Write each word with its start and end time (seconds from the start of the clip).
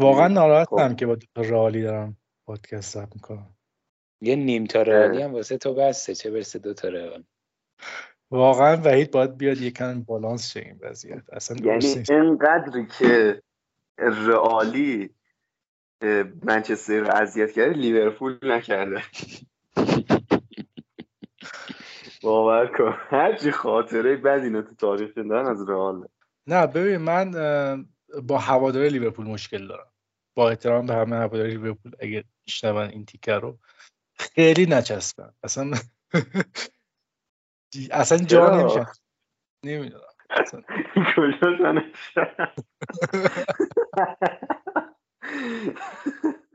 واقعا 0.00 0.28
ناراحتم 0.28 0.96
که 0.96 1.06
با 1.06 1.16
رالی 1.34 1.82
دارم 1.82 2.16
پادکست 2.46 2.94
ثبت 2.94 3.14
می‌کنم. 3.14 3.56
یه 4.20 4.36
نیم 4.36 4.64
تا 4.64 4.82
رالی 4.82 5.22
هم 5.22 5.32
واسه 5.32 5.58
تو 5.58 5.74
بسته 5.74 6.14
چه 6.14 6.30
برسه 6.30 6.58
دو 6.58 6.74
تا 6.74 6.88
رئال 6.88 7.24
واقعا 8.30 8.76
وحید 8.76 9.10
باید 9.10 9.36
بیاد 9.36 9.60
یکم 9.60 10.02
بالانس 10.02 10.52
شه 10.52 10.60
این 10.60 10.78
وضعیت. 10.80 11.22
اصلا 11.32 11.56
یعنی 11.64 12.04
اینقدری 12.08 12.86
که 12.98 13.42
رئالی 13.98 15.10
منچستر 16.42 17.00
رو 17.00 17.14
اذیت 17.14 17.52
کرده 17.52 17.72
لیورپول 17.72 18.38
نکرده. 18.42 19.02
باور 22.22 22.66
کن. 22.66 22.94
هرچی 23.08 23.50
خاطره 23.50 24.16
بد 24.16 24.40
اینا 24.42 24.62
تو 24.62 24.74
تاریخ 24.74 25.14
دارن 25.14 25.46
از 25.46 25.68
رئال. 25.68 26.08
نه 26.46 26.66
ببین 26.66 26.96
من 26.96 27.30
با 28.22 28.38
هوادار 28.38 28.86
لیورپول 28.88 29.26
مشکل 29.26 29.66
دارم. 29.66 29.92
با 30.34 30.50
احترام 30.50 30.86
به 30.86 30.94
همه 30.94 31.16
هوادار 31.16 31.46
لیورپول 31.46 31.92
اگه 32.00 32.24
میشنون 32.46 32.88
این 32.88 33.04
تیکر 33.04 33.38
رو. 33.38 33.58
خیلی 34.14 34.66
نچسبن. 34.66 35.32
اصلا 35.42 35.70
اصلا 37.90 38.18
جا 38.18 38.50
نمیشه 38.50 38.86
نمی‌دونم. 39.64 40.02
کجا 41.16 41.82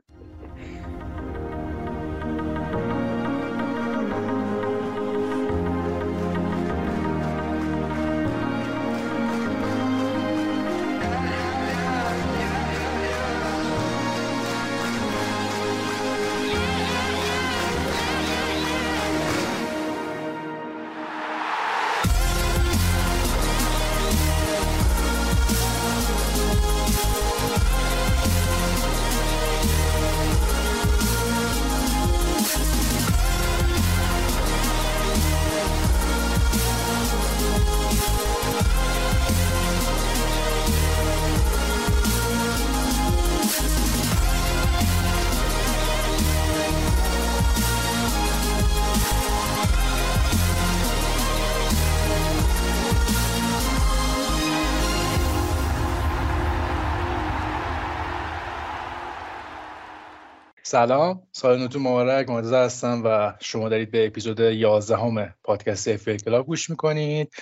سلام 60.72 61.22
سال 61.32 61.58
نوتون 61.58 61.82
مبارک 61.82 62.28
مرتضی 62.28 62.54
هستم 62.54 63.02
و 63.04 63.34
شما 63.40 63.68
دارید 63.68 63.90
به 63.90 64.06
اپیزود 64.06 64.40
11 64.40 64.96
همه 64.96 65.34
پادکست 65.44 65.88
FPL 65.88 66.08
Club 66.08 66.46
گوش 66.46 66.70
می‌کنید. 66.70 67.34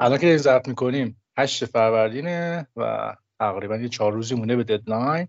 الان 0.00 0.18
که 0.18 0.36
ضبط 0.36 0.68
می‌کنیم 0.68 1.22
8 1.38 1.64
فروردینه 1.64 2.66
و 2.76 3.14
تقریبا 3.38 3.76
یه 3.76 3.88
چهار 3.88 4.12
روزی 4.12 4.34
مونده 4.34 4.56
به 4.56 4.64
deadline 4.64 5.28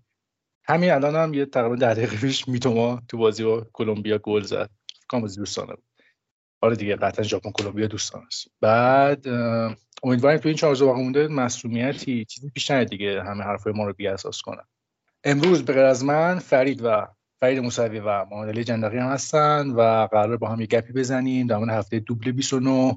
همین 0.64 0.90
الان 0.90 1.16
هم 1.16 1.34
یه 1.34 1.46
تقریبا 1.46 1.76
ده 1.76 1.94
دقیقه 1.94 2.16
پیش 2.16 2.48
میتوما 2.48 3.02
تو 3.08 3.18
بازی 3.18 3.44
با 3.44 3.66
کلمبیا 3.72 4.18
گل 4.18 4.42
زد. 4.42 4.70
کام 5.08 5.20
بازی 5.20 5.36
دوستانه 5.36 5.74
بود. 5.74 5.84
آره 6.60 6.76
دیگه 6.76 6.96
قطعا 6.96 7.24
ژاپن 7.24 7.50
کلمبیا 7.50 7.86
دوستان 7.86 8.22
است. 8.26 8.48
بعد 8.60 9.28
امیدواریم 10.02 10.40
تو 10.40 10.48
این 10.48 10.56
چهار 10.56 10.72
روز 10.72 10.82
واقع 10.82 10.98
مونده 10.98 11.28
مصدومیتی 11.28 12.24
چیزی 12.24 12.50
پیش 12.50 12.70
دیگه 12.70 13.22
همه 13.22 13.44
حرفای 13.44 13.72
ما 13.72 13.84
رو 13.84 13.92
بی 13.92 14.06
اساس 14.08 14.42
کنن. 14.42 14.64
امروز 15.28 15.64
به 15.64 15.80
از 15.80 16.04
من 16.04 16.38
فرید 16.38 16.80
و 16.84 17.06
فرید 17.40 17.58
موسوی 17.58 18.00
و 18.00 18.10
علی 18.10 18.64
جندقی 18.64 18.98
هم 18.98 19.10
هستن 19.10 19.70
و 19.70 20.06
قرار 20.06 20.36
با 20.36 20.48
هم 20.48 20.60
یه 20.60 20.66
گپی 20.66 20.92
بزنیم. 20.92 21.46
در 21.46 21.78
هفته 21.78 21.98
دوبل 21.98 22.32
29 22.32 22.96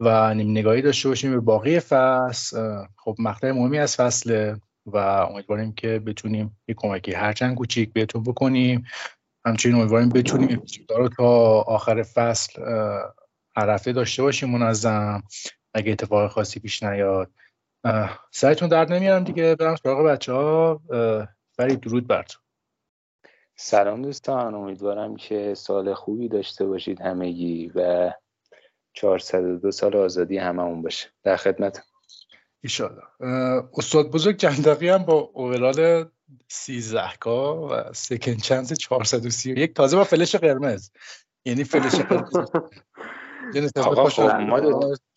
و 0.00 0.34
نیم 0.34 0.50
نگاهی 0.50 0.82
داشته 0.82 1.08
باشیم 1.08 1.30
به 1.30 1.40
باقی 1.40 1.80
فصل. 1.80 2.84
خب 2.96 3.16
مقطع 3.18 3.50
مهمی 3.50 3.78
از 3.78 3.96
فصل 3.96 4.56
و 4.86 4.96
امیدواریم 4.96 5.72
که 5.72 5.98
بتونیم 5.98 6.60
یه 6.68 6.74
کمکی 6.78 7.12
هرچند 7.12 7.56
کوچیک 7.56 7.92
بهتون 7.92 8.22
بکنیم. 8.22 8.84
همچنین 9.46 9.74
امیدواریم 9.74 10.08
بتونیم 10.08 10.62
رو 10.90 11.08
تا 11.08 11.60
آخر 11.60 12.02
فصل 12.02 12.62
عرفه 13.56 13.92
داشته 13.92 14.22
باشیم 14.22 14.50
منظم. 14.50 15.22
اگه 15.74 15.92
اتفاق 15.92 16.30
خاصی 16.30 16.60
پیش 16.60 16.82
نیاد 16.82 17.30
سعیتون 18.30 18.68
درد 18.68 18.92
نمیارم 18.92 19.24
دیگه. 19.24 19.54
برم 19.54 19.76
سراغ 19.76 20.06
بچه 20.06 20.32
ها 20.32 20.80
فرید 21.60 21.80
درود 21.80 22.06
بر 22.06 22.22
تو. 22.22 22.38
سلام 23.56 24.02
دوستان 24.02 24.54
امیدوارم 24.54 25.16
که 25.16 25.54
سال 25.54 25.94
خوبی 25.94 26.28
داشته 26.28 26.66
باشید 26.66 27.00
همگی 27.00 27.72
و 27.74 28.10
402 28.92 29.70
سال 29.70 29.96
آزادی 29.96 30.38
هممون 30.38 30.82
باشه. 30.82 31.08
در 31.22 31.36
خدمت 31.36 31.82
ایشالله. 32.60 33.02
استاد 33.78 34.10
بزرگ 34.10 34.36
جندقی 34.36 34.88
هم 34.88 35.02
با 35.02 35.14
اوورال 35.14 36.04
13 36.48 37.02
کا 37.20 37.68
و 37.68 37.92
سکن 37.92 38.36
چانس 38.36 38.72
431 38.72 39.74
تازه 39.74 39.96
با 39.96 40.04
فلش 40.04 40.36
قرمز. 40.36 40.90
یعنی 41.44 41.64
فلش 41.64 41.94
قرمز. 41.94 42.36
آقا 43.76 44.08
خب 44.08 44.22
ما 44.22 44.60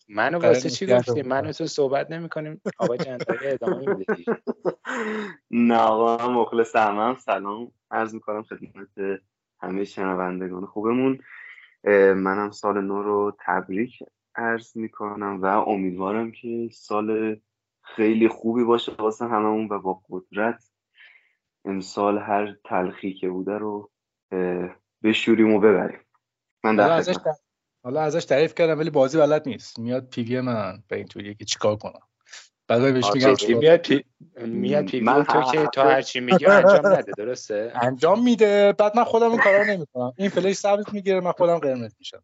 منو 0.08 0.38
واسه 0.38 0.70
چی 0.70 0.86
گفتی؟ 0.86 1.22
منو 1.22 1.52
تو 1.52 1.66
صحبت 1.66 2.10
نمی 2.10 2.28
کنیم 2.28 2.60
آقا 2.78 2.96
جندقی 2.96 3.48
ادامه 3.48 3.94
می‌دهی 3.96 4.24
نه 5.50 5.78
آقا 5.78 6.28
مخلص 6.28 6.76
همم 6.76 7.16
سلام 7.18 7.72
عرض 7.90 8.14
می‌کنم 8.14 8.42
خدمت 8.42 9.20
همه 9.60 9.84
شنوندگان 9.84 10.66
خوبمون. 10.66 11.18
منم 12.14 12.50
سال 12.50 12.80
نو 12.80 13.02
رو 13.02 13.36
تبریک 13.46 14.02
عرض 14.34 14.76
می‌کنم 14.76 15.42
و 15.42 15.46
امیدوارم 15.46 16.32
که 16.32 16.68
سال 16.72 17.36
خیلی 17.82 18.28
خوبی 18.28 18.64
باشه 18.64 18.92
واسه 18.98 19.24
هممون 19.24 19.68
و 19.70 19.78
با 19.78 20.02
قدرت 20.10 20.70
امسال 21.64 22.18
هر 22.18 22.56
تلخی 22.64 23.14
که 23.14 23.28
بوده 23.28 23.58
رو 23.58 23.90
بشوریم 25.02 25.54
و 25.54 25.60
ببریم. 25.60 26.00
من 26.64 26.76
در 26.76 26.90
ازش 26.90 27.16
حالا 27.84 28.00
ازش 28.00 28.24
تعریف 28.24 28.54
کردم 28.54 28.78
ولی 28.78 28.90
بازی 28.90 29.18
بلد 29.18 29.48
نیست. 29.48 29.78
میاد 29.78 30.08
PV 30.10 30.40
من 30.40 30.82
به 30.88 30.96
اینطوری 30.96 31.34
که 31.34 31.44
چیکار 31.44 31.76
کنم. 31.76 32.00
بعد 32.68 32.92
بهش 32.92 33.10
میگم 33.14 33.58
میاد 33.58 33.80
پی... 33.80 34.04
میاد 34.46 34.86
پی 34.86 35.04
تو 35.04 35.42
که 35.52 35.66
تا 35.74 35.82
هر 35.82 36.02
چی 36.02 36.20
میگه 36.20 36.50
انجام 36.50 36.86
نده 36.86 37.12
درسته؟ 37.16 37.72
انجام 37.82 38.22
میده. 38.22 38.72
بعد 38.78 38.96
من 38.96 39.04
خودم 39.04 39.30
این 39.30 39.40
کارا 39.40 39.64
نمی‌کنم. 39.64 40.12
این 40.16 40.28
فلش 40.28 40.56
سبز 40.56 40.84
می‌گیره 40.92 41.20
من 41.20 41.32
خودم 41.32 41.58
قرمز 41.58 41.94
میشم. 41.98 42.22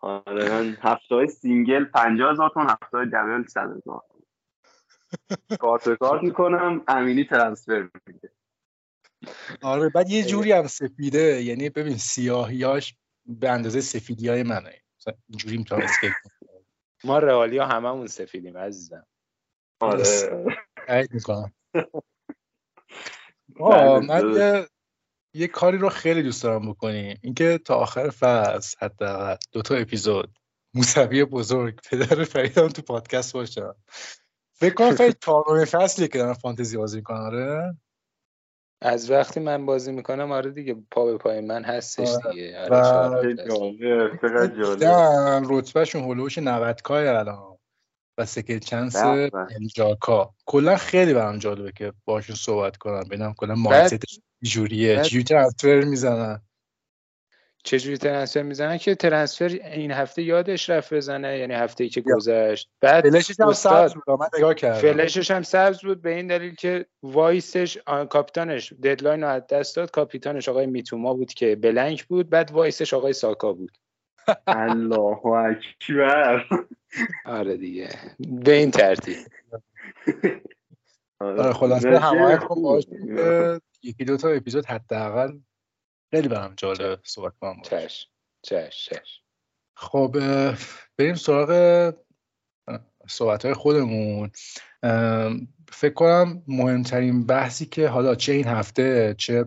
آره 0.00 0.50
من 0.50 0.76
هفته 0.80 1.14
های 1.14 1.26
single 1.28 1.84
50 1.84 2.32
هزار 2.32 2.50
تومن 2.54 2.70
هفته 2.70 2.96
های 2.96 3.06
double 3.06 3.44
100 3.48 3.60
هزار. 3.60 4.02
کارت 5.58 5.78
به 5.78 5.88
کارت 5.88 6.22
می‌کنم 6.22 6.82
امینی 6.88 7.24
transfer 7.24 7.88
میده. 8.06 8.30
آره 9.62 9.88
بعد 9.88 10.10
یه 10.10 10.24
جوری 10.24 10.52
هم 10.52 10.66
سفیده 10.66 11.42
یعنی 11.42 11.70
ببین 11.70 11.96
سیاهیاش 11.96 12.94
به 13.28 13.50
اندازه 13.50 13.80
سفیدی 13.80 14.28
های 14.28 14.42
منه. 14.42 14.82
اینجوری 15.28 15.56
می‌تونم 15.56 15.82
اسکیپ 15.82 16.12
ما 17.04 17.18
رئالی 17.18 17.58
ها 17.58 17.66
هممون 17.66 18.06
سفیدیم 18.06 18.58
عزیزم. 18.58 19.06
آره. 19.80 20.58
می‌کنم. 21.10 21.52
من 24.06 24.34
یه،, 24.34 24.68
یه 25.34 25.46
کاری 25.46 25.78
رو 25.78 25.88
خیلی 25.88 26.22
دوست 26.22 26.42
دارم 26.42 26.70
بکنیم 26.70 27.18
اینکه 27.22 27.58
تا 27.58 27.74
آخر 27.74 28.10
فصل 28.10 28.76
حداقل 28.80 29.36
دو 29.52 29.62
تا 29.62 29.74
اپیزود 29.74 30.38
موسوی 30.74 31.24
بزرگ 31.24 31.80
پدر 31.90 32.24
فریدم 32.24 32.68
تو 32.68 32.82
پادکست 32.82 33.32
باشم 33.32 33.74
فکر 34.52 34.74
کنم 34.74 34.94
فرید 34.94 35.18
چهارمین 35.20 35.64
فصلی 35.64 36.08
که 36.08 36.18
دارم 36.18 36.34
فانتزی 36.34 36.76
بازی 36.76 36.96
می‌کنم 36.96 37.20
آره؟ 37.20 37.76
از 38.80 39.10
وقتی 39.10 39.40
من 39.40 39.66
بازی 39.66 39.92
می‌کنم 39.92 40.32
آره 40.32 40.50
دیگه 40.50 40.76
پا 40.90 41.04
به 41.04 41.18
پای 41.18 41.40
من 41.40 41.64
هستش 41.64 42.08
دیگه. 42.30 42.58
آره 42.60 43.34
رتبهشون 45.50 46.02
هلوش 46.02 46.38
90 46.38 46.82
کای 46.82 47.08
الان 47.08 47.58
و 48.18 48.24
سکل 48.26 48.58
چانس 48.58 48.96
انجاکا 49.60 50.34
کلا 50.46 50.76
خیلی 50.76 51.14
برام 51.14 51.38
جالبه 51.38 51.72
که 51.72 51.92
باشون 52.04 52.36
صحبت 52.36 52.76
کنم 52.76 53.00
ببینم 53.00 53.34
کلا 53.34 53.54
مایندست 53.54 54.04
جوریه 54.42 55.02
چجوری 55.02 55.24
ترانسفر 55.24 55.80
می‌زنن. 55.80 56.42
چجوری 57.68 57.98
ترنسفر 57.98 58.42
می‌زنن 58.42 58.78
که 58.78 58.94
ترنسفر 58.94 59.44
این 59.48 59.90
هفته 59.90 60.22
یادش 60.22 60.70
رفت 60.70 60.94
بزنه؟ 60.94 61.38
یعنی 61.38 61.54
هفته 61.54 61.84
ای 61.84 61.90
که 61.90 62.00
گذشت. 62.00 62.70
بعد 62.80 63.10
فلشش 63.10 63.40
هم 63.40 63.52
سبز 63.52 63.94
بود 63.94 64.10
من 64.10 64.26
نگاه 64.38 64.54
کردم 64.54 64.78
فلشش 64.78 65.30
هم 65.30 65.42
سبز 65.42 65.80
بود 65.80 66.02
به 66.02 66.14
این 66.14 66.26
دلیل 66.26 66.54
که 66.54 66.86
وایسش 67.02 67.78
کاپیتانش 68.10 68.72
deadline 68.72 69.22
رو 69.22 69.28
از 69.28 69.46
دست 69.46 69.76
داد. 69.76 69.90
کاپیتانش 69.90 70.48
آقای 70.48 70.66
میتوما 70.66 71.14
بود 71.14 71.32
که 71.32 71.56
blank 71.56 72.04
بود 72.04 72.30
بعد 72.30 72.50
vice 72.50 72.79
ش 72.79 72.94
آقای 72.94 73.12
ساکا 73.12 73.52
بود. 73.52 73.78
الله 74.46 75.26
اکبر. 75.26 76.44
آره 77.24 77.56
دیگه. 77.56 77.88
به 78.18 78.52
این 78.52 78.70
ترتیب. 78.70 79.16
آره 81.20 81.52
خلاصه 81.52 81.98
حمایت 81.98 82.38
کن 82.38 82.62
باش 82.62 82.84
یکی 83.82 84.04
دو 84.04 84.16
تا 84.16 84.28
اپیزود 84.28 84.66
حداقل 84.66 85.32
خیلی 86.10 86.28
برام 86.28 86.54
جالب 86.56 87.00
صحبت 87.04 87.32
کنم 87.40 87.62
چش. 87.62 88.06
چش. 88.42 88.88
چش. 88.88 89.22
خب 89.76 90.16
بریم 90.98 91.14
سراغ 91.14 91.94
صحبت 93.08 93.44
های 93.44 93.54
خودمون. 93.54 94.30
فکر 95.72 95.94
کنم 95.94 96.42
مهمترین 96.48 97.26
بحثی 97.26 97.66
که 97.66 97.88
حالا 97.88 98.14
چه 98.14 98.32
این 98.32 98.46
هفته 98.46 99.14
چه 99.18 99.44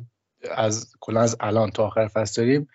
از 0.52 0.94
کلا 1.00 1.22
از 1.22 1.38
الان 1.40 1.70
تا 1.70 1.88
آخر 1.88 2.08
فصل 2.08 2.42
داریم 2.42 2.68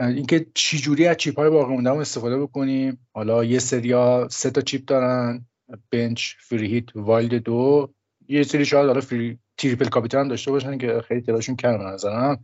اینکه 0.00 0.46
چی 0.54 0.78
جوری 0.78 1.06
از 1.06 1.16
chip 1.16 1.38
های 1.38 1.50
باقی 1.50 1.72
مونده 1.72 1.90
استفاده 1.90 2.38
بکنیم. 2.38 3.08
حالا 3.12 3.44
یه 3.44 3.58
سریا 3.58 4.28
سه 4.30 4.50
تا 4.50 4.60
chip 4.60 4.84
دارن 4.84 5.46
bench 5.90 6.34
free 6.40 6.66
hit 6.66 6.84
wild 6.94 7.34
دو. 7.34 7.94
یه 8.28 8.42
سری 8.42 8.64
شاید 8.64 8.86
حالا 8.86 9.00
free 9.00 9.38
triple 9.56 9.88
کاپیتان 9.88 10.28
داشته 10.28 10.50
باشن 10.50 10.78
که 10.78 11.02
خیلی 11.08 11.20
تعدادشون 11.20 11.56
کمه 11.56 11.84
نظرم. 11.84 12.42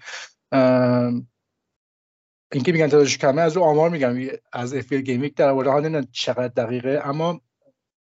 اینکه 2.52 2.73
میگن 2.73 2.88
تعدادش 2.88 3.19
کمه 3.19 3.43
از 3.43 3.56
رو 3.56 3.62
آمار 3.62 3.91
میگم 3.91 4.17
از 4.52 4.75
FPL 4.75 5.00
Gameweek 5.00 5.35
در 5.35 5.49
آورده 5.49 5.70
حال 5.70 6.02
چقدر 6.02 6.49
دقیقه 6.49 7.00
اما 7.05 7.41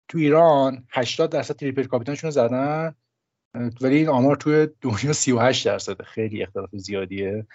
تو 0.07 0.17
ایران 0.17 0.87
80 0.89 1.31
درصد 1.31 1.55
triple 1.55 1.83
کاپیتانشون 1.83 2.29
زدن 2.29 2.95
ولی 3.81 3.97
این 3.97 4.09
آمار 4.09 4.35
توی 4.35 4.67
دنیا 4.81 5.13
38 5.13 5.65
درصد 5.65 6.01
خیلی 6.01 6.43
اختلاف 6.43 6.69
زیادیه. 6.73 7.47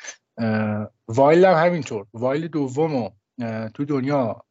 wild 1.08 1.44
هم 1.44 1.66
همینطور. 1.66 2.06
wild 2.14 2.48
دومو 2.48 3.10
تو 3.74 3.84
دنیا 3.84 4.44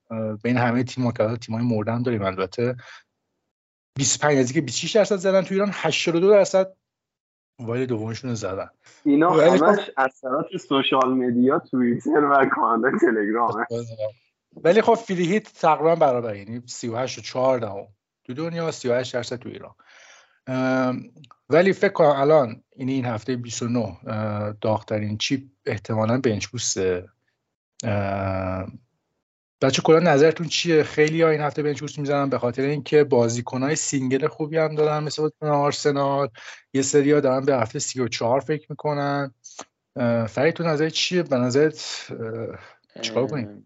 بین 0.44 0.58
همه 0.58 0.84
تیم 0.84 1.12
که 1.12 1.38
تیمای 1.42 1.64
مرده 1.64 1.89
هم 1.89 2.02
داریم 2.02 2.22
البته 2.22 2.76
25 3.98 4.38
نزدیک 4.38 4.66
26 4.66 4.96
درصد 4.96 5.16
زدن 5.16 5.42
تو 5.42 5.54
ایران 5.54 5.70
82 5.74 6.30
درصد 6.30 6.74
wild 7.60 7.86
دومشون 7.86 8.30
رو 8.30 8.36
زدن. 8.36 8.70
اینا 9.06 9.30
همش 9.30 9.92
اثرات 9.98 10.58
social 10.58 11.14
media 11.14 11.60
توییتر 11.60 12.26
و 12.26 12.50
کانال 12.56 12.98
تلگرام. 13.00 13.66
ولی 14.64 14.82
خب 14.82 14.94
free 14.94 15.28
hit 15.28 15.54
تقریبا 15.62 15.96
برابر 15.96 16.36
یعنی 16.36 16.62
38 16.66 17.18
و 17.18 17.22
4 17.22 17.88
تو 18.24 18.34
دنیا 18.34 18.72
38 18.72 19.14
درصد 19.14 19.36
تو 19.36 19.50
ایران. 19.50 19.76
ولی 21.50 21.74
فکر 21.74 21.94
کنم 21.94 22.08
الان 22.08 22.64
این 22.76 22.90
این 22.90 23.06
هفته 23.06 23.36
29 23.36 23.98
داغترین 24.62 25.18
chip 25.18 25.44
احتمالا 25.66 26.18
bench 26.18 26.48
boost 26.48 27.10
ه 29.62 29.65
بچه‌ها 29.65 29.82
کلا 29.82 30.00
نظرتون 30.00 30.48
چیه؟ 30.48 30.84
خیلی 30.84 31.22
ها 31.22 31.30
این 31.30 31.42
هفته 31.42 31.64
bench 31.64 31.98
می‌زنن 31.98 32.30
به 32.30 32.40
خاطر 32.40 32.62
اینکه 32.62 33.08
های 33.52 33.76
single 33.76 34.28
خوبی 34.28 34.58
هم 34.58 34.76
دارن 34.76 35.04
مثل 35.04 35.30
آرسنال. 35.42 36.28
یه 36.74 36.82
سری 36.82 37.12
ها 37.12 37.20
دارن 37.20 37.46
به 37.46 37.56
هفته 37.56 37.80
34 37.80 38.40
فکر 38.40 38.66
می‌کنن. 38.70 39.34
فرید 40.30 40.54
تو 40.54 40.64
نظر 40.64 40.90
چیه؟ 40.90 41.24
به 41.24 41.36
نظرت 41.36 42.08
چیکار 43.02 43.28
کنیم؟ 43.28 43.66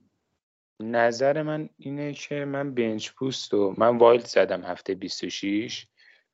نظر 0.79 1.41
من 1.41 1.69
اینه 1.77 2.13
که 2.13 2.45
من 2.45 2.73
بنچ 2.73 3.11
پوست 3.11 3.53
و 3.53 3.75
من 3.77 3.97
وایلد 3.97 4.25
زدم 4.25 4.61
هفته 4.61 4.95
26 4.95 5.87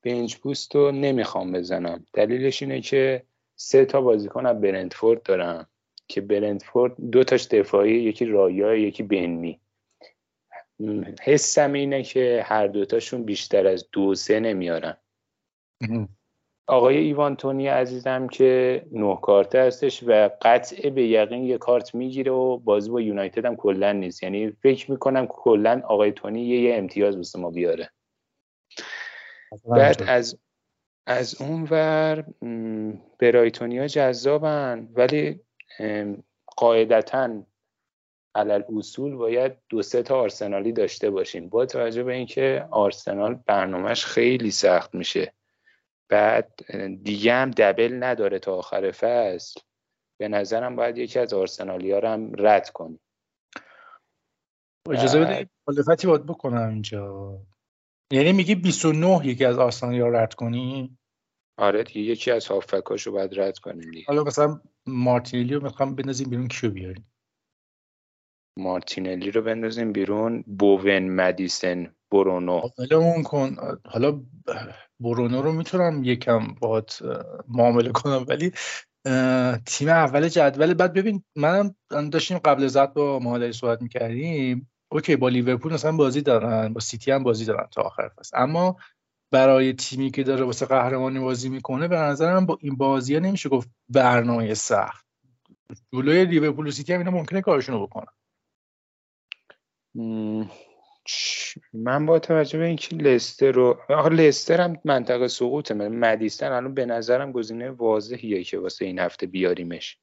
بنچ 0.03 0.37
پوست 0.37 0.75
رو 0.75 0.91
نمی‌خوام 0.91 1.51
بزنم. 1.51 2.05
دلیلش 2.13 2.61
اینه 2.61 2.81
که 2.81 3.23
سه 3.55 3.85
تا 3.85 4.01
بازیکن 4.01 4.45
از 4.45 4.61
برنتفورد 4.61 5.23
دارم 5.23 5.67
که 6.11 6.21
برنتفورد 6.21 6.95
دو 7.11 7.23
تاش 7.23 7.47
دفاعی 7.47 7.91
یکی 7.91 8.25
رایا 8.25 8.75
یکی 8.75 9.03
بنمی. 9.03 9.59
حسم 11.23 11.73
اینه 11.73 12.03
که 12.03 12.43
هر 12.45 12.67
دوتاشون 12.67 13.23
بیشتر 13.23 13.67
از 13.67 13.87
دو 13.91 14.15
سه 14.15 14.39
نمیارن. 14.39 14.97
آقای 16.67 16.97
ایوانتونی 16.97 17.67
عزیزم 17.67 18.27
که 18.27 18.81
نه 18.91 19.17
کارته 19.21 19.59
هستش 19.59 20.03
و 20.07 20.29
قطعه 20.41 20.89
به 20.89 21.03
یقین 21.03 21.43
یه 21.43 21.57
کارت 21.57 21.95
می‌گیره 21.95 22.31
و 22.31 22.57
بازی 22.57 22.89
با 22.89 23.01
یونایتد 23.01 23.45
هم 23.45 23.55
کلا 23.55 23.91
نیست. 23.91 24.23
یعنی 24.23 24.51
فکر 24.51 24.91
می‌کنم 24.91 25.27
کلا 25.27 25.81
آقای 25.85 26.11
تونی 26.11 26.41
یه, 26.45 26.61
یه 26.61 26.75
امتیاز 26.75 27.15
واسه 27.15 27.39
ما 27.39 27.49
بیاره. 27.49 27.89
بعد 29.65 30.03
از 30.07 30.39
از 31.07 31.41
اون 31.41 31.67
ور 31.71 32.25
برایتونیا 33.19 33.87
جذابن. 33.87 34.89
ولی 34.93 35.39
قاعدتا 36.45 37.43
علل 38.35 38.63
اصول 38.77 39.15
باید 39.15 39.57
دو 39.69 39.81
سه 39.81 40.03
تا 40.03 40.19
آرسنالی 40.19 40.71
داشته 40.71 41.09
باشیم. 41.09 41.49
با 41.49 41.65
توجه 41.65 42.03
به 42.03 42.13
اینکه 42.13 42.67
آرسنال 42.71 43.33
برنامهش 43.33 44.05
خیلی 44.05 44.51
سخت 44.51 44.95
میشه. 44.95 45.33
بعد 46.09 46.53
دیگه 47.03 47.33
هم 47.33 47.51
دبل 47.51 48.03
نداره 48.03 48.39
تا 48.39 48.55
آخر 48.55 48.91
فصل. 48.91 49.61
به 50.19 50.27
نظرم 50.27 50.75
باید 50.75 50.97
یکی 50.97 51.19
از 51.19 51.33
آرسنالی 51.33 51.91
ها 51.91 51.99
رو 51.99 52.07
هم 52.07 52.31
رد 52.37 52.69
کنیم. 52.69 52.99
اجازه 54.89 55.19
بده 55.19 55.49
مخالفتی 55.67 56.07
باید 56.07 56.25
بکنم 56.25 56.69
اینجا. 56.69 57.37
یعنی 58.11 58.33
میگی 58.33 58.55
29 58.55 59.27
یکی 59.27 59.45
از 59.45 59.59
آرسنالی 59.59 59.99
ها 59.99 60.07
رد 60.07 60.33
کنی 60.33 60.97
آره 61.57 61.83
دیگه 61.83 61.99
یکی 61.99 62.31
از 62.31 62.47
هافکاشو 62.47 63.11
باید 63.11 63.39
رد 63.39 63.57
کنیم 63.57 63.91
دیگه. 63.91 64.05
حالا 64.07 64.23
مثلا 64.23 64.61
مارتینلی 64.87 65.53
رو 65.53 65.63
می‌خوام 65.63 65.95
بندازیم 65.95 66.29
بیرون 66.29 66.47
کیو 66.47 66.71
بیاریم؟ 66.71 67.11
مارتینلی 68.59 69.31
رو 69.31 69.41
بندازیم 69.41 69.93
بیرون 69.93 70.43
بوون 70.59 71.09
مدیسن 71.09 71.95
برونو. 72.11 72.61
اون 72.91 73.23
کن. 73.23 73.55
حالا 73.85 74.21
برونو 74.99 75.41
رو 75.41 75.51
می‌تونم 75.51 76.03
یکم 76.03 76.47
باهات 76.47 77.01
معامله 77.47 77.91
کنم 77.91 78.25
ولی 78.27 78.51
تیم 79.65 79.89
اول 79.89 80.27
جدول. 80.27 80.73
بعد 80.73 80.93
ببین 80.93 81.23
منم 81.35 81.75
داشتیم 82.11 82.37
قبل 82.37 82.67
زد 82.67 82.93
با 82.93 83.19
مهادری 83.19 83.53
صحبت 83.53 83.81
می‌کردیم. 83.81 84.71
اوکی 84.91 85.15
با 85.15 85.29
لیورپول 85.29 85.73
مثلا 85.73 85.91
بازی 85.91 86.21
دارن 86.21 86.73
با 86.73 86.79
سیتی 86.79 87.11
هم 87.11 87.23
بازی 87.23 87.45
دارن 87.45 87.67
تا 87.71 87.81
آخر 87.81 88.09
فصل. 88.09 88.37
اما 88.37 88.77
برای 89.31 89.73
تیمی 89.73 90.11
که 90.11 90.23
داره 90.23 90.45
واسه 90.45 90.65
قهرمانی 90.65 91.19
بازی 91.19 91.49
می‌کنه 91.49 91.87
به 91.87 91.95
نظرم 91.95 92.45
با 92.45 92.57
این 92.61 92.75
بازی 92.75 93.19
نمیشه 93.19 93.49
گفت 93.49 93.69
برنامه 93.89 94.53
سخت. 94.53 95.05
جلوی 95.93 96.25
لیورپول 96.25 96.67
و 96.67 96.71
سیتی 96.71 96.93
هم 96.93 96.99
اینا 96.99 97.11
ممکنه 97.11 97.41
کارشون 97.41 97.75
رو 97.75 97.87
بکنن 97.87 98.13
من 101.73 102.05
با 102.05 102.19
توجه 102.19 102.59
به 102.59 102.65
اینکه 102.65 102.95
لستر 102.95 103.51
رو 103.51 103.79
آخه 103.89 104.09
لستر 104.09 104.61
هم 104.61 104.77
منطقه 104.85 105.27
سقوطه. 105.27 105.73
مدیستن 105.73 106.51
الان 106.51 106.73
به 106.73 106.85
نظرم 106.85 107.31
گزینه 107.31 107.69
واضحیه 107.69 108.43
که 108.43 108.59
واسه 108.59 108.85
این 108.85 108.99
هفته 108.99 109.27
بیاریمش. 109.27 109.97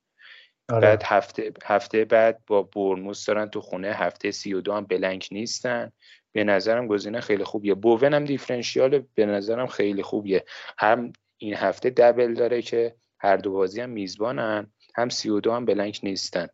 آره. 0.69 0.81
بعد 0.81 1.03
هفته 1.05 1.53
هفته 1.64 2.05
بعد 2.05 2.43
با 2.47 2.62
برموس 2.62 3.26
دارن 3.26 3.47
تو 3.47 3.61
خونه 3.61 3.88
هفته 3.88 4.31
سی 4.31 4.55
و 4.55 4.61
دو 4.61 4.73
هم 4.73 4.85
بلنک 4.85 5.29
نیستن. 5.33 5.93
به 6.33 6.45
نظرم 6.45 6.87
گزینه 6.87 7.21
خیلی 7.21 7.45
خوبیه. 7.45 7.75
بوون 7.75 8.15
هم 8.15 8.25
دیفرنشیال 8.25 9.03
به 9.15 9.27
نظرم 9.27 9.67
خیلی 9.67 10.03
خوبیه. 10.03 10.45
هم 10.79 11.13
این 11.39 11.55
هفته 11.55 11.91
دبل 11.91 12.35
داره 12.35 12.63
که 12.63 12.95
هر 13.21 13.37
دو 13.37 13.53
بازی 13.53 13.81
هم 13.81 13.91
میزبانن 13.91 14.73
هم 14.95 15.09
سی 15.09 15.29
و 15.29 15.41
دو 15.41 15.53
هم 15.53 15.65
بلنک 15.65 16.01
نیستن. 16.03 16.47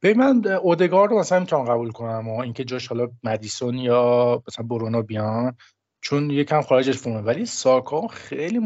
به 0.00 0.14
من 0.14 0.46
اودگار 0.46 1.08
رو 1.08 1.18
مثلا 1.18 1.40
می‌تونم 1.40 1.64
قبول 1.64 1.90
کنم 1.90 2.28
و 2.28 2.40
اینکه 2.40 2.64
جاش 2.64 2.86
حالا 2.86 3.08
مدیسون 3.22 3.78
یا 3.78 4.42
مثلا 4.48 4.66
برونا 4.66 5.02
بیان 5.02 5.56
چون 6.00 6.30
یکم 6.30 6.62
خارج 6.62 6.90
فرمه. 6.90 7.20
ولی 7.20 7.46
ساکا 7.46 8.06
خیلی 8.06 8.60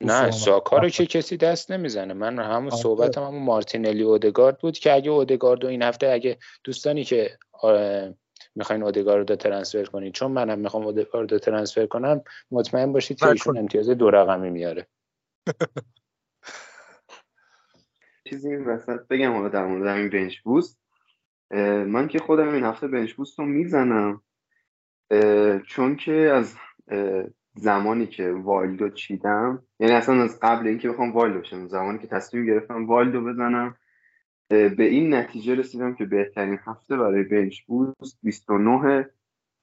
نه 0.00 0.30
ساکا 0.30 0.78
رو 0.78 0.88
که 0.88 1.06
کسی 1.06 1.36
دست 1.36 1.70
نمی‌زنه. 1.70 2.14
من 2.14 2.38
همون 2.38 2.72
آره. 2.72 2.82
صحبتم 2.82 3.20
هم 3.20 3.26
همون 3.26 3.42
مارتینلی 3.42 4.02
اودگارد 4.02 4.58
بود 4.58 4.78
که 4.78 4.92
اگه 4.92 5.10
اودگارد 5.10 5.64
و 5.64 5.68
این 5.68 5.82
هفته 5.82 6.08
اگه 6.08 6.38
دوستانی 6.64 7.04
که 7.04 7.38
می‌خواین 8.56 8.82
اودگارد 8.82 9.30
رو 9.30 9.36
ترنسفر 9.36 9.84
کنید 9.84 10.14
چون 10.14 10.32
منم 10.32 10.58
می‌خوام 10.58 10.86
اودگارد 10.86 11.32
رو 11.32 11.38
ترنسفر 11.38 11.86
کنم 11.86 12.22
مطمئن 12.50 12.92
باشید 12.92 13.18
که 13.18 13.28
ایشون 13.28 13.58
امتیاز 13.58 13.90
دو 13.90 14.10
رقمی 14.10 14.50
میاره. 14.50 14.86
چیزی 18.28 18.48
این 18.48 18.64
وسط 18.64 19.08
بگم 19.10 19.32
حالا 19.32 19.48
در 19.48 19.66
مورد 19.66 19.86
همین 19.86 20.10
bench 20.10 20.40
boost. 20.40 20.80
من 21.86 22.08
که 22.08 22.18
خودم 22.18 22.48
این 22.48 22.64
هفته 22.64 22.88
bench 22.88 23.12
boost 23.12 23.38
رو 23.38 23.44
می‌زنم 23.44 24.22
چون 25.66 25.96
که 25.96 26.12
از 26.12 26.56
زمانی 27.56 28.06
که 28.06 28.32
wild 28.32 28.77
و 28.77 28.88
چیدم 28.88 29.62
یعنی 29.80 29.94
اصلا 29.94 30.22
از 30.22 30.38
قبل 30.42 30.66
اینکه 30.66 30.88
بخوام 30.88 31.12
wild 31.12 31.34
و 31.34 31.40
بشم 31.40 31.66
زمانی 31.66 31.98
که 31.98 32.06
تصمیم 32.06 32.46
گرفتم 32.46 32.86
wild 32.86 33.16
و 33.16 33.24
بزنم 33.24 33.76
به 34.48 34.84
این 34.84 35.14
نتیجه 35.14 35.54
رسیدم 35.54 35.94
که 35.94 36.04
بهترین 36.04 36.58
هفته 36.64 36.96
برای 36.96 37.22
bench 37.22 37.60
boost 37.62 38.18
29 38.22 39.10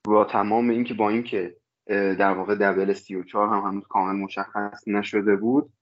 با 0.04 0.26
تمام 0.26 0.70
اینکه 0.70 0.94
با 0.94 1.10
اینکه 1.10 1.56
در 1.88 2.34
واقع 2.34 2.56
double 2.56 2.94
34 2.94 3.50
هم 3.50 3.60
هنوز 3.60 3.88
کامل 3.88 4.16
مشخص 4.16 4.88
نشده 4.88 5.36
بود 5.36 5.74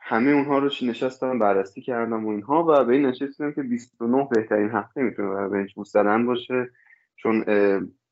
همه 0.00 0.30
اونها 0.30 0.58
رو 0.58 0.70
نشستم 0.82 1.38
بررسی 1.38 1.80
کردم 1.80 2.26
و 2.26 2.28
اینها 2.28 2.64
و 2.68 2.84
به 2.84 2.92
این 2.94 3.06
نشستم 3.06 3.52
که 3.52 3.62
29 3.62 4.28
بهترین 4.30 4.70
هفته 4.70 5.02
می‌تونه 5.02 5.28
برای 5.28 5.50
بنچ 5.50 5.74
بوست 5.74 5.92
زدن 5.92 6.26
باشه 6.26 6.70
چون 7.16 7.44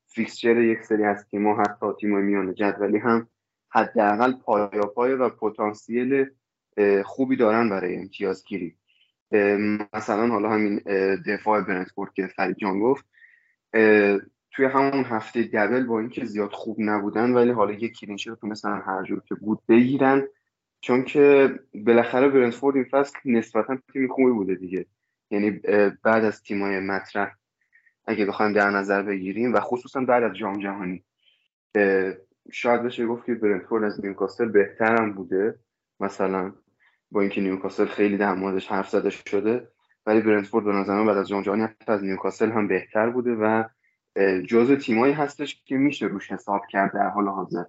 فیکسچر 0.07 0.57
یک 0.57 0.81
سری 0.81 1.03
از 1.03 1.27
تیم‌ها 1.31 1.61
حتی 1.61 1.85
تیم 1.99 2.19
میانه 2.19 2.53
جدولی 2.53 2.97
هم 2.97 3.27
حداقل 3.69 4.33
پایاپای 4.33 5.13
و 5.13 5.29
پتانسیل 5.29 6.25
خوبی 7.03 7.35
دارن 7.35 7.69
برای 7.69 7.95
امتیازگیری. 7.95 8.75
مثلا 9.93 10.27
حالا 10.27 10.49
همین 10.49 10.81
دفاع 11.27 11.61
برنتفورد 11.61 12.13
که 12.13 12.27
فرید 12.27 12.57
جان 12.57 12.79
گفت 12.79 13.05
توی 14.51 14.65
همون 14.65 15.03
هفته 15.03 15.43
دبل 15.43 15.83
با 15.83 15.99
اینکه 15.99 16.25
زیاد 16.25 16.51
خوب 16.51 16.77
نبودن 16.79 17.33
ولی 17.33 17.51
حالا 17.51 17.71
یک 17.71 17.99
کلینشی 17.99 18.29
رو 18.29 18.35
تونستن 18.35 18.81
هر 18.85 19.03
جور 19.03 19.21
که 19.25 19.35
بود 19.35 19.59
بگیرن 19.69 20.27
چون 20.81 21.03
که 21.03 21.53
بالاخره 21.73 22.29
برنتفورد 22.29 22.75
این 22.75 22.85
فصل 22.91 23.19
نسبتا 23.25 23.77
تیم 23.93 24.07
خوبی 24.07 24.31
بوده 24.31 24.55
دیگه. 24.55 24.85
یعنی 25.31 25.51
بعد 26.03 26.25
از 26.25 26.43
تیمای 26.43 26.79
مطرح 26.79 27.35
اگه 28.05 28.25
بخوایم 28.25 28.53
در 28.53 28.69
نظر 28.69 29.01
بگیریم 29.01 29.53
و 29.53 29.59
خصوصا 29.59 30.01
بعد 30.01 30.23
از 30.23 30.33
جام 30.35 30.59
جهانی 30.59 31.03
شاید 32.51 32.83
بشه 32.83 33.05
گفت 33.05 33.25
که 33.25 33.33
برنتفورد 33.33 33.83
از 33.83 34.05
نیوکاسل 34.05 34.45
بهترم 34.45 35.13
بوده 35.13 35.59
مثلا. 35.99 36.53
با 37.13 37.21
اینکه 37.21 37.41
نیوکاسل 37.41 37.85
خیلی 37.85 38.17
در 38.17 38.33
موردش 38.33 38.67
حرف 38.67 38.89
زده 38.89 39.09
شده 39.09 39.67
ولی 40.05 40.21
برنتفورد 40.21 40.65
به 40.65 40.71
نظر 40.71 41.05
بعد 41.05 41.17
از 41.17 41.27
جام 41.27 41.41
جهانی 41.41 41.67
از 41.87 42.03
نیوکاسل 42.03 42.51
هم 42.51 42.67
بهتر 42.67 43.09
بوده 43.09 43.31
و 43.31 43.63
جزء 44.47 44.75
تیمایی 44.75 45.13
هستش 45.13 45.63
که 45.65 45.75
میشه 45.75 46.05
روش 46.05 46.31
حساب 46.31 46.61
کرد 46.69 46.93
در 46.93 47.09
حال 47.09 47.27
حاضر. 47.27 47.63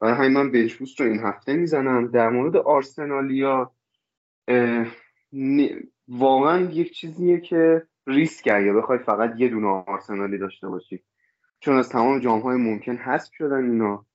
برای 0.00 0.14
همین 0.14 0.32
من 0.32 0.52
بنچ 0.52 1.00
رو 1.00 1.06
این 1.06 1.20
هفته 1.20 1.54
می‌زنم. 1.54 2.10
در 2.10 2.28
مورد 2.28 2.56
آرسنالیا 2.56 3.72
واقعا 6.08 6.60
یک 6.60 6.92
چیزیه 6.92 7.40
که 7.40 7.86
ریسک 8.06 8.48
اگه 8.54 8.72
بخوای 8.72 8.98
فقط 8.98 9.34
یه 9.36 9.48
دونه 9.48 9.66
آرسنالی 9.66 10.38
داشته 10.38 10.68
باشی. 10.68 11.02
چون 11.60 11.76
از 11.76 11.88
تمام 11.88 12.18
جام 12.18 12.40
های 12.40 12.56
ممکن 12.56 12.96
حذف 12.96 13.34
شدن 13.34 13.70
اینا 13.70 14.06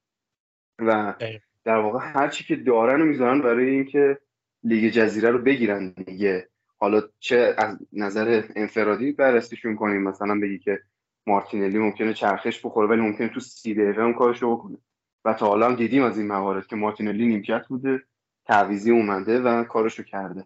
و 0.79 1.15
در 1.63 1.77
واقع 1.77 1.99
هر 1.99 2.27
چی 2.27 2.43
که 2.43 2.55
دارن 2.55 2.99
رو 2.99 3.05
می‌ذارن 3.05 3.41
برای 3.41 3.69
اینکه 3.69 4.17
لیگ 4.63 4.93
جزیره 4.93 5.31
رو 5.31 5.39
بگیرن 5.39 5.89
دیگه. 5.89 6.49
حالا 6.77 7.01
چه 7.19 7.55
از 7.57 7.77
نظر 7.93 8.43
انفرادی 8.55 9.11
بررسیشون 9.11 9.75
کنیم. 9.75 10.01
مثلا 10.01 10.39
بگی 10.39 10.59
که 10.59 10.79
مارتینلی 11.27 11.77
ممکنه 11.77 12.13
چرخش 12.13 12.65
بخوره 12.65 12.87
ولی 12.87 13.01
ممکنه 13.01 13.27
تو 13.27 13.39
سی 13.39 13.73
دقیقه 13.73 14.01
هم 14.01 14.13
کارشو 14.13 14.55
بکنه. 14.55 14.77
و 15.25 15.33
تا 15.33 15.47
حالا 15.47 15.65
هم 15.65 15.75
دیدیم 15.75 16.03
از 16.03 16.17
این 16.17 16.27
موارد 16.27 16.67
که 16.67 16.75
مارتینلی 16.75 17.27
نیمکت 17.27 17.67
بوده 17.67 18.03
تعویزی 18.45 18.91
اومده 18.91 19.41
و 19.41 19.63
کارشو 19.63 20.03
کرده. 20.03 20.45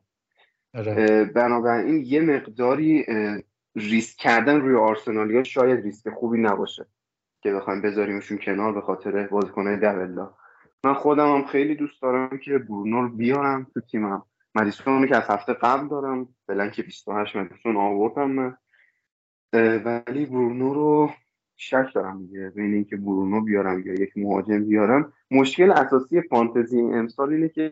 آره. 0.74 1.26
بنابراین 1.26 2.04
یه 2.06 2.22
مقداری 2.22 3.06
ریسک 3.76 4.18
کردن 4.18 4.62
روی 4.62 4.76
آرسنالیا 4.76 5.44
شاید 5.44 5.84
ریسک 5.84 6.10
خوبی 6.10 6.42
نباشه 6.42 6.86
که 7.42 7.54
بخوایم 7.54 7.82
بذاریمشون 7.82 8.38
کنار 8.38 8.74
به 8.74 8.82
خاطر 8.82 9.28
بازیکنهای 9.28 9.78
دولا 9.78 10.34
من 10.86 10.94
خودم 10.94 11.36
هم 11.36 11.46
خیلی 11.46 11.76
دوست 11.76 12.02
دارم 12.02 12.38
که 12.38 12.58
برونو 12.58 13.02
رو 13.02 13.10
بیارم 13.10 13.68
تو 13.74 13.82
تیمم. 13.82 14.24
مدیسون 14.56 15.08
که 15.08 15.18
از 15.18 15.30
هفته 15.30 15.54
قبل 15.54 15.88
دارم. 15.88 16.36
فعلا 16.48 16.70
که 16.70 16.84
28 16.84 17.36
مدیسون 17.36 17.78
آوردم 17.78 18.32
من 18.32 18.58
ولی 19.54 20.26
برونو 20.26 20.74
رو 20.74 21.12
شک 21.56 21.92
دارم 21.96 22.26
دیگه. 22.26 22.50
بین 22.50 22.74
اینکه 22.74 22.98
برونو 22.98 23.42
بیارم 23.42 23.88
یا 23.88 23.94
یک 23.94 24.12
مهاجم 24.16 24.66
بیارم. 24.66 25.14
مشکل 25.32 25.72
اساسی 25.72 26.22
فانتزی 26.22 26.82
امسال 26.82 27.34
اینه 27.34 27.50
که 27.50 27.72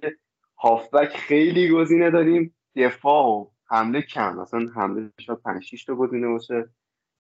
هافبک 0.58 1.18
خیلی 1.18 1.70
گزینه 1.70 2.10
داریم. 2.10 2.56
دفاع 2.76 3.26
و 3.26 3.46
حمله 3.66 4.02
کم. 4.02 4.36
مثلا 4.36 4.70
حمله 4.76 5.12
شاید 5.20 5.40
5 5.40 5.64
6 5.64 5.86
تا 5.86 5.96
گزینه 5.96 6.28
باشه. 6.28 6.70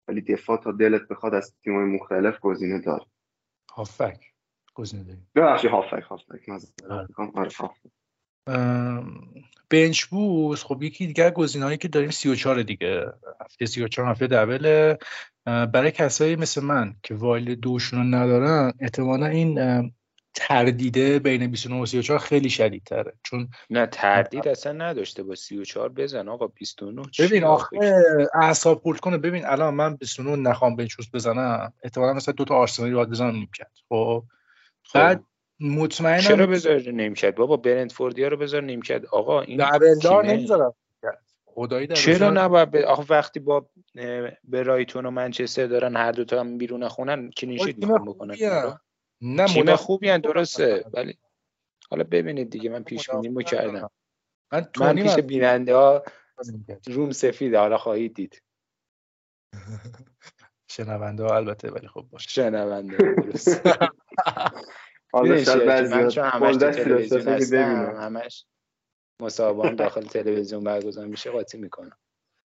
ولی 0.07 0.21
دفاع 0.21 0.57
تا 0.57 0.71
دلت 0.71 1.07
بخواد 1.07 1.33
از 1.33 1.55
تیم‌های 1.63 1.85
مختلف 1.85 2.39
گزینه 2.39 2.79
داره 2.79 3.05
هافبک. 3.73 4.34
گزینه 4.75 5.03
داریم. 5.03 5.27
ببخشید 5.35 5.71
هافبک 5.71 6.03
هافبک. 6.03 6.41
بنچ 9.69 10.03
بوس 10.05 10.63
خب 10.63 10.83
یکی 10.83 11.07
دیگر 11.07 11.31
گزینه‌ای 11.31 11.77
که 11.77 11.87
داریم 11.87 12.09
34 12.09 12.63
دیگه. 12.63 13.13
هفته 13.41 13.65
34 13.65 14.07
هفته 14.07 14.27
دبل. 14.27 14.95
برای 15.45 15.91
کسایی 15.91 16.35
مثل 16.35 16.63
من 16.63 16.95
که 17.03 17.15
وایل 17.15 17.55
دوشون 17.55 17.99
رو 17.99 18.05
ندارن 18.19 18.73
احتمالا 18.79 19.25
این 19.25 19.91
تردیده 20.33 21.19
بین 21.19 21.47
29 21.47 21.81
و 21.81 21.85
34 21.85 22.19
خیلی 22.19 22.49
شدیدتره. 22.49 23.13
چون 23.23 23.49
نه 23.69 23.85
تردید 23.85 24.47
اصلا 24.47 24.71
نداشته. 24.71 25.23
با 25.23 25.35
34 25.35 25.89
بزن 25.89 26.29
آقا 26.29 26.47
29 26.47 27.01
ببین 27.19 27.43
آخه 27.43 27.77
اعصاب 28.41 28.81
خورد 28.81 28.99
کنه. 28.99 29.17
ببین 29.17 29.45
الان 29.45 29.73
من 29.73 29.95
29 29.95 30.49
نخوام 30.49 30.75
بنچوس 30.75 31.07
بزنم. 31.13 31.73
احتمالا 31.83 32.13
مثلا 32.13 32.33
دو 32.33 32.45
تا 32.45 32.55
آرسنالی 32.55 32.93
باید 32.93 33.09
بزنم 33.09 33.35
نمی‌کرد 33.35 33.71
خب؟ 33.89 34.23
بعد 34.93 35.23
مطمئنم 35.59 36.21
چرا 36.21 36.47
بذار 36.47 36.81
نمی‌کرد 36.81 37.35
بابا 37.35 37.57
برنتفوردیا 37.57 38.27
رو 38.27 38.37
بذار 38.37 38.63
نمی‌کرد 38.63 39.05
آقا 39.05 39.41
این 39.41 39.69
دبلدار 39.69 40.25
نمی‌ذارم. 40.25 40.73
خدایی 41.45 41.87
چرا 41.87 42.29
نباید 42.29 42.71
ب... 42.71 42.75
آخه 42.75 43.05
وقتی 43.09 43.39
با 43.39 43.69
برایتون 44.43 45.05
و 45.05 45.11
منچستر 45.11 45.65
دارن 45.65 45.95
هر 45.95 46.11
دو 46.11 46.25
تا 46.25 46.39
هم 46.39 46.57
بیرون 46.57 46.87
خونن 46.87 47.31
کلینشیت 47.31 47.77
می‌خوام 47.77 48.05
بکنن 48.05 48.35
نه 49.21 49.47
تیم 49.47 49.75
خوبی 49.75 50.09
هن 50.09 50.21
درسته. 50.21 50.85
ولی 50.93 51.17
حالا 51.89 52.03
ببینید 52.03 52.49
دیگه 52.49 52.69
من 52.69 52.83
پیش 52.83 53.09
بینی 53.09 53.43
کردم. 53.43 53.89
من, 54.51 54.67
من 54.79 54.95
پیش 54.95 55.19
بیننده 55.19 55.75
ها 55.75 56.03
روم 56.87 57.11
سفیده 57.11 57.59
حالا 57.59 57.77
خواهید 57.77 58.13
دید. 58.13 58.41
شنونده 60.71 61.23
ها 61.23 61.35
البته 61.35 61.71
ولی 61.71 61.87
خب 61.87 62.05
باشه. 62.11 62.29
شنونده 62.29 62.97
درست 62.97 63.61
حالا 65.13 65.43
شاید 65.43 65.65
بعضی 65.65 66.19
همش 66.21 66.55
تلویزیون 66.55 67.27
هستم 67.27 67.95
همش 67.99 68.45
مصاحبه 69.21 69.67
هم 69.67 69.75
داخل 69.75 70.01
تلویزیون 70.01 70.63
برگزار 70.63 71.07
میشه 71.07 71.31
قاطی 71.31 71.57
می‌کنم. 71.57 71.97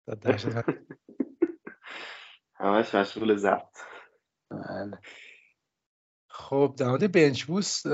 همش 2.59 2.95
مشغول 2.95 3.35
ضبط. 3.35 3.77
بله. 4.49 4.99
خب 6.27 6.75
در 6.77 6.87
مورد 6.87 7.11
بنچ 7.11 7.43
بوست 7.43 7.85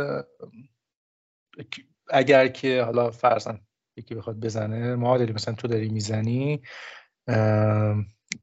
اگر 2.09 2.47
که 2.47 2.83
حالا 2.83 3.11
فرضاً 3.11 3.59
یکی 3.97 4.15
بخواد 4.15 4.39
بزنه 4.39 4.95
ما 4.95 5.17
داریم 5.17 5.35
مثلا 5.35 5.53
تو 5.53 5.67
داری 5.67 5.89
می‌زنی 5.89 6.61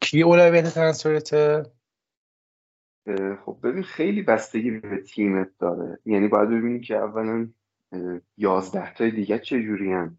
کی 0.00 0.22
اولویت 0.22 0.74
ترانسفرته؟ 0.74 1.62
خب 3.44 3.58
ببین 3.62 3.82
خیلی 3.82 4.22
بستگی 4.22 4.70
به 4.70 4.96
تیمت 4.96 5.48
داره. 5.58 5.98
یعنی 6.06 6.28
باید 6.28 6.50
ببینی 6.50 6.80
که 6.80 6.96
اولا 6.96 7.48
یازده 8.36 8.94
تا 8.94 9.08
دیگه 9.08 9.38
چجوری 9.38 9.92
هم 9.92 10.18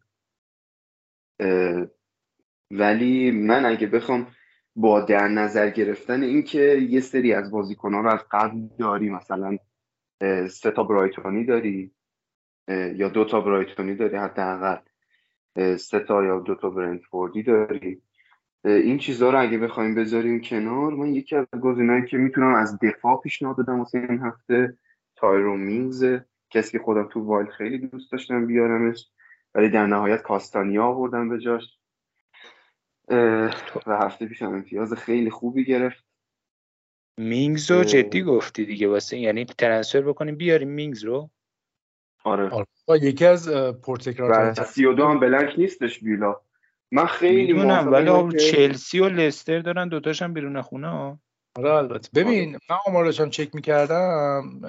ولی 2.72 3.32
من 3.32 3.66
اگه 3.66 3.88
بخوام 3.88 4.28
با 4.76 5.02
در 5.02 5.28
نظر 5.28 5.70
گرفتن 5.70 6.24
اینکه 6.24 6.60
یه 6.90 7.00
سری 7.00 7.34
از 7.34 7.52
بازیکنان 7.52 8.04
رو 8.04 8.10
از 8.14 8.26
قبل 8.32 8.68
داری 8.80 9.10
مثلا 9.10 9.58
سه 10.50 10.72
تا 10.72 10.84
برایتونی 10.84 11.46
داری 11.46 11.92
یا 12.68 13.10
دو 13.10 13.26
تا 13.26 13.42
برایتونی 13.42 13.96
داری 13.96 14.18
حداقل 14.18 14.78
سه 15.78 16.00
تا 16.00 16.24
یا 16.24 16.40
دو 16.40 16.56
تا 16.56 16.70
برنتفوردی 16.70 17.44
داری 17.44 18.02
این 18.66 18.98
چیزها 18.98 19.30
رو 19.30 19.42
اگه 19.42 19.58
بخوایم 19.58 19.96
بذاریم 19.96 20.42
کنار 20.42 20.94
من 20.94 21.16
یکی 21.16 21.36
از 21.36 21.46
گزینه‌ای 21.62 22.06
که 22.06 22.18
می‌تونم 22.18 22.54
از 22.54 22.80
دفاع 22.80 23.22
پیشنهاد 23.22 23.58
بدم 23.58 23.80
واسه 23.80 23.98
این 23.98 24.20
هفته 24.20 24.78
تایرون 25.16 25.58
مینگز 25.58 26.06
کسی 26.50 26.72
که 26.72 26.84
خودم 26.84 27.08
تو 27.08 27.24
wild 27.24 27.48
خیلی 27.48 27.78
دوست 27.78 28.12
داشتم 28.12 28.48
بیارمش 28.48 29.08
ولی 29.56 29.70
در 29.70 29.88
نهایت 29.88 30.22
کاستانیا 30.22 30.86
آوردم 30.86 31.30
به 31.30 31.40
جاش. 31.40 31.78
و 33.88 33.98
هفته 33.98 34.26
پیشم 34.26 34.46
امتیاز 34.46 34.94
خیلی 34.94 35.30
خوبی 35.30 35.66
گرفت. 35.66 36.06
مینگز 37.18 37.72
رو 37.72 37.84
جدی 37.84 38.24
گفتی 38.24 38.66
دیگه 38.66 38.88
واسه 38.88 39.18
یعنی 39.18 39.46
transfer 39.46 40.02
بکنیم 40.02 40.36
بیاریم 40.36 40.70
مینگز 40.70 41.04
رو؟ 41.04 41.30
آره, 42.24 42.50
آره. 42.50 42.66
یکی 43.02 43.26
از 43.26 43.50
پرتکرات 43.84 44.64
سی 44.64 44.86
و 44.86 44.94
دو 44.94 45.08
هم 45.08 45.20
بلنک 45.20 45.54
نیستش 45.58 46.00
بیلا. 46.00 46.42
من 46.92 47.06
خیلی 47.06 47.54
می‌دونم 47.54 47.92
ولی 47.92 48.38
چلسی 48.38 49.00
و 49.00 49.10
لستر 49.10 49.60
دارن 49.60 49.90
دوتاش 49.90 50.22
هم 50.22 50.34
بیرون 50.34 50.62
خونه 50.62 50.88
ها. 50.88 51.20
آره 51.56 51.74
البته. 51.74 52.10
ببین 52.16 52.50
آره. 52.50 52.60
من 52.70 52.78
آمارش 52.88 53.20
هم 53.20 53.30
چک 53.30 53.56
می‌کردم 53.56 54.62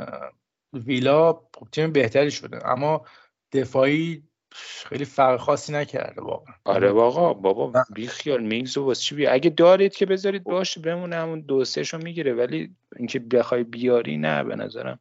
ویلا 0.72 1.32
خب 1.32 1.68
تیم 1.72 1.92
بهتری 1.92 2.30
شده 2.30 2.68
اما 2.68 3.04
دفاعی 3.52 4.22
خیلی 4.54 5.04
فرق 5.04 5.40
خاصی 5.40 5.72
نکرده 5.72 6.22
واقعا. 6.22 6.54
آره 6.64 6.90
واقعا. 6.90 7.32
بابا 7.32 7.84
بی 7.94 8.06
خیال 8.06 8.42
میگز 8.42 8.78
و 8.78 8.94
چی 8.94 9.14
بی 9.14 9.26
اگه 9.26 9.50
دارید 9.50 9.94
که 9.94 10.06
بذارید 10.06 10.44
باشه 10.44 10.80
بمونه 10.80 11.16
همون 11.16 11.40
دو 11.40 11.64
سه 11.64 11.98
می‌گیره 11.98 12.34
ولی 12.34 12.76
اینکه 12.96 13.18
بخوای 13.18 13.64
بیاری 13.64 14.16
نه 14.16 14.44
به 14.44 14.56
نظرم. 14.56 15.00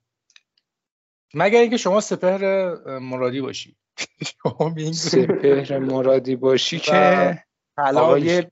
مگر 1.34 1.60
اینکه 1.60 1.78
شما 1.78 2.02
سپهر 2.02 2.76
مرادی 3.00 3.42
باشی. 3.42 3.76
سپهر 4.94 5.78
مرادی 5.80 6.36
باشی 6.36 6.80
که 6.80 7.44
آقای 7.78 8.44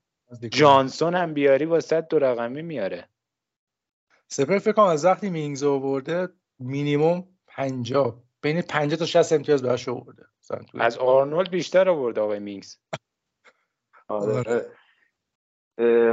جانسون 0.50 1.16
هم 1.16 1.34
بیاری 1.34 1.66
واسه 1.66 2.02
دو 2.02 2.20
رقمی 2.20 2.62
میاره. 2.62 3.10
سپهر 4.28 4.60
فکر 4.60 4.72
کنم 4.72 4.86
از 4.86 5.06
وقتی 5.06 5.30
مینگز 5.30 5.64
آورده 5.64 6.30
مینیموم 6.60 7.28
50 7.48 8.24
بین 8.42 8.62
50 8.62 9.00
تا 9.00 9.06
60 9.06 9.34
امتیاز 9.34 9.62
بهش 9.62 9.90
آورده. 9.90 10.26
از 10.74 10.98
آرنولد 10.98 11.50
بیشتر 11.50 11.90
آورده 11.90 12.22
آقای 12.22 12.40
مینگز. 12.40 12.78
آره. 14.08 14.66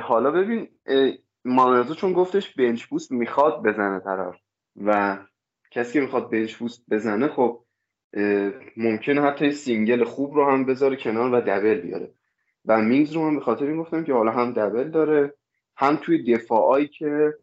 حالا 0.03 0.31
ببین 0.31 0.69
مانرزو 1.45 1.95
چون 1.95 2.13
گفتش 2.13 2.55
bench 2.55 2.85
boost 2.85 3.13
می‌خواد 3.13 3.63
بزنه 3.63 4.01
طرف 4.01 4.37
و 4.77 5.19
کسی 5.71 5.93
که 5.93 6.01
می‌خواد 6.01 6.31
bench 6.31 6.55
boost 6.55 6.85
بزنه 6.91 7.29
خب 7.29 7.66
ممکنه 8.77 9.23
حتی 9.23 9.53
single 9.53 10.05
خوب 10.05 10.35
رو 10.35 10.51
هم 10.51 10.65
بذاره 10.65 10.97
کنار 10.97 11.35
و 11.35 11.41
double 11.41 11.81
بیاره. 11.81 12.11
و 12.65 12.83
مینگز 12.83 13.13
رو 13.13 13.31
من 13.31 13.35
به 13.35 13.41
خاطر 13.41 13.67
این 13.67 13.77
گفتم 13.77 14.05
که 14.05 14.13
حالا 14.13 14.33
هم 14.33 14.53
double 14.53 14.91
داره 14.91 15.35
هم 15.77 15.97
توی 15.97 16.35
دفاعایی 16.35 16.89
که 16.89 17.35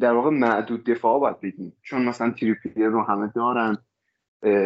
در 0.00 0.12
واقع 0.12 0.30
معدود 0.30 0.84
دفاع 0.84 1.20
باید 1.20 1.40
بگیم 1.40 1.76
چون 1.82 2.04
مثلا 2.04 2.30
تریپیر 2.30 2.86
رو 2.86 3.02
همه 3.02 3.32
دارن 3.34 3.78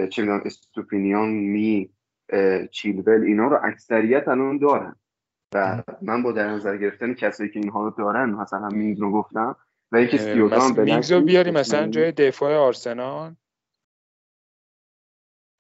چه 0.09 0.23
می‌دونم 0.23 0.43
استوپینیان 0.45 1.29
می 1.29 1.91
چیلول 2.71 3.25
اینا 3.25 3.49
رو 3.49 3.59
اکثریت 3.65 4.29
الان 4.29 4.59
دارن. 4.59 4.97
و 5.55 5.83
من 6.03 6.23
با 6.23 6.33
در 6.33 6.49
نظر 6.49 6.77
گرفتن 6.77 7.15
کسایی 7.15 7.51
که 7.51 7.59
اینها 7.59 7.85
رو 7.85 7.95
دارن 7.99 8.31
مثلا 8.31 8.69
مینگز 8.69 9.01
رو 9.01 9.13
گفتم 9.13 9.57
و 9.93 10.07
سیودا 10.07 10.61
هم 10.61 10.85
مینگز 10.85 11.13
رو 11.13 11.21
بیاری 11.21 11.51
مثلا 11.51 11.89
جای 11.89 12.13
دفاع 12.13 12.55
آرسنال. 12.55 13.35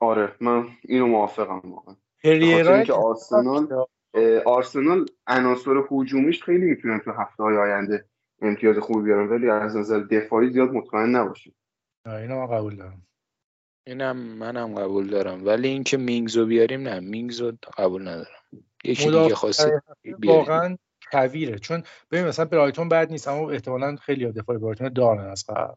آره 0.02 0.36
من 0.40 0.68
اینو 0.82 1.06
موافقم 1.06 1.60
واقعا. 1.64 1.94
که 2.84 2.92
آرسنال 2.92 3.86
آرسنال 4.46 5.06
عناصر 5.26 5.82
هجومیش 5.90 6.42
خیلی 6.42 6.66
می‌تونن 6.66 7.00
تو 7.00 7.12
هفته 7.12 7.42
های 7.42 7.56
آینده 7.56 8.04
امتیاز 8.40 8.78
خوبی 8.78 9.02
بیارن 9.02 9.28
ولی 9.28 9.50
از 9.50 9.76
نظر 9.76 9.98
دفاعی 9.98 10.50
زیاد 10.50 10.70
مطمئن 10.70 11.16
نباشیم 11.16 11.54
اینو 12.06 12.46
من 12.46 12.56
قبول 12.56 12.76
دارم. 12.76 13.06
اینم 13.86 14.16
منم 14.16 14.74
قبول 14.74 15.06
دارم 15.06 15.46
ولی 15.46 15.68
اینکه 15.68 15.96
مینگزو 15.96 16.46
بیاریم 16.46 16.80
نه 16.80 17.00
مینگزو 17.00 17.52
قبول 17.78 18.02
ندارم. 18.02 18.42
یکی 18.84 19.04
دیگه 19.04 19.34
خواستی 19.34 19.70
واقعا 20.24 20.76
کویره 21.12 21.58
چون 21.58 21.82
ببین 22.10 22.24
مثلا 22.26 22.44
برایتون 22.44 22.88
بد 22.88 23.10
نیست 23.10 23.28
اما 23.28 23.50
احتمالا 23.50 23.96
خیلی 23.96 24.32
دفاع 24.32 24.58
برایتون 24.58 24.88
دارن 24.88 25.30
از 25.30 25.44
قبل. 25.48 25.74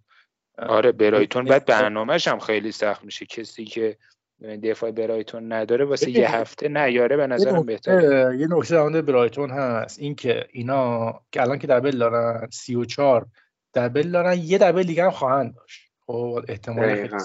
آره 0.57 0.91
برایتون 0.91 1.45
بعد 1.45 1.65
برنامهش 1.65 2.27
هم 2.27 2.39
خیلی 2.39 2.71
سخت 2.71 3.03
میشه. 3.03 3.25
کسی 3.25 3.65
که 3.65 3.97
دفاع 4.41 4.91
برایتون 4.91 5.53
نداره 5.53 5.85
واسه 5.85 6.11
یه 6.11 6.35
هفته 6.35 6.69
نیاره 6.69 7.17
به 7.17 7.27
نظرم 7.27 7.65
بهتره. 7.65 8.37
یه 8.39 8.47
نکته 8.49 8.75
در 8.75 9.01
برایتون 9.01 9.51
هست. 9.51 9.99
اینکه 9.99 10.47
اینا 10.51 11.11
که 11.31 11.41
الان 11.41 11.59
که 11.59 11.67
دبل 11.67 11.97
دارن 11.97 12.47
34 12.51 13.27
دبل 13.73 14.11
دارن 14.11 14.37
یه 14.37 14.57
دبل 14.57 14.83
دیگه 14.83 15.03
هم 15.03 15.11
خواهند 15.11 15.55
داشت. 15.55 15.91
خب 16.05 16.39
احتمال 16.47 16.95
خیلی 16.95 17.19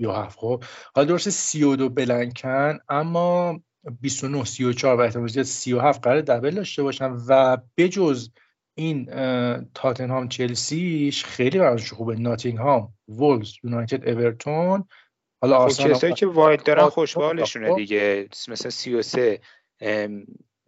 37 0.00 0.38
خب 0.38 0.64
حالا 0.94 1.08
درسته 1.08 1.30
32 1.30 1.88
بلنکن 1.88 2.78
اما 2.88 3.60
29 4.00 4.44
34 4.44 4.96
و 4.96 5.00
احتمال 5.00 5.28
زیاد 5.28 5.46
37 5.46 6.02
قراره 6.02 6.20
double 6.20 6.50
داشته 6.50 6.82
باشن. 6.82 7.16
و 7.28 7.58
بجز 7.76 8.28
این 8.74 9.10
تاتنهام 9.74 10.28
چلسیش 10.28 11.24
خیلی 11.24 11.58
براشون 11.58 11.98
خوبه. 11.98 12.16
ناتینگهام 12.16 12.92
وولز 13.08 13.52
یونایتد 13.64 14.08
اورتون 14.08 14.84
حالا 15.42 15.56
خب 15.56 15.62
آرسنال 15.62 15.92
کسایی 15.92 16.14
که 16.14 16.26
wild 16.26 16.62
دارن 16.62 16.88
خوشبالشونه 16.88 17.74
دیگه. 17.74 18.28
مثلا 18.48 18.70
33 18.70 19.40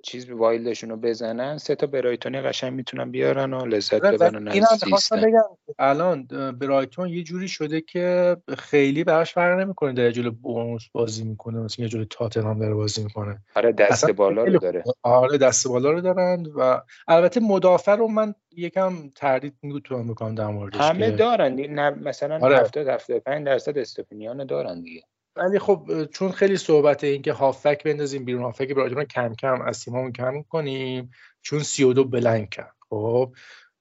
چیز 0.02 0.30
wild 0.30 0.60
شون 0.60 0.90
رو 0.90 0.96
بزنن 0.96 1.58
سه 1.58 1.74
تا 1.74 1.86
برایتونی 1.86 2.40
قشنگ 2.40 2.72
می‌تونن 2.72 3.10
بیارن 3.10 3.52
و 3.52 3.66
لذت 3.66 4.00
ببرن 4.00 4.48
این 4.48 4.64
بگم. 5.12 5.42
الان 5.78 6.26
برایتون 6.60 7.08
یه 7.08 7.22
جوری 7.22 7.48
شده 7.48 7.80
که 7.80 8.36
خیلی 8.58 9.04
براش 9.04 9.32
فرق 9.34 9.60
نمی‌کنه 9.60 9.92
در 9.92 10.10
جلو 10.10 10.30
bonus 10.30 10.82
بازی 10.92 11.24
می‌کنه 11.24 11.58
مثلا 11.58 11.82
یه 11.82 11.88
جوری 11.88 12.06
تاتنهام 12.10 12.58
داره 12.58 12.74
بازی 12.74 13.04
می‌کنه. 13.04 13.42
آره 13.54 13.72
دست 13.72 14.10
بالا 14.10 14.44
رو 14.44 14.58
داره. 14.58 14.84
آره 15.02 15.38
دست 15.38 15.68
بالا 15.68 15.90
رو 15.90 16.00
دارن 16.00 16.46
و 16.56 16.80
البته 17.08 17.40
مدافع 17.40 17.94
رو 17.94 18.08
من 18.08 18.34
یکم 18.56 19.10
تردید 19.16 19.54
میگم 19.62 20.06
می‌کنم 20.06 20.34
در 20.34 20.46
موردش 20.46 20.80
همه 20.80 21.10
دارن. 21.10 21.52
نه 21.54 21.90
مثلا 21.90 22.38
آره. 22.42 22.58
70 22.58 22.88
75 22.88 23.46
درصد 23.46 23.78
استپینیان 23.78 24.46
دارن 24.46 24.80
دیگه. 24.80 25.02
ولی 25.36 25.58
خب 25.58 26.04
چون 26.04 26.30
خیلی 26.30 26.56
صحبت 26.56 27.04
این 27.04 27.22
که 27.22 27.32
هافک 27.32 27.84
بندازیم 27.84 28.24
بیرون 28.24 28.42
هافک 28.42 28.74
برایتون 28.74 29.04
کم 29.04 29.34
کم 29.34 29.62
از 29.62 29.84
تیممون 29.84 30.12
کم 30.12 30.42
کنیم 30.42 31.10
چون 31.42 31.58
32 31.58 32.04
بلنگ 32.04 32.48
کرد. 32.48 32.74
خب 32.88 33.34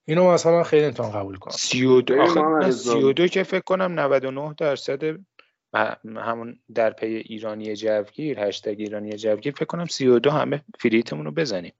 اینو 0.04 0.32
مثلا 0.32 0.62
خیلی 0.62 0.84
امتحان 0.84 1.12
قبول 1.12 1.36
کنم. 1.36 1.52
32 1.52 2.20
آخه 2.20 2.70
32 2.70 3.26
که 3.26 3.42
فکر 3.42 3.60
کنم 3.60 4.00
99 4.00 4.54
درصد 4.58 5.18
همون 6.04 6.58
در 6.74 6.90
پی 6.90 7.06
ایرانی 7.06 7.76
جوگیر 7.76 8.40
هشتگ 8.40 8.74
ایرانی 8.78 9.12
جوگیر 9.12 9.54
فکر 9.54 9.64
کنم 9.64 9.86
32 9.86 10.30
همه 10.30 10.62
فریتمون 10.80 11.24
رو 11.24 11.30
بزنیم 11.30 11.72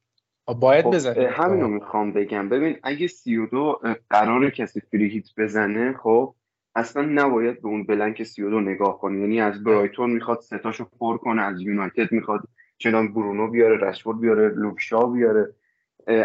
باید 0.60 0.84
خب 0.84 0.94
بزنیم. 0.94 1.28
همینو 1.32 1.68
می‌خوام 1.68 2.12
بگم. 2.12 2.48
ببین 2.48 2.78
اگه 2.82 3.06
32 3.06 3.80
قرار 4.10 4.50
کسی 4.50 4.80
فری 4.80 5.24
بزنه 5.38 5.96
خب 6.02 6.34
اصلا 6.74 7.02
نباید 7.02 7.62
به 7.62 7.68
اون 7.68 7.84
بلنک 7.84 8.22
32 8.22 8.60
نگاه 8.60 8.98
کنی. 8.98 9.20
یعنی 9.20 9.40
از 9.40 9.64
برایتون 9.64 10.10
می‌خواد 10.10 10.40
ستاشو 10.40 10.84
پر 11.00 11.16
کنه 11.16 11.42
از 11.42 11.60
یونایتد 11.60 12.12
می‌خواد 12.12 12.40
چنان 12.78 13.12
برونو 13.12 13.50
بیاره 13.50 13.76
رشفورد 13.76 14.20
بیاره 14.20 14.48
لوکشا 14.48 15.06
بیاره. 15.06 15.54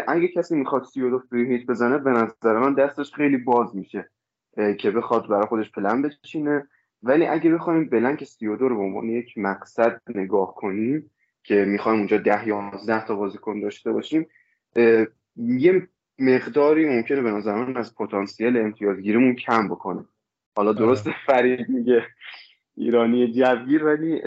اگه 0.08 0.28
کسی 0.28 0.56
می‌خواد 0.56 0.84
32 0.84 1.18
فری 1.18 1.46
هیت 1.46 1.66
بزنه 1.66 1.98
به 1.98 2.10
نظر 2.10 2.58
من 2.58 2.74
دستش 2.74 3.12
خیلی 3.12 3.36
باز 3.36 3.76
میشه 3.76 4.10
که 4.78 4.90
بخواد 4.90 5.28
برای 5.28 5.46
خودش 5.46 5.72
پلن 5.72 6.02
بچینه. 6.02 6.68
ولی 7.02 7.26
اگه 7.26 7.50
بخوایم 7.50 7.88
بلنک 7.88 8.24
32 8.24 8.68
رو 8.68 8.76
به 8.76 8.82
عنوان 8.82 9.04
یک 9.04 9.38
مقصد 9.38 10.00
نگاه 10.14 10.54
کنیم 10.54 11.10
که 11.42 11.64
می‌خوایم 11.64 11.98
اونجا 11.98 12.18
10 12.18 12.48
یا 12.48 12.70
11 12.72 13.06
تا 13.06 13.14
بازیکن 13.16 13.60
داشته 13.60 13.92
باشیم 13.92 14.26
یه 15.36 15.88
مقداری 16.18 16.88
ممکنه 16.96 17.22
به 17.22 17.30
نظر 17.30 17.54
من 17.54 17.76
از 17.76 17.94
پتانسیل 17.94 18.56
امتیازگیریمون 18.56 19.34
کم 19.34 19.68
بکنه. 19.68 20.04
حالا 20.58 20.70
آره. 20.70 20.78
درست 20.78 21.10
فرید 21.26 21.68
میگه 21.68 22.06
ایرانی 22.76 23.32
جوگیر 23.32 23.84
ولی 23.84 24.22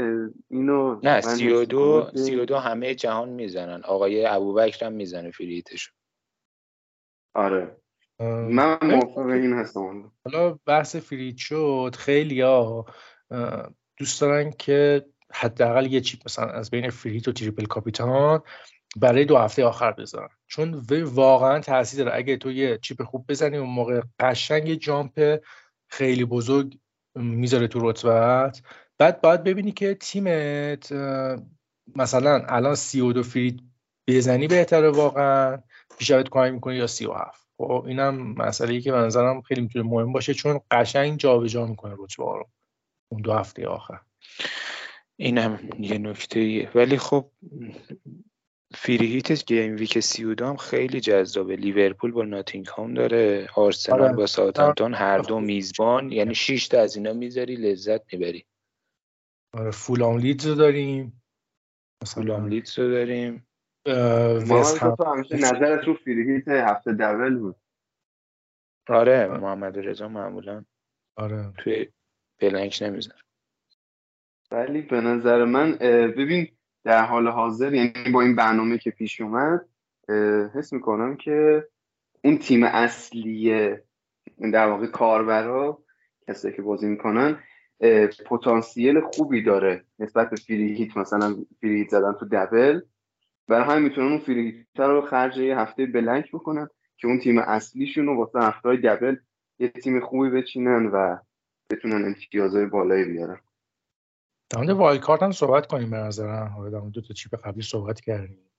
اینو 0.50 1.00
نه 1.04 1.22
سی 1.22 1.52
و 1.52 1.65
دو, 1.65 2.12
سی 2.15 2.36
و 2.36 2.46
دو 2.46 2.58
همه 2.58 2.96
جهان 2.96 3.30
می‌زنن. 3.30 3.82
آقای 3.84 4.26
ابوبکر 4.26 4.86
هم 4.86 4.94
می‌زنه 4.94 5.32
فریتش 5.32 5.91
آره. 7.36 7.78
من 8.50 8.78
موافق 8.84 9.26
این 9.26 9.54
هستم 9.54 10.12
حالا 10.26 10.60
بحث 10.65 10.96
free 10.96 11.20
hit 11.20 11.38
شد. 11.38 11.96
خیلی 11.98 12.41
ها 12.41 12.86
دوست 13.98 14.22
دارن 14.22 14.52
که 14.52 15.06
حداقل 15.34 15.86
یه 15.86 16.02
chip 16.02 16.20
مثلا 16.26 16.46
از 16.46 16.72
بین 16.72 16.89
free 16.89 17.11
hit 17.11 17.28
و 17.28 17.32
triple 17.32 17.65
کاپیتان 17.65 18.41
برای 18.96 19.26
دو 19.26 19.38
هفته 19.38 19.65
آخر 19.65 19.91
بذارن. 19.91 20.30
چون 20.48 20.82
واقعا 21.04 21.60
تاثیر 21.60 22.04
داره. 22.04 22.17
اگه 22.17 22.38
تو 22.38 22.52
یه 22.52 22.78
chip 22.78 23.04
خوب 23.04 23.26
بزنی 23.28 23.58
اون 23.58 23.70
موقع 23.70 24.02
قشنگ 24.20 24.67
یه 24.67 24.76
jump 24.76 25.41
خیلی 25.91 26.25
بزرگ 26.25 26.77
می‌ذاره 27.15 27.67
تو 27.67 27.89
رتبت 27.89 28.62
بعد 28.97 29.21
باید 29.21 29.43
ببینی 29.43 29.71
که 29.71 29.93
تیمت 29.95 30.91
مثلا 31.95 32.45
الان 32.47 32.75
سی 32.75 33.01
و 33.01 33.13
دو 33.13 33.23
free 33.24 33.45
hit 33.45 33.62
بزنی 34.08 34.47
بهتره 34.47 34.89
واقعا 34.89 35.63
پیشاوت 35.97 36.30
کاری 36.30 36.51
می‌کنی 36.51 36.75
یا 36.75 36.88
سی 36.88 37.06
و 37.06 37.13
هفت. 37.13 37.47
خب 37.58 37.84
اینم 37.88 38.34
مسئله 38.34 38.73
ای 38.73 38.82
که 38.82 38.91
به 38.91 38.97
نظرم 38.97 39.41
خیلی 39.41 39.62
می‌تونه 39.62 39.86
مهم 39.86 40.13
باشه 40.13 40.34
چون 40.34 40.60
قشنگ 40.71 41.19
جابجا 41.19 41.65
می‌کنه 41.65 41.95
رتبه 41.99 42.23
رو 42.23 42.49
اون 43.12 43.21
دو 43.21 43.34
هفته 43.34 43.67
آخر. 43.67 43.99
اینم 45.17 45.60
یه 45.80 45.97
نکته 45.97 46.69
ولی 46.75 46.97
خب 46.97 47.32
free 48.74 49.15
hit 49.15 49.46
game 49.46 49.76
week 49.76 50.00
32 50.00 50.46
هم 50.46 50.56
خیلی 50.56 51.00
جذابه. 51.00 51.56
لیورپول 51.56 52.12
با 52.12 52.24
ناتینگهام 52.24 52.94
داره. 52.94 53.48
آرسنال 53.56 54.02
آره. 54.02 54.14
با 54.14 54.28
ساوثهامپتون. 54.28 54.94
هر 54.94 55.18
دو 55.18 55.40
میزبان. 55.40 56.12
یعنی 56.12 56.36
6 56.36 56.68
تا 56.68 56.82
از 56.82 56.96
اینا 56.96 57.14
می‌ذاری 57.14 57.56
لذت 57.56 58.14
می‌بری. 58.14 58.46
آره 59.54 59.72
فولام 59.72 60.18
لیدز 60.18 60.48
رو 60.48 60.56
داریم. 60.56 61.24
فولام 62.06 62.48
لیدز 62.48 62.80
رو 62.80 62.92
داریم. 62.92 63.48
نظرت 65.32 65.84
رو 65.84 65.94
فریهیت 65.94 66.48
هفته 66.48 66.94
دبل 66.94 67.38
بود. 67.38 67.56
آره 68.90 69.28
محمد 69.28 69.80
رضا 69.80 70.08
معمولا 70.08 70.66
آره. 71.18 71.54
توی 71.58 71.88
بلنک 72.42 72.80
نمی‌زنه 72.82 73.16
ولی 74.52 74.82
به 74.82 75.02
نظر 75.02 75.46
من 75.46 75.72
ببین 76.18 76.48
در 76.84 77.06
حال 77.06 77.28
حاضر 77.28 77.74
یعنی 77.74 78.12
با 78.13 78.22
این 78.22 78.36
برنامه 78.36 78.78
که 78.78 78.91
پیش 78.91 79.22
اومد 79.22 79.65
حس 80.56 80.74
می‌کنم 80.74 81.15
که 81.15 81.67
اون 82.24 82.38
تیم 82.38 82.63
اصلی 82.63 83.70
در 84.54 84.67
واقع 84.67 84.88
کاربرا 84.88 85.84
کسایی 86.28 86.56
که 86.56 86.62
بازی 86.62 86.88
می‌کنن 86.88 87.39
پتانسیل 88.26 89.02
خوبی 89.02 89.44
داره 89.44 89.86
نسبت 90.00 90.30
به 90.30 90.36
free 90.36 90.91
مثلا 90.96 91.36
free 91.62 91.88
زدن 91.89 92.13
تو 92.13 92.26
double 92.32 92.82
برای 93.48 93.65
همین 93.65 93.84
می‌تونن 93.84 94.08
اون 94.08 94.20
free 94.20 94.65
رو 94.76 95.02
خرج 95.02 95.38
یه 95.38 95.60
هفته 95.60 95.86
blank 95.86 96.32
بکنن 96.32 96.67
که 96.98 97.08
اون 97.08 97.20
تیم 97.20 97.38
اصلیشون 97.38 98.06
رو 98.06 98.17
واسه 98.17 98.39
هفته 98.39 98.76
double 98.76 99.15
یه 99.60 99.70
تیم 99.70 100.00
خوبی 100.00 100.30
بچینن 100.30 100.86
و 100.86 101.17
بتونن 101.70 102.06
امتیازهای 102.06 102.65
بالایی 102.65 103.06
بیارن. 103.06 103.39
در 104.52 104.58
مورد 104.58 104.70
wild 104.70 105.02
card 105.02 105.24
هم 105.24 105.32
صحبت 105.32 105.68
کنیم 105.68 105.90
به 105.90 105.98
نظرم. 105.98 106.48
حالا 106.48 106.70
در 106.70 106.90
دو 106.90 107.02
تا 107.02 107.14
chip 107.13 107.36
قبلی 107.36 107.62
صحبت 107.62 108.02
کردیم. 108.02 108.52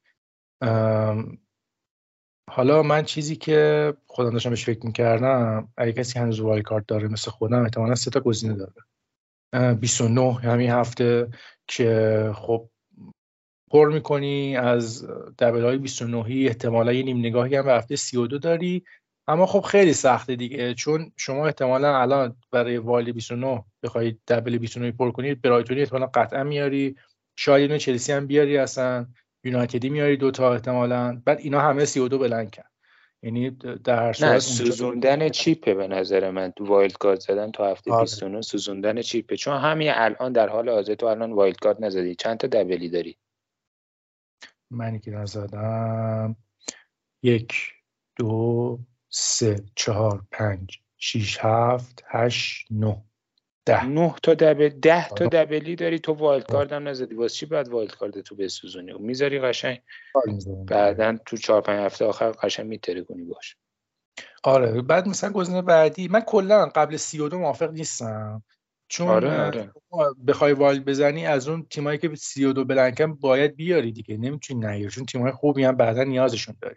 حالا 2.51 2.83
من 2.83 3.03
چیزی 3.03 3.37
که 3.37 3.95
خودم 4.07 4.31
داشتم 4.31 4.51
بهش 4.51 4.65
فکر 4.65 4.87
می‌کردم 4.87 5.69
اگه 5.77 5.93
کسی 5.93 6.19
هنوز 6.19 6.41
wild 6.41 6.65
card 6.65 6.87
داره 6.87 7.09
مثل 7.09 7.31
خودم 7.31 7.63
احتمالا 7.63 7.95
سه 7.95 8.11
تا 8.11 8.21
گزینه 8.21 8.55
داره. 8.55 9.75
29 9.75 10.33
همین 10.33 10.71
هفته 10.71 11.31
که 11.67 12.31
خب 12.35 12.69
پر 13.71 13.93
می‌کنی 13.93 14.57
از 14.57 15.07
double 15.39 15.65
های 15.65 15.79
29 15.79 16.47
احتمالا 16.47 16.93
یه 16.93 17.03
نیم 17.03 17.19
نگاهی 17.19 17.57
هم 17.57 17.65
به 17.65 17.73
هفته 17.73 17.97
32 17.97 18.39
داری. 18.39 18.85
اما 19.29 19.47
خب 19.47 19.61
خیلی 19.61 19.93
سخته 19.93 20.37
دیگه. 20.37 20.75
چون 20.75 21.13
شما 21.17 21.47
احتمالا 21.47 22.01
الان 22.01 22.37
برای 22.51 22.77
wild 22.77 23.13
29 23.13 23.65
بخوای 23.83 24.17
double 24.29 24.59
29 24.59 24.93
پر 24.93 25.11
کنی 25.11 25.35
برایتونی 25.35 25.81
احتمالا 25.81 26.07
قطعا 26.07 26.45
میاری. 26.45 26.97
شاید 27.37 27.71
اینو 27.71 27.79
چلسی 27.79 28.13
هم 28.13 28.27
بیاری 28.27 28.59
اصلا. 28.59 29.07
یونایتدی 29.45 29.89
میاری 29.89 30.17
دوتا 30.17 30.53
احتمالا. 30.53 31.23
بعد 31.25 31.39
اینا 31.39 31.61
همه 31.61 31.85
32 31.85 32.19
blank 32.19 32.57
یعنی 33.23 33.51
در 33.85 34.17
نه 34.21 34.39
سوزوندن 34.39 35.29
chip 35.29 35.66
ه 35.66 35.75
به 35.75 35.89
نظر 35.89 36.31
من. 36.31 36.53
wild 36.61 36.93
card 36.93 37.21
زدن 37.21 37.51
تا 37.51 37.71
هفته 37.71 37.93
آره. 37.93 38.03
29 38.03 38.43
سوزوندن 38.43 39.03
chip 39.03 39.26
ه. 39.26 39.37
چون 39.37 39.57
همین 39.57 39.91
الان 39.95 40.33
در 40.33 40.49
حال 40.49 40.69
حاضر 40.69 40.95
تو 40.95 41.07
الان 41.07 41.33
wild 41.33 41.57
card 41.57 41.81
نزدی. 41.81 42.15
چند 42.15 42.39
تا 42.39 42.47
double 42.47 42.83
ی 42.83 42.89
داری؟ 42.89 43.19
منی 44.71 45.01
که 45.01 45.11
نزدم. 45.11 46.37
یک 47.23 47.73
دو 48.17 48.79
سه 49.15 49.65
چهار 49.75 50.25
پنج 50.31 50.79
شیش 50.99 51.39
هفت 51.41 52.05
هشت 52.07 52.67
نه. 52.71 53.05
ده. 53.67 53.85
نه 53.85 54.15
تا 54.23 54.35
double 54.35 54.69
ده 54.69 55.09
تا 55.09 55.27
double 55.27 55.70
ی 55.70 55.77
داری 55.77 55.99
تو 55.99 56.13
wild 56.13 56.47
card 56.47 56.73
هم 56.73 56.89
نزدی. 56.89 57.15
واسه 57.15 57.35
چی 57.35 57.47
بعد 57.47 57.69
wild 57.69 57.95
card 57.95 58.21
تو 58.21 58.37
بسوزونی؟ 58.37 58.93
می‌ذاری 58.93 59.41
قشنگ. 59.41 59.83
بعدا 60.67 61.17
تو 61.27 61.37
چهار 61.37 61.61
پنج 61.61 61.81
هفته 61.81 62.05
آخر 62.05 62.31
قشنگ 62.31 62.67
می‌ترکونی 62.67 63.25
باهاش. 63.25 63.57
آره 64.43 64.83
بعد 64.83 65.09
مثلا 65.09 65.33
گزینه 65.33 65.63
بعدی 65.63 66.09
من 66.09 66.21
کلا 66.21 66.67
قبل 66.67 66.97
سی 66.97 67.21
و 67.21 67.29
دو 67.29 67.39
موافق 67.39 67.71
نیستم. 67.71 68.43
چون 68.89 69.09
آره 69.09 69.47
آره. 69.47 69.73
بخوای 70.27 70.53
wild 70.53 70.85
بزنی 70.85 71.27
از 71.27 71.49
اون 71.49 71.67
تیمایی 71.71 71.99
که 71.99 72.15
سی 72.15 72.45
و 72.45 72.53
دو 72.53 72.65
blank 72.65 73.07
ن 73.07 73.15
باید 73.15 73.57
بیاری 73.57 73.93
دیگه. 73.93 74.17
نمی‌تونی 74.17 74.61
نیاری 74.61 74.91
چون 74.91 75.07
تیمای 75.07 75.33
خوبی 75.33 75.65
هم 75.65 75.77
بعدا 75.77 76.05
نیازشون 76.05 76.57
داری. 76.63 76.77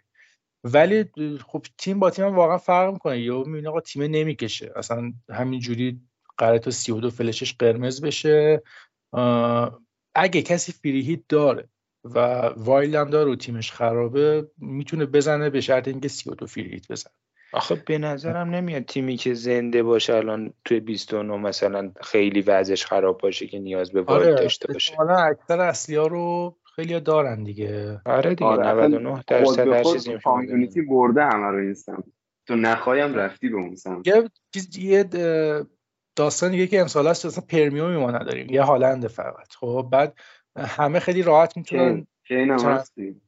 ولی 0.74 1.04
خب 1.46 1.66
تیم 1.78 1.98
با 1.98 2.10
تیم 2.10 2.24
واقعا 2.24 2.58
فرق 2.58 2.92
می‌کنه. 2.92 3.20
یا 3.20 3.42
می‌بینی 3.42 3.66
آقا 3.66 3.80
تیم 3.80 4.02
نمی‌کشه. 4.02 4.72
اصلا 4.76 5.12
همینجوری 5.30 6.00
قراره 6.38 6.58
تو 6.58 6.70
32 6.70 7.10
فلشش 7.10 7.54
قرمز 7.54 8.00
بشه. 8.00 8.62
اگه 10.14 10.42
کسی 10.42 10.72
free 10.72 11.24
داره 11.28 11.68
و 12.04 12.18
wild 12.56 12.96
هم 12.96 13.10
داره 13.10 13.30
و 13.30 13.36
تیمش 13.36 13.72
خرابه 13.72 14.48
می‌تونه 14.58 15.06
بزنه 15.06 15.50
به 15.50 15.60
شرط 15.60 15.88
اینکه 15.88 16.08
32 16.08 16.46
free 16.46 16.70
hit 16.70 16.92
بزنه. 16.92 17.12
آخه 17.52 17.74
به 17.74 17.98
نظرم 17.98 18.50
نمیاد 18.50 18.82
تیمی 18.82 19.16
که 19.16 19.34
زنده 19.34 19.82
باشه 19.82 20.14
الان 20.14 20.52
توی 20.64 20.80
29 20.80 21.36
مثلا 21.36 21.92
خیلی 22.02 22.40
وضعش 22.40 22.86
خراب 22.86 23.18
باشه 23.18 23.46
که 23.46 23.58
نیاز 23.58 23.92
به 23.92 24.02
wild 24.02 24.22
آره 24.22 24.34
داشته 24.34 24.72
باشه. 24.72 24.96
حالا 24.96 25.16
اکثر 25.16 25.60
اصلی 25.60 25.96
ها 25.96 26.06
رو 26.06 26.56
خیلی 26.76 27.00
دارن 27.00 27.44
دیگه. 27.44 28.00
آره 28.04 28.34
دیگه 28.34 28.50
آره 28.50 28.86
99 28.88 29.22
درصد 29.26 29.68
هر 29.68 29.84
چیزی 29.84 30.18
کامیونیتی 30.18 30.82
برده 30.82 31.24
همه 31.24 31.46
رو 31.46 31.58
این 31.58 31.76
تو 32.46 32.56
نخوایم 32.56 33.14
رفتی 33.14 33.48
به 33.48 33.56
اون 33.56 33.74
سمت. 33.74 34.08
یه 34.78 35.04
داستان 36.16 36.50
دیگه 36.50 36.66
که 36.66 36.80
امسال 36.80 37.06
هست 37.06 37.26
اصلا 37.26 37.44
پرمیومی 37.48 37.96
ما 37.96 38.10
نداریم 38.10 38.46
یه 38.50 38.62
هالند 38.62 39.06
فقط. 39.06 39.52
خب 39.60 39.88
بعد 39.92 40.18
همه 40.56 41.00
خیلی 41.00 41.22
راحت 41.22 41.56
می‌تونن 41.56 42.06
کین 42.28 42.50
هم 42.50 42.72
هستی. 42.72 43.20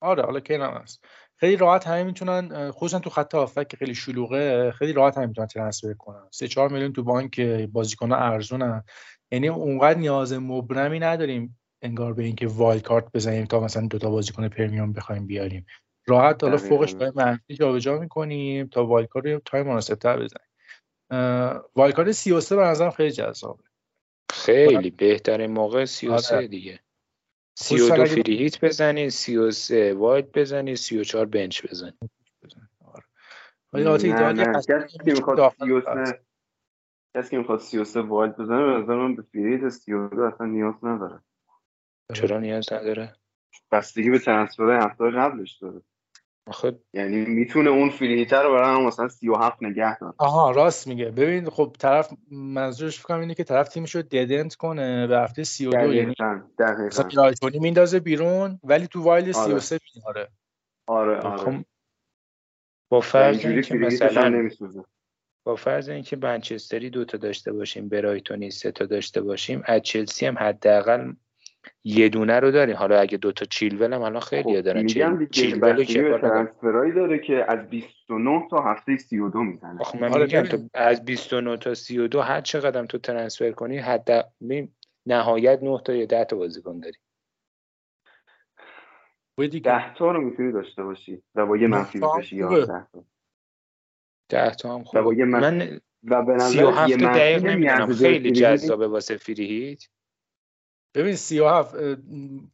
آره 0.00 0.22
حالا 0.22 0.40
کین 0.40 0.60
هم 0.60 0.72
هست. 0.82 1.04
خیلی 1.36 1.56
راحت 1.56 1.86
همه 1.86 2.04
می‌تونن 2.04 2.70
خصوصا 2.70 2.98
تو 2.98 3.10
خط 3.10 3.34
هافک 3.34 3.68
که 3.68 3.76
خیلی 3.76 3.94
شلوغه 3.94 4.70
خیلی 4.70 4.92
راحت 4.92 5.16
همه 5.16 5.26
می‌تونن 5.26 5.46
ترنسفر 5.46 5.92
کنن. 5.92 6.28
3 6.30 6.48
4 6.48 6.72
میلیون 6.72 6.92
تو 6.92 7.02
بانک 7.02 7.40
بازیکن 7.72 8.12
ارزونن. 8.12 8.84
یعنی 9.30 9.48
اونقدر 9.48 9.98
نیاز 9.98 10.32
مبرمی 10.32 10.98
نداریم. 10.98 11.59
انگار 11.82 12.12
به 12.14 12.22
اینکه 12.22 12.46
wild 12.46 12.82
card 12.82 13.12
بزنیم 13.14 13.44
تا 13.44 13.60
مثلا 13.60 13.86
دوتا 13.86 14.10
بازیکن 14.10 14.48
premium 14.48 14.92
بخوایم 14.92 15.26
بیاریم. 15.26 15.66
راحت 16.06 16.44
حالا 16.44 16.56
فوقش 16.56 16.94
با 16.94 17.12
منفی 17.14 17.54
جابجا 17.54 17.98
می‌کنیم 17.98 18.66
تا 18.66 18.86
wild 18.86 19.08
card 19.08 19.26
رو 19.26 19.40
time 19.44 19.66
مناسب‌تر 19.66 20.16
بزنیم. 20.16 20.48
wild 21.76 21.94
card 21.94 22.12
33 22.12 22.56
به 22.56 22.62
نظرم 22.62 22.90
خیلی 22.90 23.10
جذابه. 23.10 23.64
خیلی 24.30 24.90
بهترین 24.90 25.50
موقع 25.50 25.84
33 25.84 26.36
آره. 26.36 26.48
دیگه. 26.48 26.80
32 27.58 28.04
free 28.04 28.36
hit 28.36 28.64
بزنی 28.64 29.10
33 29.10 29.94
wild 29.94 30.32
بزنی 30.32 30.76
34 30.76 31.26
bench 31.26 31.66
بزنی. 31.66 31.98
آره. 32.84 33.04
کسی 33.74 34.98
که 35.04 35.12
می‌خواد 35.12 35.52
33 35.58 36.24
کسی 37.16 37.30
که 37.30 37.38
می‌خواد 37.38 37.60
33 37.60 38.00
wild 38.00 38.36
بزنه 38.36 38.64
به 38.64 38.82
نظر 38.82 38.94
من 38.94 39.16
به 39.16 39.22
free 39.22 39.52
hit 39.52 39.68
32 39.68 40.22
اصلا 40.22 40.46
نیاز 40.46 40.74
نداره. 40.82 41.20
چرا 42.12 42.40
نیاز 42.40 42.72
نداره؟ 42.72 43.12
بستگی 43.72 44.10
به 44.10 44.18
transfer 44.18 44.80
هفته 44.82 45.10
قبلش 45.10 45.56
داره. 45.56 45.82
آخه 46.46 46.78
یعنی 46.92 47.24
می‌تونه 47.24 47.70
اون 47.70 47.90
free 47.90 48.20
hit 48.20 48.42
رو 48.42 48.54
برای 48.54 48.86
مثلا 48.86 49.08
37 49.08 49.62
نگه 49.62 49.98
داره. 49.98 50.14
آها 50.18 50.50
راست 50.50 50.86
میگه. 50.86 51.04
ببین 51.04 51.50
خب 51.50 51.76
طرف 51.78 52.12
منظورش 52.30 53.00
فکر 53.00 53.14
اینه 53.14 53.34
که 53.34 53.44
طرف 53.44 53.68
تیمش 53.68 53.94
رو 53.94 54.02
dead 54.02 54.32
end 54.32 54.54
کنه 54.54 55.06
به 55.06 55.18
هفته 55.18 55.44
32 55.44 55.92
یعنی 55.92 56.14
مثلا 56.86 57.60
میندازه 57.60 58.00
بیرون 58.00 58.60
ولی 58.64 58.86
تو 58.86 59.02
wild 59.02 59.32
33 59.32 59.74
آره. 59.74 59.80
میاره 59.94 60.28
آره 60.86 61.20
آره 61.20 61.36
خب 61.36 61.64
با 62.90 63.00
فرض 63.00 63.46
اینکه 63.46 63.74
مثلا 63.74 64.50
با 65.44 65.56
فرض 65.56 65.88
اینکه 65.88 66.16
منچستری 66.16 66.90
دو 66.90 67.04
تا 67.04 67.18
داشته 67.18 67.52
باشیم 67.52 67.88
برایتونی 67.88 68.50
سه 68.50 68.72
تا 68.72 68.86
داشته 68.86 69.20
باشیم 69.20 69.62
از 69.64 69.82
چلسی 69.82 70.26
هم 70.26 70.38
حداقل 70.38 71.12
یه 71.84 72.08
دونه 72.08 72.40
رو 72.40 72.50
داریم. 72.50 72.76
حالا 72.76 72.98
اگه 72.98 73.18
دوتا 73.18 73.44
چیلول 73.44 73.92
هم 73.92 74.02
الان 74.02 74.20
خیلی 74.20 74.42
خب 74.42 74.60
دارن. 74.60 74.82
میگم 74.82 75.26
چیلول 75.26 75.84
که 75.84 76.18
ترنسفرایی 76.18 76.92
داره 76.92 77.18
که 77.18 77.44
از 77.48 77.68
29 77.68 78.48
تا 78.50 78.62
هفته 78.62 78.96
32 78.96 79.42
می‌زنه. 79.42 79.80
آخه 79.80 80.00
من 80.00 80.12
آره 80.12 80.22
میگم 80.22 80.42
تو 80.42 80.58
از 80.74 81.04
29 81.04 81.56
تا 81.56 81.74
32 81.74 82.20
هر 82.20 82.40
چقدر 82.40 82.86
تو 82.86 82.98
ترنسفر 82.98 83.50
کنی 83.50 83.78
حد 83.78 84.32
نهایت 85.06 85.62
9 85.62 85.80
تا 85.84 85.94
یا 85.94 86.06
10 86.06 86.24
تا 86.24 86.36
بازیکن 86.36 86.80
داری. 86.80 86.96
10 89.60 89.94
تا 89.94 90.12
رو 90.12 90.20
می‌تونی 90.20 90.52
داشته 90.52 90.82
باشی 90.82 91.22
و 91.34 91.46
با 91.46 91.56
یه 91.56 91.66
منفی 91.66 91.98
بکشی 91.98 92.36
11 92.36 92.86
تا. 92.92 93.04
10 94.28 94.54
تا 94.54 94.74
هم 94.74 94.84
خوبه. 94.84 95.24
من 95.24 95.80
و 96.04 96.22
به 96.22 96.32
نظر 96.32 96.46
37 96.46 96.98
دقیق 96.98 97.44
نمی‌دونم. 97.44 97.92
خیلی 97.92 98.32
جذابه 98.32 98.88
واسه 98.88 99.16
فری 99.16 99.46
هیت 99.46 99.88
ببین 100.94 101.16
37 101.16 101.74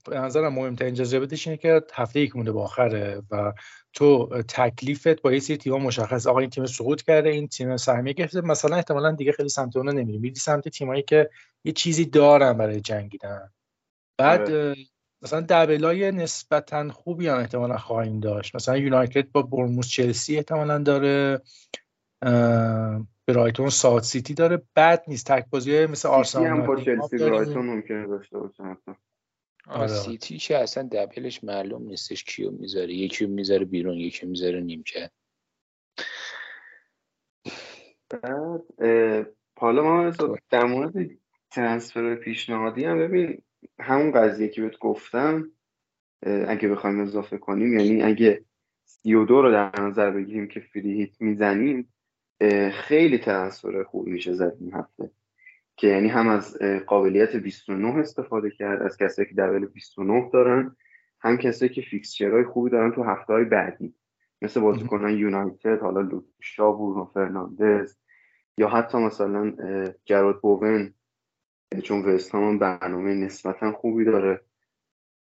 به 0.04 0.18
نظرم 0.18 0.54
مهمترین 0.54 0.94
جذابیتش 0.94 1.46
اینه 1.46 1.56
که 1.56 1.82
هفته 1.94 2.20
یک 2.20 2.36
مونده 2.36 2.52
با 2.52 2.64
آخره 2.64 3.22
و 3.30 3.52
تو 3.92 4.28
تکلیفت 4.48 5.22
با 5.22 5.32
یه 5.32 5.38
سری 5.40 5.56
تیم 5.56 5.74
مشخص. 5.74 6.26
آقا 6.26 6.38
این 6.38 6.50
تیم 6.50 6.66
سقوط 6.66 7.02
کرده 7.02 7.28
این 7.28 7.48
تیم 7.48 7.76
سهمیه 7.76 8.12
گرفته. 8.12 8.40
مثلا 8.40 8.76
احتمالا 8.76 9.10
دیگه 9.10 9.32
خیلی 9.32 9.48
سمت 9.48 9.76
اون 9.76 9.88
نمیری 9.88 10.18
میری 10.18 10.34
سمت 10.34 10.68
تیمایی 10.68 11.02
که 11.02 11.30
یه 11.64 11.72
چیزی 11.72 12.04
دارن 12.04 12.52
برای 12.52 12.80
جنگیدن. 12.80 13.52
بعد 14.18 14.40
آره. 14.40 14.76
مثلا 15.22 15.46
دبلای 15.48 16.12
نسبتا 16.12 16.88
خوبی 16.88 17.28
هم 17.28 17.38
احتمالا 17.38 17.78
خواهیم 17.78 18.20
داشت. 18.20 18.54
مثلا 18.54 18.76
یونایتد 18.76 19.32
با 19.32 19.42
برموس 19.42 19.88
چلسی 19.88 20.36
احتمالا 20.36 20.78
داره. 20.78 21.42
برایتون 23.26 23.68
ساعت 23.70 24.02
سیتی 24.02 24.34
داره. 24.34 24.62
بد 24.76 25.04
نیست. 25.08 25.26
تک 25.26 25.46
بازی 25.50 25.86
مثل 25.86 26.08
آرسنال 26.08 26.46
هم 26.46 26.66
با 26.66 26.76
چلسی 26.76 27.18
برایتون 27.18 27.66
ممکنه 27.66 28.06
داشته 28.06 28.38
باشه 28.38 28.62
آره. 29.66 29.88
سیتی 29.88 30.38
که 30.38 30.58
اصلا 30.58 30.88
دبلش 30.92 31.44
معلوم 31.44 31.82
نیستش 31.82 32.24
کیو 32.24 32.50
می‌ذاره. 32.50 32.94
یکی 32.94 33.26
می‌ذاره 33.26 33.64
بیرون 33.64 33.94
یکی 33.98 34.26
می‌ذاره 34.26 34.60
نیمکت. 34.60 35.10
بعد 38.10 38.62
حالا 39.58 39.82
ما 39.82 40.12
در 40.50 40.64
مورد 40.64 40.92
transfer 41.50 42.14
پیشنهادی 42.14 42.84
هم 42.84 42.98
ببین 42.98 43.42
همون 43.80 44.12
قضیه 44.12 44.48
که 44.48 44.62
بهت 44.62 44.78
گفتم 44.78 45.50
اگه 46.22 46.68
بخوایم 46.68 47.00
اضافه 47.00 47.38
کنیم 47.38 47.78
یعنی 47.78 48.02
اگه 48.02 48.44
32 48.84 49.42
رو 49.42 49.52
در 49.52 49.80
نظر 49.80 50.10
بگیریم 50.10 50.48
که 50.48 50.60
free 50.60 50.92
hit 50.92 51.20
می‌زنیم 51.20 51.92
خیلی 52.72 53.18
transfer 53.18 53.82
خوب 53.82 54.06
میشه 54.06 54.32
زد 54.32 54.56
این 54.60 54.74
هفته. 54.74 55.10
که 55.76 55.86
یعنی 55.86 56.08
هم 56.08 56.28
از 56.28 56.58
قابلیت 56.86 57.36
29 57.36 57.98
استفاده 57.98 58.50
کرد 58.50 58.82
از 58.82 58.96
کسایی 58.96 59.28
که 59.28 59.34
double 59.34 59.66
29 59.66 60.30
دارن 60.32 60.76
هم 61.20 61.36
کسایی 61.36 61.72
که 61.72 61.82
fixture 61.82 62.30
های 62.30 62.44
خوبی 62.44 62.70
دارن 62.70 62.92
تو 62.92 63.02
هفته 63.02 63.32
های 63.32 63.44
بعدی. 63.44 63.94
مثل 64.42 64.60
بازیکنان 64.60 65.18
یونایتد 65.18 65.80
حالا 65.80 66.00
لوکشا 66.00 66.72
برونو 66.72 67.04
فرناندز 67.04 67.96
یا 68.58 68.68
حتی 68.68 68.98
مثلا 68.98 69.54
جراد 70.04 70.40
بوون 70.40 70.94
چون 71.82 72.04
وست 72.04 72.34
هم 72.34 72.58
برنامه 72.58 73.14
نسبتا 73.14 73.72
خوبی 73.72 74.04
داره 74.04 74.40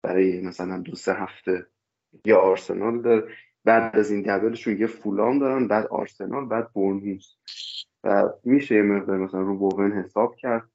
برای 0.04 0.41
مثلا 0.41 0.78
دو 0.78 0.95
سه 0.95 1.13
هفته. 1.13 1.65
یا 2.26 2.39
آرسنال 2.39 3.02
داره. 3.02 3.28
بعد 3.65 3.95
از 3.95 4.12
این 4.12 4.21
دبلشون 4.21 4.80
یه 4.80 4.88
فولام 4.88 5.39
دارن 5.39 5.67
بعد 5.67 5.88
آرسنال 5.88 6.45
بعد 6.45 6.71
بورنموث. 6.74 7.26
و 8.04 8.30
میشه 8.43 8.76
یه 8.76 8.82
مقدار 8.82 9.17
مثلا 9.17 9.41
رو 9.41 9.58
بوون 9.58 9.91
حساب 9.91 10.36
کرد. 10.36 10.69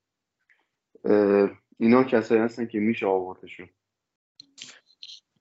اینا 1.79 2.05
کسایی 2.05 2.41
هستن 2.41 2.67
که 2.67 2.79
میشه 2.79 3.07
آوردشون. 3.07 3.69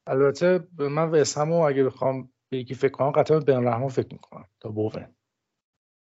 البته 0.07 0.67
من 0.79 1.09
وسهم 1.11 1.51
اگه 1.51 1.83
بخوام 1.83 2.29
به 2.49 2.57
یکی 2.57 2.73
فکر 2.73 2.91
کنم 2.91 3.11
قطعا 3.11 3.39
بن 3.39 3.67
رحمان 3.67 3.89
فکر 3.89 4.13
می‌کنم 4.13 4.45
تا 4.59 4.69
بوون. 4.69 5.15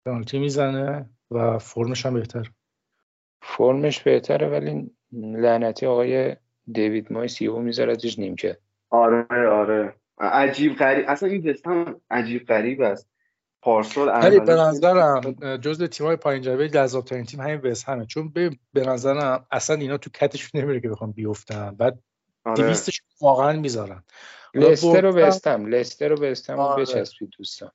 پنالتی 0.06 0.40
می‌زنه 0.40 1.10
و 1.32 1.58
فرمش 1.60 2.06
هم 2.06 2.14
بهتر 2.14 2.52
فرمش 3.42 4.04
بهتره 4.04 4.48
ولی 4.50 4.92
لعنتی 5.12 5.86
آقای 5.86 6.36
دیوید 6.72 7.14
مای 7.14 7.28
سی 7.28 7.48
او 7.48 7.62
میذارتش 7.62 8.20
نیمکه. 8.20 8.58
آره 8.90 9.50
آره. 9.50 9.96
عجیب 10.20 10.76
غریب 10.76 11.06
اصلا 11.08 11.30
این 11.30 11.50
وست 11.50 11.64
عجیب 12.10 12.46
غریب 12.46 12.82
است. 12.82 13.10
پارسال 13.62 14.08
ولی 14.08 14.40
به 14.40 14.54
نظرم 14.54 15.22
جزء 15.58 15.88
تیم‌های 15.88 16.16
پایین 16.16 16.42
جدول 16.42 16.68
جذاب‌ترین 16.68 17.26
تیم 17.26 17.42
همین 17.42 17.58
وست 17.58 17.90
همه. 17.90 18.06
چون 18.06 18.30
به 18.30 18.58
به 18.74 18.86
نظرم 18.86 19.48
اصلا 19.52 19.76
اینا 19.76 19.98
تو 19.98 20.10
کتشون 20.10 20.62
نمیره 20.62 20.80
که 20.80 20.90
بخوام 20.90 21.12
بیفتن. 21.12 21.76
بعد 21.76 22.00
آره. 22.46 22.56
200 22.56 22.90
واقعا 23.22 23.60
می‌ذارن. 23.60 24.04
لستر 24.54 25.02
رو 25.02 25.14
بستم 25.14 25.66
لستر 25.66 26.08
رو 26.08 26.16
بستم 26.16 26.60
آره. 26.60 26.82
بچسبید 26.82 27.30
دوستان. 27.38 27.72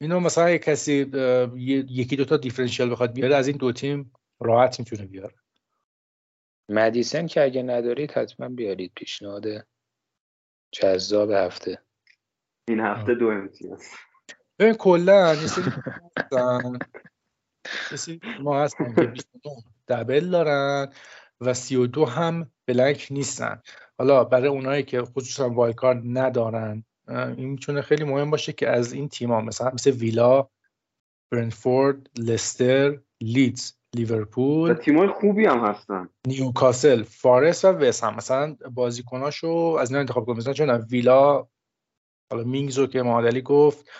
اینو 0.00 0.20
مثلا 0.20 0.50
یک 0.50 0.62
کسی 0.62 1.10
یکی 1.88 2.16
دوتا 2.16 2.36
دیفرنشیال 2.36 2.90
بخواد 2.90 3.12
بیاره 3.12 3.36
از 3.36 3.48
این 3.48 3.56
دو 3.56 3.72
تیم 3.72 4.12
راحت 4.40 4.78
می‌تونه 4.78 5.06
بیاره. 5.06 5.34
مدیسن 6.68 7.26
که 7.26 7.42
اگه 7.42 7.62
ندارید 7.62 8.10
حتما 8.10 8.48
بیارید 8.48 8.92
پیشنهاد. 8.96 9.44
جذاب 10.72 11.30
هفته. 11.30 11.78
این 12.68 12.80
هفته 12.80 13.14
دو 13.14 13.28
امتیاز. 13.28 13.88
ببین 14.58 14.74
کلا 14.74 15.36
ما 18.40 18.62
هستن. 18.62 18.94
که 18.94 19.02
29 19.02 19.56
دبل 19.88 20.30
دارن 20.30 20.92
و 21.40 21.54
32 21.54 22.04
هم 22.04 22.50
بلنک 22.66 23.08
نیستن. 23.10 23.62
حالا 23.98 24.24
برای 24.24 24.48
اونایی 24.48 24.82
که 24.82 25.02
خصوصا 25.02 25.50
وایکار 25.50 26.02
ندارن 26.04 26.84
این 27.08 27.48
می‌تونه 27.48 27.82
خیلی 27.82 28.04
مهم 28.04 28.30
باشه 28.30 28.52
که 28.52 28.68
از 28.68 28.92
این 28.92 29.08
تیما 29.08 29.40
مثلا 29.40 29.70
مثل 29.70 29.90
ویلا 29.90 30.48
برنفورد 31.32 32.10
لستر 32.18 33.00
لیدز 33.20 33.77
لیورپول. 33.94 34.74
تیمای 34.74 35.08
خوبی 35.08 35.46
هم 35.46 35.58
هستن. 35.58 36.08
نیوکاسل 36.26 37.02
فارست 37.02 37.64
و 37.64 37.68
وست 37.68 38.04
هم. 38.04 38.16
مثلا 38.16 38.56
بازیکناشو 38.74 39.76
از 39.80 39.90
اینا 39.90 40.00
انتخاب 40.00 40.24
کنیم 40.24 40.38
مثلا 40.38 40.52
چون 40.52 40.70
ویلا 40.70 41.48
حالا 42.32 42.44
مینگزو 42.44 42.86
که 42.86 43.02
معادلی 43.02 43.42
گفت 43.42 43.90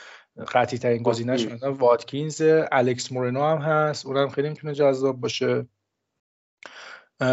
قطعی 0.52 0.78
ترین 0.78 1.02
گزینه 1.02 1.32
مثلا 1.32 1.74
واتکینز 1.74 2.42
الکس 2.72 3.12
مورنو 3.12 3.42
هم 3.42 3.58
هست. 3.58 4.06
اونم 4.06 4.28
خیلی 4.28 4.48
می‌تونه 4.48 4.74
جذاب 4.74 5.20
باشه. 5.20 5.66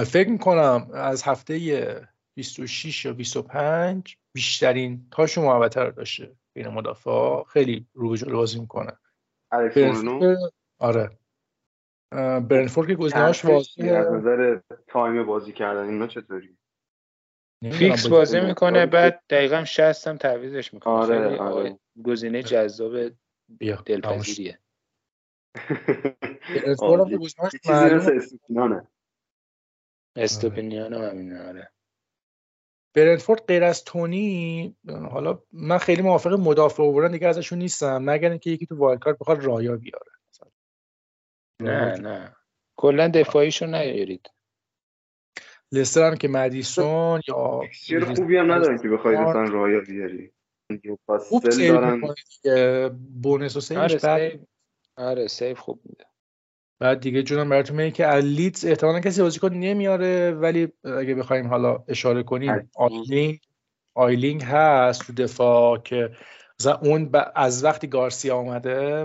فکر 0.06 0.30
می‌کنم 0.30 0.90
از 0.94 1.24
هفته 1.24 2.08
26 2.36 3.06
یا 3.06 3.14
25 3.14 4.18
بیشترین 4.34 5.08
تاچ 5.12 5.38
محوطه 5.38 5.78
رو 5.78 5.92
داشته 5.92 6.36
بین 6.54 6.68
مدافع. 6.68 7.44
خیلی 7.44 7.88
رو 7.94 8.10
به 8.10 8.18
جلو 8.18 8.38
بازی 8.38 8.60
می‌کنه. 8.60 8.92
آره. 10.80 11.18
برنفورد 12.40 12.88
که 12.88 12.96
گزینه‌اش 12.96 13.46
واضحه. 13.46 13.92
از 13.92 14.14
نظر 14.14 14.60
تایم 14.88 15.26
بازی 15.26 15.52
کردن 15.52 15.90
اینا 15.90 16.08
چطوری؟ 16.08 16.58
فیکس 17.72 18.08
بازی 18.08 18.42
می‌کنه 18.42 18.86
بعد 18.86 19.24
دقیقا 19.30 19.64
60 19.64 20.08
هم 20.08 20.18
تعویضش 20.18 20.74
می‌کنه. 20.74 20.94
آره, 20.94 21.38
آره. 21.38 21.80
گزینه 22.04 22.44
جذاب 22.44 23.12
دلپذیریه. 23.86 24.60
استوپینیان 30.16 30.94
هم 30.94 31.02
همینه 31.02 31.48
آره. 31.48 31.72
برنفورد 32.96 33.46
غیر 33.48 33.64
از 33.64 33.84
تونی 33.84 34.76
حالا 35.12 35.44
من 35.52 35.78
خیلی 35.78 36.02
موافق 36.02 36.34
مدافع 36.34 36.84
آوردن 36.84 37.12
دیگه 37.12 37.28
ازشون 37.28 37.60
نیستم. 37.60 37.98
مگر 37.98 38.30
اینکه 38.30 38.50
یکی 38.50 38.66
تو 38.66 38.76
wild 38.78 39.20
بخواد 39.20 39.44
رایا 39.44 39.76
بیاره. 39.76 40.12
نه 41.60 41.96
نه. 41.98 42.36
کلا 42.76 43.08
دفاعیشو 43.08 43.66
نیارید. 43.66 44.30
لستر 45.72 46.08
هم 46.08 46.16
که 46.16 46.28
مدیسون 46.28 47.22
یا 47.28 47.62
خوبی 48.16 48.38
هم 48.38 48.52
ندارن 48.52 48.78
که 48.78 48.90
بخواید 48.90 49.20
مثلا 49.20 49.44
رایا 49.44 49.80
بیاری. 49.80 50.32
خوب 51.20 51.44
دارن. 51.44 52.02
bonus 53.22 53.56
و 53.56 53.60
saveش 53.60 54.06
آره, 54.06 54.40
آره 54.98 55.28
save 55.28 55.60
خوب 55.60 55.82
میده. 55.86 56.06
بعد 56.80 57.00
دیگه 57.00 57.24
جونم 57.24 57.50
براتون 57.50 57.76
میگه 57.76 57.92
که 57.92 58.08
لیدز 58.08 58.66
احتمالا 58.66 59.00
کسی 59.00 59.22
بازیکن 59.22 59.54
نمیاره 59.54 60.32
ولی 60.32 60.68
اگه 60.84 61.16
بخوایم 61.16 61.48
حالا 61.48 61.84
اشاره 61.88 62.24
کنیم 62.24 62.70
آیلینگ 62.76 63.40
آیلینگ 63.94 64.44
هست 64.44 65.08
تو 65.08 65.14
دفاع 65.14 65.78
که 65.78 66.12
مثلا 66.60 66.76
اون 66.76 67.12
از 67.36 67.64
وقتی 67.64 67.88
گارسیا 67.88 68.38
آمده 68.38 69.04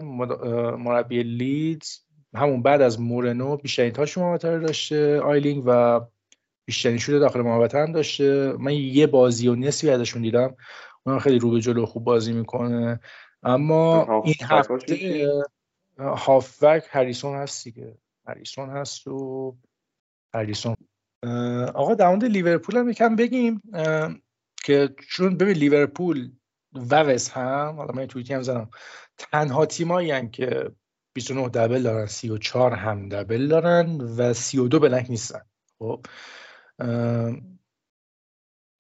مربی 0.77 1.23
لیدز 1.23 1.99
همون 2.35 2.63
بعد 2.63 2.83
از 2.83 3.01
مورنو 3.01 3.57
بیشترین 3.57 3.93
touch 3.93 4.19
محوطه 4.19 4.59
داشته 4.59 5.21
آیلینگ 5.21 5.63
و 5.67 6.01
بیشترین 6.65 6.99
شوت 6.99 7.19
داخل 7.19 7.41
محوطه 7.41 7.79
هم 7.79 7.93
داشته. 7.93 8.53
من 8.59 8.75
یه 8.75 9.07
بازی 9.07 9.49
و 9.49 9.55
نصفی 9.55 9.91
ازشون 9.91 10.23
دیدم. 10.23 10.57
اون 11.07 11.19
خیلی 11.19 11.39
رو 11.39 11.51
به 11.51 11.61
جلو 11.61 11.87
خوب 11.87 12.05
بازی 12.05 12.33
می‌کنه. 12.33 13.01
اما 13.43 14.23
این 14.25 14.35
هفته 14.43 15.29
هافبک 15.99 16.85
هریسون 16.91 17.37
هست 17.37 17.65
دیگه. 17.65 17.99
هریسون 18.27 18.71
هست 18.71 19.07
و 19.07 19.57
هریسون. 20.35 20.77
آقا 21.75 21.95
در 21.95 22.09
مورد 22.09 22.25
لیورپول 22.25 22.77
هم 22.77 22.89
یکم 22.89 23.17
بگیم 23.17 23.63
که 24.65 24.95
چون 25.09 25.37
ببین 25.37 25.57
لیورپول 25.57 26.31
و 26.73 27.03
وز 27.03 27.29
هم 27.29 27.75
حالا 27.77 27.95
من 27.95 28.07
توییتی 28.07 28.35
هم 28.35 28.43
زدم 28.43 28.71
تنها 29.19 29.67
تیمایی 29.67 30.29
که 30.29 30.71
29 31.21 31.49
دبل 31.49 31.83
دارن 31.83 32.07
34 32.07 32.75
هم 32.75 33.09
دبل 33.09 33.49
دارن 33.49 34.01
و 34.01 34.33
32 34.33 34.81
بلنک 34.81 35.07
نیستن. 35.11 35.41
خب 35.79 36.07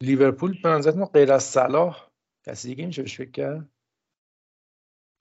لیورپول 0.02 0.62
به 0.62 0.68
نظرتون 0.68 1.04
غیر 1.04 1.32
از 1.32 1.42
صلاح 1.42 2.08
کسی 2.46 2.68
دیگه 2.68 2.86
میشه 2.86 3.02
بهش 3.02 3.16
فکر 3.16 3.30
کرد؟ 3.30 3.68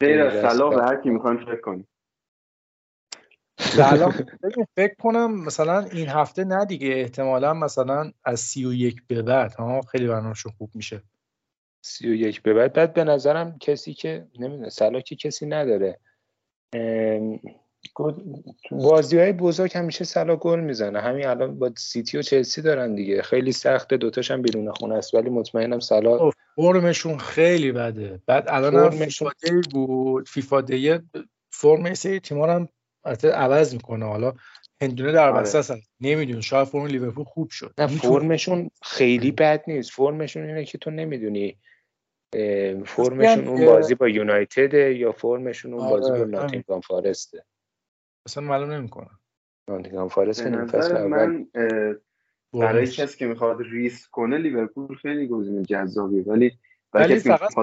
غیر 0.01 0.21
از 0.21 0.51
صلاح 0.51 0.75
به 0.75 0.82
هر 0.82 1.01
کی 1.01 1.10
می‌خوایم 1.10 1.38
فکر 1.38 1.62
کنیم. 1.62 1.88
فکر 4.75 4.95
کنم 4.99 5.45
مثلا 5.45 5.79
این 5.79 6.10
هفته 6.10 6.43
نه 6.43 6.65
دیگه 6.65 6.88
احتمالا 6.88 7.53
مثلا 7.53 8.12
از 8.23 8.39
سی 8.39 8.65
و 8.65 8.73
یک 8.73 9.08
به 9.08 9.21
بعد 9.21 9.53
ها 9.53 9.82
خیلی 9.82 10.08
برنامهشون 10.08 10.51
خوب 10.51 10.71
میشه. 10.75 11.03
سی 11.86 12.10
و 12.10 12.13
یک 12.13 12.41
به 12.41 12.53
بعد 12.53 12.73
بعد 12.73 12.93
به 12.93 13.03
نظرم 13.03 13.58
کسی 13.58 13.93
که 13.93 14.27
نمی‌دونه 14.39 14.69
سلا 14.69 15.01
که 15.01 15.15
کسی 15.15 15.45
نداره. 15.45 15.99
بازی 18.71 19.17
های 19.17 19.32
بزرگ 19.32 19.71
همیشه 19.77 20.03
سلا 20.03 20.36
گل 20.36 20.60
می‌زنه. 20.60 21.01
همین 21.01 21.27
الان 21.27 21.60
با 21.60 21.71
سیتی 21.77 22.17
و 22.17 22.21
چلسی 22.21 22.62
دارن 22.62 22.95
دیگه. 22.95 23.21
خیلی 23.21 23.51
سخته. 23.51 23.97
دوتاش 23.97 24.32
هم 24.32 24.41
بیرون 24.41 24.71
خونه 24.71 24.95
است 24.95 25.13
ولی 25.13 25.29
مطمئنم 25.29 25.79
سلا 25.79 26.32
فرمشون 26.55 27.17
خیلی 27.17 27.71
بده. 27.71 28.21
بعد 28.25 28.45
الان 28.47 28.75
هم 28.75 28.89
فیفا 28.89 29.32
بود. 29.71 30.27
فیفا 30.27 30.62
دی 30.62 30.99
فرم 31.51 31.93
سری 31.93 32.19
تیم‌ها 32.19 32.55
هم 32.55 32.69
عوض 33.34 33.73
می‌کنه. 33.73 34.05
حالا 34.05 34.34
هندونه 34.82 35.12
در 35.12 35.29
آره. 35.29 35.39
هست. 35.39 35.73
نمیدون 36.01 36.41
شاید 36.41 36.67
فرم 36.67 36.86
لیورپول 36.86 37.25
خوب 37.25 37.49
شد. 37.49 37.73
نه 37.77 37.88
فرمشون 37.88 38.69
خیلی 38.84 39.32
بد 39.32 39.63
نیست. 39.67 39.91
فرمشون 39.91 40.43
اینه 40.43 40.65
که 40.65 40.77
تو 40.77 40.91
نمی‌دونی 40.91 41.58
فرمشون 42.85 43.47
اون 43.47 43.65
بازی 43.65 43.95
با 43.95 44.07
یونایتد 44.07 44.73
یا 44.73 45.11
فرمشون 45.11 45.73
اون 45.73 45.89
بازی 45.89 46.09
با 46.09 46.17
آره، 46.17 46.25
ناتینگهام 46.25 46.81
فارسته. 46.81 47.43
اصلا 48.25 48.43
معلوم 48.43 48.71
نمی‌کنه. 48.71 49.09
ناتینگهام 49.67 50.07
فارست 50.07 50.43
به 50.43 50.49
نظر 50.49 51.07
من 51.07 51.47
برای 52.53 52.87
کسی 52.87 53.17
که 53.17 53.27
می‌خواد 53.27 53.57
ریسک 53.61 54.11
کنه 54.11 54.37
لیورپول 54.37 54.95
خیلی 54.95 55.27
گزینه 55.27 55.63
جذابیه. 55.63 56.23
ولی 56.23 56.51
ولی 56.93 57.19
فقط 57.19 57.57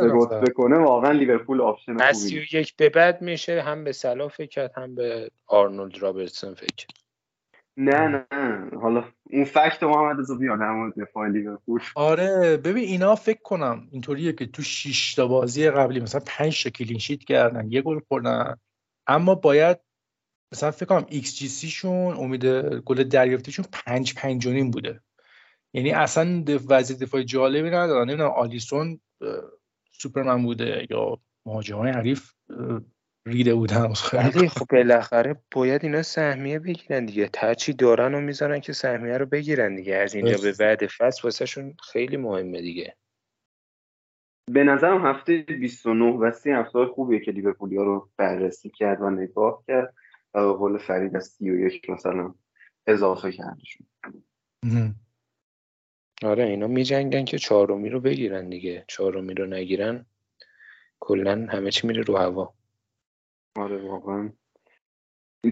رتبه 0.00 0.50
کنه 0.50 0.78
واقعا 0.78 1.12
لیورپول 1.12 1.60
option 1.60 1.98
خوبیه. 1.98 2.54
یک 2.54 2.76
به 2.76 2.88
بعد 2.88 3.22
میشه 3.22 3.62
هم 3.62 3.84
به 3.84 3.92
صلاح 3.92 4.28
فکر 4.28 4.48
کرد 4.48 4.72
هم 4.76 4.94
به 4.94 5.30
آرنولد 5.46 5.98
رابرتسون 5.98 6.54
فکر 6.54 6.86
نه 7.78 8.08
نه. 8.08 8.70
حالا 8.80 9.04
اون 9.30 9.44
fact 9.44 9.82
محمد 9.82 10.20
رضا 10.20 10.34
بیا 10.34 10.56
در 10.56 10.92
دفاع 10.96 11.28
لیورپول. 11.28 11.80
آره 11.94 12.56
ببین 12.56 12.84
اینا 12.84 13.14
فکر 13.14 13.40
کنم 13.42 13.88
اینطوریه 13.90 14.32
که 14.32 14.46
تو 14.46 14.62
6 14.62 15.14
تا 15.14 15.26
بازی 15.26 15.70
قبلی 15.70 16.00
مثلا 16.00 16.20
5 16.26 16.64
تا 16.64 16.70
clean 16.70 16.98
sheet 16.98 17.24
کردن 17.24 17.70
یه 17.70 17.82
گل 17.82 18.00
خوردن. 18.08 18.56
اما 19.06 19.34
باید 19.34 19.78
مثلا 20.52 20.70
فکر 20.70 20.86
کنم 20.86 21.06
ایکس 21.08 21.36
جی 21.36 21.48
سی 21.48 21.68
شون 21.68 22.16
امید 22.16 22.46
گل 22.84 23.04
دریافتیشون 23.04 23.64
5 23.72 24.14
5 24.14 24.48
بوده. 24.72 25.00
یعنی 25.72 25.90
اصلا 25.90 26.44
وضعیت 26.68 27.00
دفاعی 27.00 27.24
جالبی 27.24 27.70
ندارن. 27.70 28.08
نمی‌دونم 28.08 28.30
آلیسون 28.30 29.00
سوپرمن 29.92 30.42
بوده 30.42 30.86
یا 30.90 31.18
مهاجمای 31.46 31.90
حریف 31.90 32.32
ریده 33.28 33.54
بودن 33.54 33.92
ولی 34.12 34.48
خب 34.48 34.66
بالاخره 34.70 35.36
باید 35.52 35.84
اینا 35.84 36.02
سهمیه 36.02 36.58
بگیرن 36.58 37.04
دیگه. 37.04 37.28
ترچی 37.32 37.72
دارن 37.72 38.14
و 38.14 38.20
می‌ذارن 38.20 38.60
که 38.60 38.72
سهمیه 38.72 39.18
رو 39.18 39.26
بگیرن 39.26 39.76
دیگه. 39.76 39.96
از 39.96 40.14
اینجا 40.14 40.36
به 40.42 40.52
بعد 40.52 40.86
فصل 40.86 41.20
واسهشون 41.24 41.74
خیلی 41.92 42.16
مهمه 42.16 42.60
دیگه. 42.60 42.96
به 44.50 44.64
نظرم 44.64 45.06
هفته 45.06 45.38
29 45.38 46.04
و 46.04 46.30
30 46.30 46.50
هفته 46.50 46.86
خوبیه 46.86 47.20
که 47.20 47.30
لیورپولیا 47.30 47.82
رو 47.82 48.10
بررسی 48.16 48.70
کرد 48.70 49.02
و 49.02 49.10
نگاه 49.10 49.64
کرد 49.66 49.94
و 50.34 50.46
به 50.46 50.52
قول 50.52 50.78
فرید 50.78 51.16
از 51.16 51.26
31 51.26 51.90
مثلا 51.90 52.34
اضافه 52.86 53.32
کردشون. 53.32 53.86
آره 56.22 56.44
اینا 56.44 56.66
میجنگن 56.66 57.24
که 57.24 57.38
چهارمی 57.38 57.88
رو 57.88 58.00
بگیرن 58.00 58.48
دیگه. 58.48 58.84
چهارمی 58.88 59.34
رو 59.34 59.46
نگیرن 59.46 60.06
کلا 61.00 61.46
همه 61.50 61.70
چی 61.70 61.86
میره 61.86 62.02
رو 62.02 62.16
هوا. 62.16 62.57
آره 63.56 63.88
واقعا. 63.88 64.32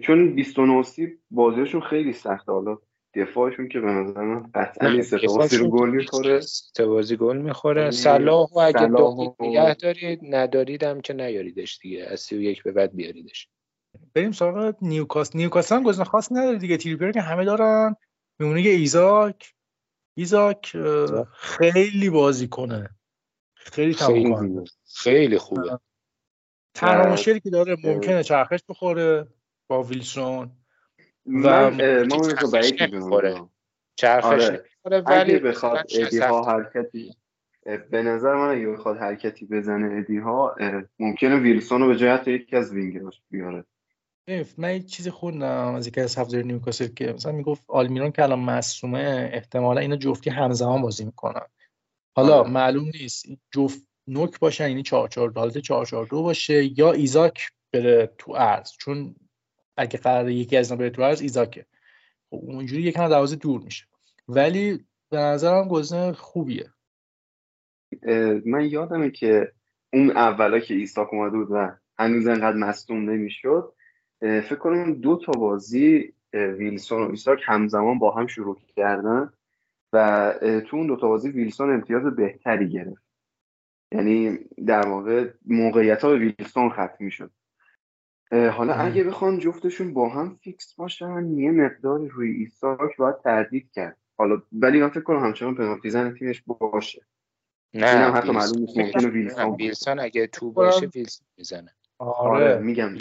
چون 0.02 0.34
29 0.34 0.82
بازیشون 1.30 1.80
خیلی 1.80 2.12
سخته. 2.12 2.52
حالا 2.52 2.78
دفاعشون 3.14 3.68
که 3.68 3.80
به 3.80 3.86
نظر 3.86 4.20
من 4.20 4.50
قطعا 4.54 5.00
رو 5.60 5.70
گل 5.70 5.90
می‌خوره. 5.90 6.40
سه 6.40 6.86
بازی 6.86 7.16
گل 7.16 7.36
می‌خوره. 7.36 7.90
صلاح 7.90 8.48
و 8.52 8.58
اگه 8.58 8.86
دارید 8.86 9.34
نگه 9.40 9.74
دارید 9.74 10.20
نداریدم 10.22 11.00
که 11.00 11.14
نیاریدش 11.14 11.78
دیگه. 11.78 12.04
از 12.04 12.20
31 12.20 12.62
به 12.62 12.72
بعد 12.72 12.94
بیاریدش. 12.94 13.48
بریم 14.14 14.32
سراغ 14.32 14.76
نیوکاسل 14.82 15.36
نیوکاسل 15.36 15.72
هم 15.72 15.82
گزینه 15.82 16.04
خاص 16.04 16.32
نداره 16.32 16.58
دیگه. 16.58 16.76
تریپیر 16.76 17.12
که 17.12 17.20
همه 17.20 17.44
دارن. 17.44 17.96
میمونه 18.38 18.60
ایزاک. 18.60 19.54
ایزاک 20.16 20.76
خیلی 21.32 22.10
بازی 22.10 22.48
کنه. 22.48 22.90
خیلی 23.54 23.94
تمام 23.94 24.64
خیلی 24.96 25.38
خوبه. 25.38 25.78
تنها 26.76 27.12
مشکلی 27.12 27.40
که 27.40 27.50
داره 27.50 27.76
ممکنه 27.84 28.22
چرخش 28.22 28.60
بخوره 28.68 29.26
با 29.68 29.82
ویلسون 29.82 30.50
و 31.26 31.70
ما 31.70 32.16
رو 32.16 32.50
بعید 32.50 32.92
چرخش 33.96 34.50
آره. 34.84 35.00
ولی 35.00 35.38
بخواد 35.38 35.86
ادی 35.94 36.18
هاو 36.18 36.44
حرکتی 36.44 37.16
به 37.90 38.02
نظر 38.02 38.34
من 38.34 38.48
اگه 38.48 38.68
بخواد 38.68 38.96
حرکتی 38.96 39.46
بزنه 39.46 39.98
ادی 39.98 40.18
هاو 40.18 40.56
ممکنه 40.98 41.36
ویلسون 41.36 41.80
رو 41.80 41.88
به 41.88 41.96
جای 41.96 42.10
حتی 42.10 42.32
یکی 42.32 42.56
از 42.56 42.72
وینگراش 42.72 43.22
بیاره. 43.30 43.64
من 44.58 44.72
یه 44.72 44.80
چیزی 44.80 45.10
خوندم 45.10 45.74
از 45.74 45.86
یکی 45.86 46.00
از 46.00 46.18
هفته 46.18 46.42
نیوکاسل 46.42 46.86
که 46.86 47.12
مثلا 47.12 47.32
می‌گفت 47.32 47.64
آلمیرون 47.68 48.12
که 48.12 48.22
الان 48.22 48.38
مصومه 48.38 49.30
احتمالا 49.32 49.80
اینا 49.80 49.96
جفتی 49.96 50.30
همزمان 50.30 50.82
بازی 50.82 51.04
می‌کنن. 51.04 51.46
حالا 52.16 52.38
آره. 52.38 52.50
معلوم 52.50 52.90
نیست 53.00 53.26
جفت 53.54 53.85
نوک 54.08 54.38
باشن 54.38 54.68
یعنی 54.68 54.82
4 54.82 55.08
4 55.08 55.32
حالت 55.32 55.58
4 55.58 55.86
4 55.86 56.06
2 56.06 56.22
باشه. 56.22 56.78
یا 56.78 56.92
ایزاک 56.92 57.50
بره 57.72 58.14
تو 58.18 58.32
ارز. 58.32 58.72
چون 58.78 59.14
اگه 59.76 59.98
قرار 59.98 60.30
یکی 60.30 60.56
از 60.56 60.70
اینا 60.70 60.80
بره 60.80 60.90
تو 60.90 61.02
ارز 61.02 61.20
ایزاکه. 61.20 61.66
خب 62.30 62.40
اونجوری 62.42 62.82
یکم 62.82 63.08
دروازه 63.08 63.36
دور 63.36 63.60
میشه. 63.60 63.86
ولی 64.28 64.84
به 65.10 65.16
نظرم 65.16 65.68
گزینه 65.68 66.12
خوبیه. 66.12 66.70
من 68.46 68.64
یادمه 68.64 69.10
که 69.10 69.52
اون 69.92 70.10
اولا 70.10 70.58
که 70.58 70.74
ایساک 70.74 71.14
اومده 71.14 71.36
بود 71.36 71.48
و 71.50 71.76
هنوز 71.98 72.26
انقدر 72.26 72.56
مصدوم 72.56 73.10
نمی‌شد 73.10 73.72
فکر 74.20 74.56
کنم 74.56 74.94
دو 74.94 75.20
تا 75.26 75.32
بازی 75.32 76.12
ویلسون 76.32 77.02
و 77.02 77.10
ایساک 77.10 77.40
همزمان 77.44 77.98
با 77.98 78.10
هم 78.14 78.26
شروع 78.26 78.60
کردن 78.76 79.32
و 79.92 80.32
تو 80.68 80.76
اون 80.76 80.86
دو 80.86 80.96
تا 80.96 81.08
بازی 81.08 81.30
ویلسون 81.30 81.74
امتیاز 81.74 82.02
بهتری 82.16 82.68
گرفت. 82.68 83.05
یعنی 83.92 84.38
در 84.66 84.88
واقع 84.88 85.30
موقعیت 85.46 86.02
ها 86.04 86.10
به 86.10 86.18
ویلسون 86.18 86.70
ختم 86.70 86.96
می‌شد. 86.98 87.30
حالا 88.32 88.74
اگه 88.74 89.04
بخوان 89.04 89.38
جفتشون 89.38 89.94
با 89.94 90.08
هم 90.08 90.38
فیکس 90.42 90.74
باشن 90.74 91.38
یه 91.38 91.50
مقدار 91.50 92.00
روی 92.06 92.30
ایساک 92.30 92.96
باید 92.96 93.20
تردید 93.24 93.70
کرد. 93.72 93.96
حالا 94.18 94.42
ولی 94.52 94.80
من 94.80 94.88
فکر 94.88 95.00
کنم 95.00 95.24
همچنان 95.24 95.54
پنالتی 95.54 95.90
زن 95.90 96.14
تیمش 96.14 96.42
باشه. 96.46 97.06
نه 97.74 97.86
هم 97.86 98.16
حتی 98.16 98.30
معلوم 98.30 98.58
نیست 98.58 98.78
ممکنه 98.78 99.08
ویلسون 99.08 99.54
ویلسون 99.54 99.98
اگه 99.98 100.26
تو 100.26 100.52
باشه 100.52 100.86
ویلسون 100.86 101.26
می‌زنه. 101.38 101.74
آره, 101.98 102.54
آره. 102.54 102.62
میگم. 102.62 102.94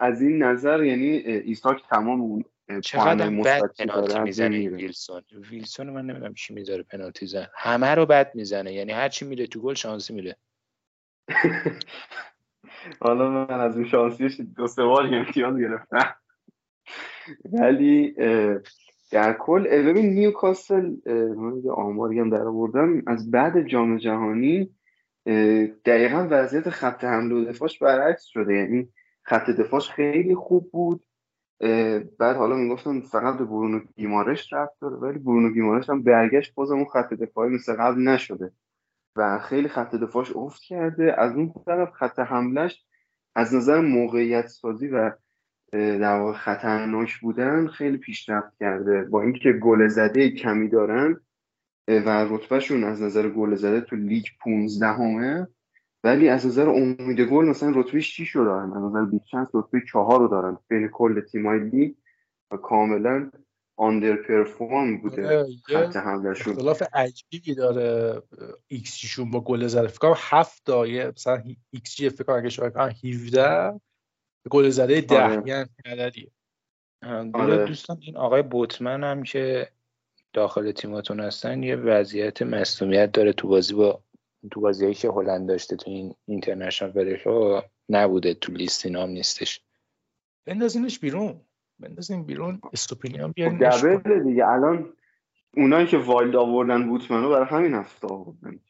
از 0.00 0.22
این 0.22 0.42
نظر 0.42 0.84
یعنی 0.84 1.06
ایساک 1.26 1.88
تمام 1.88 2.20
اون 2.20 2.44
چقدر 2.82 3.30
بد 3.30 3.62
پنالتی 3.78 4.18
می‌زنه 4.18 4.68
ویلسون. 4.68 5.22
ویلسون 5.50 5.90
من 5.90 6.06
نمی‌دونم 6.06 6.34
چی 6.34 6.54
می‌ذاره 6.54 6.82
پنالتی 6.82 7.26
زن. 7.26 7.46
همه 7.56 7.94
رو 7.94 8.06
بد 8.06 8.34
می‌زنه. 8.34 8.72
یعنی 8.72 8.92
هر 8.92 9.08
چی 9.08 9.24
میره 9.24 9.46
تو 9.46 9.60
گل 9.60 9.74
شانسی 9.74 10.14
میره 10.14 10.36
حالا 13.00 13.30
من 13.30 13.60
از 13.60 13.76
اون 13.76 13.88
شانسیش 13.88 14.40
دو 14.56 14.66
سه 14.66 14.84
بار 14.84 15.14
امتیاز 15.14 15.58
گرفتم. 15.58 16.14
ولی 17.52 18.14
در 19.10 19.32
کل 19.32 19.62
ببین 19.62 20.06
نیوکاسل 20.06 20.96
من 21.36 21.62
یه 21.64 21.72
آماری 21.72 22.20
هم 22.20 22.30
در 22.30 22.42
آوردم. 22.42 23.02
از 23.06 23.30
بعد 23.30 23.66
جام 23.66 23.96
جهانی 23.96 24.74
دقیقا 25.84 26.28
وضعیت 26.30 26.70
خط 26.70 27.04
حمله 27.04 27.34
و 27.34 27.44
دفاعش 27.44 27.78
برعکس 27.78 28.24
شده. 28.24 28.54
یعنی 28.54 28.88
خط 29.22 29.50
دفاعش 29.50 29.90
خیلی 29.90 30.34
خوب 30.34 30.70
بود. 30.70 31.04
بعد 32.18 32.36
حالا 32.36 32.56
می‌گفتن 32.56 33.00
فقط 33.00 33.38
به 33.38 33.44
برونو 33.44 33.80
گیمارش 33.96 34.52
رفت 34.52 34.80
داره 34.80 34.96
ولی 34.96 35.18
برونو 35.18 35.50
گیمارش 35.50 35.90
هم 35.90 36.02
برگشت 36.02 36.54
بازم 36.54 36.74
اون 36.74 36.84
خط 36.84 37.14
دفاعی 37.14 37.54
مثل 37.54 37.76
قبل 37.76 38.00
نشده. 38.00 38.52
و 39.16 39.38
خیلی 39.38 39.68
خط 39.68 39.94
دفاعش 39.94 40.36
افت 40.36 40.62
کرده. 40.62 41.20
از 41.20 41.32
اون 41.32 41.54
طرف 41.66 41.90
خط 41.92 42.18
حملش 42.18 42.84
از 43.34 43.54
نظر 43.54 43.80
موقعیت 43.80 44.46
سازی 44.46 44.88
و 44.88 45.12
در 45.72 46.18
واقع 46.20 46.32
خطرناک 46.32 47.20
بودن 47.20 47.66
خیلی 47.66 47.96
پیشرفت 47.96 48.56
کرده. 48.60 49.02
با 49.02 49.22
اینکه 49.22 49.52
گل 49.52 49.88
زده 49.88 50.30
کمی 50.30 50.68
دارن 50.68 51.20
و 51.88 52.26
رتبهشون 52.30 52.84
از 52.84 53.02
نظر 53.02 53.28
گل 53.28 53.54
زده 53.54 53.80
تو 53.80 53.96
لیگ 53.96 54.24
15 54.44 54.86
همه 54.86 55.48
ولی 56.04 56.28
از 56.28 56.46
نظر 56.46 56.68
امید 56.68 57.20
گل 57.20 57.44
مثلا 57.44 57.72
رتبه 57.74 58.00
6 58.00 58.30
رو 58.30 58.44
دارن 58.44 58.72
از 58.72 58.82
نظر 58.82 59.04
big 59.04 59.19
chance 59.19 59.48
رتبه 59.54 59.80
4 59.92 60.18
رو 60.18 60.28
دارن. 60.28 60.58
بین 60.68 60.88
کل 60.88 61.20
تیمای 61.20 61.58
لیگ 61.58 61.94
و 62.50 62.56
کاملا 62.56 63.30
underperform 63.76 64.98
بوده. 64.98 65.26
آره، 65.26 65.46
خط 65.64 65.96
حملهشون. 65.96 66.52
اختلاف 66.52 66.82
عجیبی 66.92 67.54
داره. 67.54 68.22
xGشون 68.68 69.30
با 69.30 69.40
گل 69.40 69.66
زده 69.66 69.88
فکر 69.88 69.98
کنم 69.98 70.14
7 70.16 70.62
تایه 70.64 71.12
مثلا 71.16 71.42
ایکس 71.70 71.96
جی 71.96 72.08
فکر 72.08 72.24
کنم 72.24 72.36
اگه 72.36 72.48
شما 72.48 72.66
17 72.66 73.80
گل 74.50 74.68
زده 74.68 75.00
10 75.00 75.22
آره. 75.22 75.42
یعنی 75.46 75.68
عددیه 75.84 76.30
آره. 77.34 77.64
دوستان 77.66 77.98
این 78.00 78.16
آقای 78.16 78.42
بوتمن 78.42 79.04
هم 79.04 79.22
که 79.22 79.68
داخل 80.32 80.72
تیماتون 80.72 81.20
هستن 81.20 81.62
یه 81.62 81.76
وضعیت 81.76 82.42
مصونیت 82.42 83.12
داره 83.12 83.32
تو 83.32 83.48
بازی 83.48 83.74
با 83.74 84.03
تو 84.50 84.60
بازیایی 84.60 84.94
که 84.94 85.08
هلند 85.08 85.48
داشته 85.48 85.76
تو 85.76 85.90
این 85.90 86.14
international 86.26 86.90
break 86.90 87.22
نبوده 87.88 88.34
تو 88.34 88.52
لیست 88.52 88.86
اینا 88.86 89.02
هم 89.02 89.08
نیستش. 89.08 89.60
بندازینش 90.46 90.98
بیرون. 90.98 91.40
بندازین 91.78 92.24
بیرون. 92.24 92.60
استوپینیان 92.72 93.32
بیارین 93.32 93.58
double 93.58 94.22
دیگه. 94.22 94.46
الان 94.46 94.92
اونایی 95.56 95.86
که 95.86 95.98
wild 95.98 96.36
آوردن 96.36 96.88
بوتمنو 96.88 97.30
برای 97.30 97.46
همین 97.46 97.74
هفته 97.74 98.08
آوردن. 98.08 98.60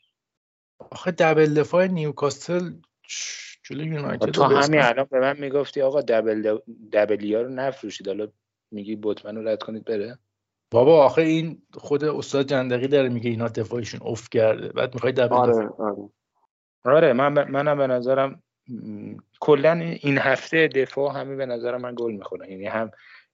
آخه 0.90 1.10
دبل 1.10 1.54
دفاع 1.54 1.86
نیوکاستل 1.86 2.72
جلوی 3.62 3.86
یونایتد 3.86 4.30
تو 4.30 4.42
همین 4.42 4.80
الان 4.80 5.06
به 5.10 5.20
من 5.20 5.40
می‌گفتی 5.40 5.82
آقا 5.82 6.00
دبل 6.00 6.58
دبلیا 6.92 7.42
رو 7.42 7.48
نفروشید. 7.48 8.08
حالا 8.08 8.28
میگی 8.70 8.96
بوتمنو 8.96 9.42
رد 9.42 9.62
کنید 9.62 9.84
بره؟ 9.84 10.18
بابا 10.74 11.04
آخه 11.04 11.22
این 11.22 11.62
خود 11.74 12.04
استاد 12.04 12.46
جندقی 12.46 12.88
داره 12.88 13.08
میگه 13.08 13.30
اینا 13.30 13.48
دفاعشون 13.48 14.00
افت 14.04 14.32
کرده. 14.32 14.68
بعد 14.68 14.94
می‌خوای 14.94 15.12
دبل 15.12 15.34
آره 15.34 15.68
آره. 15.68 16.10
آره 16.84 17.12
من 17.12 17.50
منم 17.50 17.78
به 17.78 17.86
نظرم 17.86 18.42
کلا 19.40 19.72
این 19.72 20.18
هفته 20.18 20.68
دفاع 20.68 21.20
همه 21.20 21.36
به 21.36 21.46
نظر 21.46 21.76
من 21.76 21.94
گل 21.96 22.12
می‌خورن. 22.12 22.50
یعنی 22.50 22.66
هم 22.66 22.90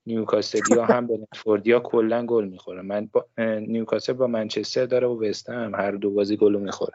نیوکاسلیا 0.06 0.84
هم 0.84 1.06
برنتفوردیا 1.06 1.80
کلا 1.80 2.26
گل 2.26 2.48
می‌خوره 2.48 2.82
من 2.82 3.08
با 3.12 3.26
نیوکاسل 3.38 4.12
با 4.12 4.26
منچستر 4.26 4.86
داره 4.86 5.06
و 5.06 5.24
وستهم 5.24 5.74
هر 5.74 5.90
دو 5.90 6.10
بازی 6.10 6.36
گل 6.36 6.56
می‌خوره. 6.56 6.94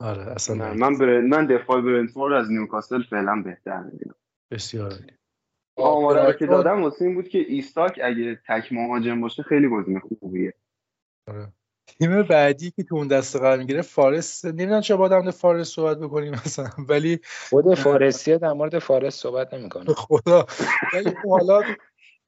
آره 0.00 0.22
اصلا 0.22 0.74
من 0.74 0.98
من 1.20 1.46
دفاع 1.46 1.80
برنتفورد 1.80 2.34
از 2.34 2.50
نیوکاسل 2.50 3.02
فعلا 3.02 3.42
بهتر 3.44 3.80
می‌بینم 3.80 4.14
بسیار 4.50 4.92
آماره 5.76 6.36
که 6.38 6.46
دادم 6.46 6.82
واسه 6.82 7.04
این 7.04 7.14
بود 7.14 7.28
که 7.28 7.38
ایستاک 7.38 8.00
اگه 8.04 8.40
تک 8.48 8.72
مهاجم 8.72 9.20
باشه 9.20 9.42
خیلی 9.42 9.68
گزینه 9.68 10.00
خوبیه. 10.20 10.54
آره. 11.28 11.52
تیم 11.86 12.22
بعدی 12.22 12.70
که 12.70 12.82
تو 12.82 12.96
اون 12.96 13.08
دسته 13.08 13.38
قرار 13.38 13.58
می‌گیره 13.58 13.82
فارس. 13.82 14.44
نمی‌دونم 14.44 14.80
چه 14.80 14.96
با 14.96 15.30
فارس 15.30 15.68
صحبت 15.68 15.98
بکنیم 15.98 16.32
مثلا 16.32 16.70
ولی 16.88 17.20
خود 17.50 17.74
فارسی 17.74 18.38
در 18.38 18.52
مورد 18.52 18.78
فارس 18.78 19.14
صحبت 19.14 19.54
نمی‌کنه 19.54 19.94
خدا. 20.08 20.46
ولی 20.94 21.10
خب 21.10 21.28
حالا 21.28 21.62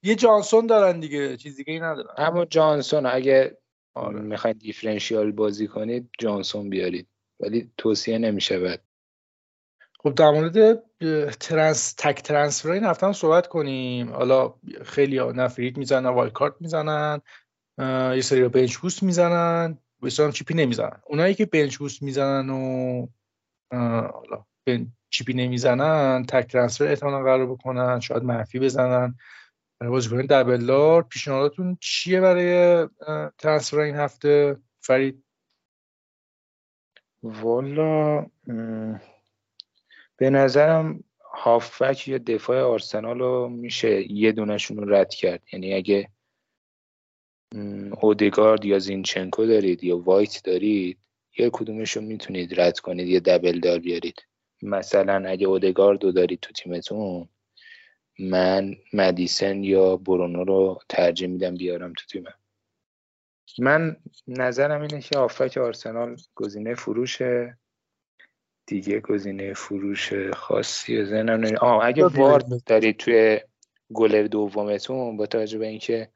یه 0.02 0.14
جانسون 0.14 0.66
دارن 0.66 1.00
دیگه 1.00 1.36
چیز 1.36 1.56
دیگه 1.56 1.72
ای 1.72 1.80
ندارن. 1.80 2.14
اما 2.16 2.44
جانسون. 2.44 3.06
اگه 3.06 3.58
آره. 3.94 4.20
می‌خواید 4.20 4.58
differential 4.58 5.32
بازی 5.32 5.66
کنید 5.66 6.10
جانسون 6.18 6.70
بیارید. 6.70 7.08
ولی 7.40 7.70
توصیه 7.76 8.18
نمیشه 8.18 8.58
خب 10.06 10.14
در 10.14 10.30
مورد 10.30 10.82
ترنس 11.28 11.94
تک 11.98 12.22
transfer 12.22 12.70
این 12.70 12.84
هفته 12.84 13.06
هم 13.06 13.12
صحبت 13.12 13.46
کنیم. 13.46 14.12
حالا 14.12 14.54
خیلی‌ها 14.84 15.18
free 15.18 15.51
hit 15.51 15.76
می‌زنن 15.76 16.06
wild 16.06 16.32
card 16.32 16.54
می‌زنن 16.60 17.20
یه 18.14 18.20
سری 18.20 18.42
رو 18.42 18.48
bench 18.48 18.76
boost 18.76 19.02
می‌زنن 19.02 19.78
بسیار 20.02 20.32
چیپی 20.32 20.54
نمی‌زنن. 20.54 21.00
اونایی 21.06 21.34
که 21.34 21.46
bench 21.46 21.76
boost 21.76 22.02
می‌زنن 22.02 22.50
و 22.50 23.06
حالا 24.12 24.44
چیپی 25.10 25.34
نمی‌زنن 25.34 26.24
تک 26.28 26.52
transfer 26.52 26.84
احتمالا 26.84 27.22
قرار 27.22 27.46
بکنن 27.46 28.00
شاید 28.00 28.22
منفی 28.22 28.58
بزنن. 28.58 29.14
برای 29.80 29.90
بازیکن 29.90 30.26
دبلار 30.26 31.02
پیشنهاداتون 31.02 31.78
چیه 31.80 32.20
برای 32.20 32.88
ترنسفر 33.38 33.78
این 33.78 33.96
هفته؟ 33.96 34.56
فرید. 34.80 35.24
والا 37.22 38.26
به 40.16 40.30
نظرم 40.30 41.04
هافک 41.32 42.08
یا 42.08 42.18
دفاع 42.18 42.62
آرسنال 42.62 43.18
رو 43.18 43.48
میشه 43.48 44.12
یه 44.12 44.32
دونشون 44.32 44.76
رو 44.76 44.94
رد 44.94 45.14
کرد. 45.14 45.42
یعنی 45.52 45.74
اگه 45.74 46.08
اودگارد 48.00 48.64
یا 48.64 48.78
زینچنکو 48.78 49.46
دارید 49.46 49.84
یا 49.84 49.98
وایت 49.98 50.40
دارید 50.44 50.98
یا 51.38 51.50
کدومش 51.52 51.96
رو 51.96 52.02
می‌تونید 52.02 52.60
رد 52.60 52.78
کنید 52.78 53.08
یه 53.08 53.20
دبل 53.20 53.60
دار 53.60 53.78
بیارید. 53.78 54.26
مثلا 54.62 55.28
اگه 55.28 55.46
اودگارد 55.46 56.04
رو 56.04 56.12
دارید 56.12 56.40
تو 56.40 56.52
تیمتون 56.52 57.28
من 58.18 58.76
مدیسن 58.92 59.64
یا 59.64 59.96
برونو 59.96 60.44
رو 60.44 60.80
ترجیح 60.88 61.28
میدم 61.28 61.54
بیارم 61.54 61.92
تو 61.92 62.06
تیمم 62.06 62.34
من 63.58 63.96
نظرم 64.26 64.80
اینه 64.80 65.00
که 65.00 65.18
آفک 65.18 65.56
آرسنال 65.56 66.16
گزینه 66.34 66.74
فروشه. 66.74 67.58
دیگه 68.66 69.00
گزینه 69.00 69.54
فروش 69.54 70.12
خاصی 70.14 71.04
ذهنم 71.04 71.40
نمی 71.40 71.56
آه 71.56 71.84
اگه 71.84 72.06
وارد 72.06 72.64
دارید 72.66 72.96
توی 72.96 73.40
گلر 73.92 74.22
دومتون 74.22 75.16
با 75.16 75.26
توجه 75.26 75.58
به 75.58 75.66
اینکه 75.66 76.10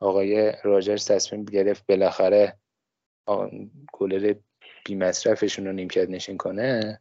آقای 0.00 0.52
راجرز 0.64 1.06
تصمیم 1.06 1.44
گرفت 1.44 1.86
بالاخره 1.86 2.58
گلر 3.92 4.34
بی 4.84 4.94
مصرفشون 4.94 5.66
رو 5.66 5.72
نیمکت 5.72 6.10
نشین 6.10 6.36
کنه 6.36 7.00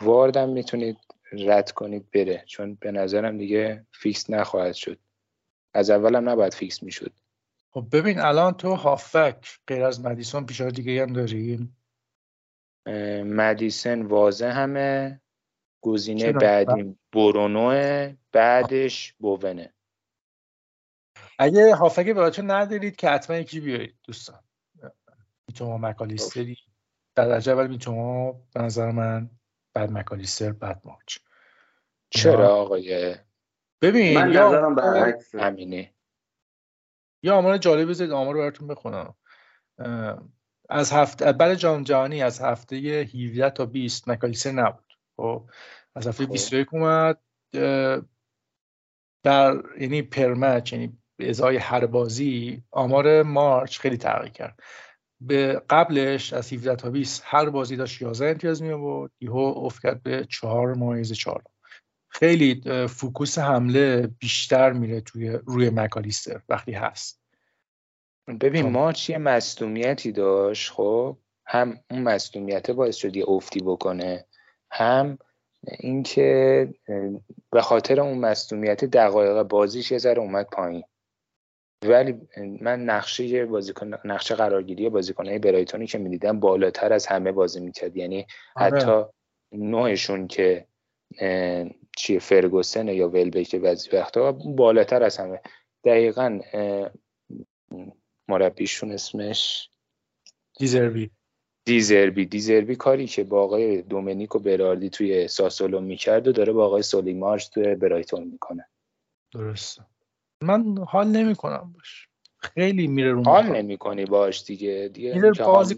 واردم 0.00 0.48
می‌تونید 0.48 0.96
رد 1.32 1.72
کنید 1.72 2.10
بره. 2.10 2.44
چون 2.46 2.74
به 2.74 2.92
نظرم 2.92 3.38
دیگه 3.38 3.86
فیکس 3.92 4.30
نخواهد 4.30 4.74
شد. 4.74 4.98
از 5.74 5.90
اولم 5.90 6.28
نباید 6.28 6.54
فیکس 6.54 6.82
می‌شد. 6.82 7.12
خب 7.70 7.86
ببین 7.92 8.18
الان 8.18 8.54
تو 8.54 8.74
هافبک 8.74 9.46
غیر 9.66 9.84
از 9.84 10.00
مدیسون 10.04 10.46
پیشار 10.46 10.70
دیگه 10.70 11.02
هم 11.02 11.12
داریم 11.12 11.76
مدیسن 13.24 14.02
واضح 14.02 14.46
همه. 14.46 15.20
گزینه 15.80 16.32
بعدی 16.32 16.96
برونوه 17.12 18.14
بعدش 18.32 19.14
بوئنه 19.18 19.74
اگه 21.38 21.74
هافک 21.74 22.08
براتون 22.08 22.50
ندارید 22.50 22.96
که 22.96 23.08
حتما 23.08 23.36
یکی 23.36 23.60
بیارید 23.60 23.96
دوستان. 24.02 24.40
میتوما 25.48 25.78
مکالیستری. 25.78 26.58
در 27.14 27.28
درجه 27.28 27.52
اول 27.52 27.66
میتوما 27.66 28.32
به 28.32 28.62
نظر 28.62 28.90
من 28.90 29.30
بعد 29.74 29.90
مکالیستر 29.90 30.52
بعد 30.52 30.82
مارچ. 30.84 31.18
چرا 32.10 32.56
آقای؟ 32.56 33.16
ببین 33.82 34.18
من 34.18 34.32
یا 34.32 34.48
نظرم 34.48 34.74
برعکس. 34.74 35.34
همینه 35.34 35.94
یا 37.22 37.36
آمار 37.36 37.58
جالب 37.58 37.88
بذارید 37.88 38.12
آمار 38.12 38.34
براتون 38.34 38.68
بخونم. 38.68 39.14
از 40.74 40.92
هفته 40.92 41.32
بعد 41.32 41.54
جام 41.54 41.82
جهانی 41.82 42.22
از 42.22 42.40
هفته 42.40 42.76
17 42.76 43.50
تا 43.50 43.66
20 43.66 44.08
مکالیسر 44.08 44.52
نبود. 44.52 44.94
خب 45.16 45.50
از 45.94 46.06
هفته 46.06 46.26
21 46.26 46.68
خب. 46.68 46.74
اومد 46.74 47.18
در 49.24 49.62
یعنی 49.80 50.02
پرمچ 50.02 50.72
یعنی 50.72 50.98
به 51.16 51.30
ازای 51.30 51.56
هر 51.56 51.86
بازی 51.86 52.62
آمار 52.70 53.22
مارچ 53.22 53.78
خیلی 53.78 53.96
تغییر 53.96 54.32
کرد. 54.32 54.60
به 55.20 55.62
قبلش 55.70 56.32
از 56.32 56.52
17 56.52 56.76
تا 56.76 56.90
20 56.90 57.22
هر 57.24 57.50
بازی 57.50 57.76
داشت 57.76 58.02
11 58.02 58.30
امتیاز 58.30 58.62
می 58.62 58.72
آورد 58.72 59.12
یهو 59.20 59.54
افت 59.56 59.82
کرد 59.82 60.02
به 60.02 60.26
4 60.30 60.74
مایز 60.74 61.12
4 61.12 61.42
خیلی 62.08 62.62
فوکوس 62.88 63.38
حمله 63.38 64.06
بیشتر 64.06 64.72
میره 64.72 65.00
توی 65.00 65.28
روی 65.28 65.70
مکالیستر 65.70 66.40
وقتی 66.48 66.72
هست. 66.72 67.23
ببین 68.40 68.62
خب. 68.62 68.68
مارچ 68.68 69.10
یه 69.10 69.18
مصدومیتی 69.18 70.12
داشت 70.12 70.72
خب 70.72 71.16
هم 71.46 71.80
اون 71.90 72.02
مصدومیت 72.02 72.70
باعث 72.70 72.96
شد 72.96 73.16
یه 73.16 73.24
افتی 73.28 73.60
بکنه 73.60 74.24
هم 74.70 75.18
اینکه 75.78 76.68
به 77.52 77.62
خاطر 77.62 78.00
اون 78.00 78.18
مصدومیت 78.18 78.84
دقایق 78.84 79.42
بازیش 79.42 79.92
یه 79.92 79.98
ذره 79.98 80.18
اومد 80.18 80.46
پایین 80.52 80.82
ولی 81.84 82.28
من 82.60 82.84
نقشه 82.84 83.46
بازیکن 83.46 83.98
نقشه 84.04 84.34
قرارگیری 84.34 84.88
بازیکنهای 84.88 85.38
برایتونی 85.38 85.86
که 85.86 85.98
می‌دیدم 85.98 86.40
بالاتر 86.40 86.92
از 86.92 87.06
همه 87.06 87.32
بازی 87.32 87.60
می‌کرد 87.60 87.96
یعنی 87.96 88.26
آره. 88.56 88.78
حتی 88.78 89.04
نوعشون 89.52 90.26
که 90.26 90.66
چیه 91.96 92.18
فرگوسن 92.18 92.88
یا 92.88 93.08
ولبک 93.08 93.54
بعضی 93.54 93.90
وقتا 93.96 94.32
بالاتر 94.32 95.02
از 95.02 95.16
همه 95.16 95.40
دقیقا 95.84 96.40
مربیشون 98.28 98.92
اسمش 98.92 99.70
دیزربی. 100.58 101.10
دیزربی. 101.64 102.26
دیزربی 102.26 102.76
کاری 102.76 103.06
که 103.06 103.24
با 103.24 103.42
آقای 103.42 103.82
دومنیکو 103.82 104.38
براردی 104.38 104.90
توی 104.90 105.28
ساسولو 105.28 105.80
می‌کرد 105.80 106.28
و 106.28 106.32
داره 106.32 106.52
با 106.52 106.66
آقای 106.66 106.82
سولیمارش 106.82 107.48
توی 107.48 107.74
برایتون 107.74 108.24
می‌کنه. 108.24 108.68
درسته. 109.32 109.82
من 110.42 110.78
حال 110.88 111.08
نمی‌کنم 111.08 111.72
باش. 111.74 112.08
خیلی 112.38 112.86
میره 112.86 113.12
رو 113.12 113.24
حال 113.24 113.46
نمی‌کنی 113.46 114.04
باش 114.04 114.44
دیگه. 114.44 114.90
دیگه 114.94 115.14
میره 115.14 115.30
بازی 115.30 115.74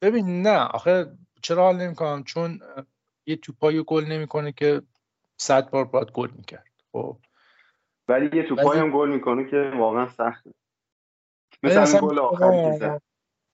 ببین 0.00 0.42
نه. 0.42 0.58
آخه 0.58 1.06
چرا 1.42 1.62
حال 1.62 1.76
نمی‌کنم؟ 1.76 2.24
چون 2.24 2.60
یه 3.26 3.36
توپای 3.36 3.84
گل 3.86 4.04
نمی‌کنه 4.04 4.52
که 4.52 4.82
صد 5.40 5.70
بار 5.70 5.84
باید 5.84 6.10
گل 6.10 6.30
می‌کرد. 6.36 6.70
خب. 6.92 7.16
ولی 8.08 8.36
یه 8.36 8.42
توپای 8.42 8.78
هم 8.78 8.90
گل 8.90 9.08
می‌کنه 9.08 9.50
که 9.50 9.72
واقعا 9.78 10.08
سخته. 10.08 10.50
مثلا 11.62 12.00
گل 12.00 12.18
آخری 12.18 13.00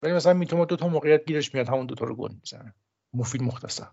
ولی 0.03 0.13
مثلا 0.13 0.33
می‌تونه 0.33 0.65
دو 0.65 0.75
تا 0.75 0.87
موقعیت 0.87 1.25
گیرش 1.25 1.53
میاد 1.53 1.67
همون 1.67 1.85
دو 1.85 1.95
تا 1.95 2.05
رو 2.05 2.15
گل 2.15 2.31
می‌زنه 2.41 2.73
مفید 3.13 3.43
مختصر. 3.43 3.87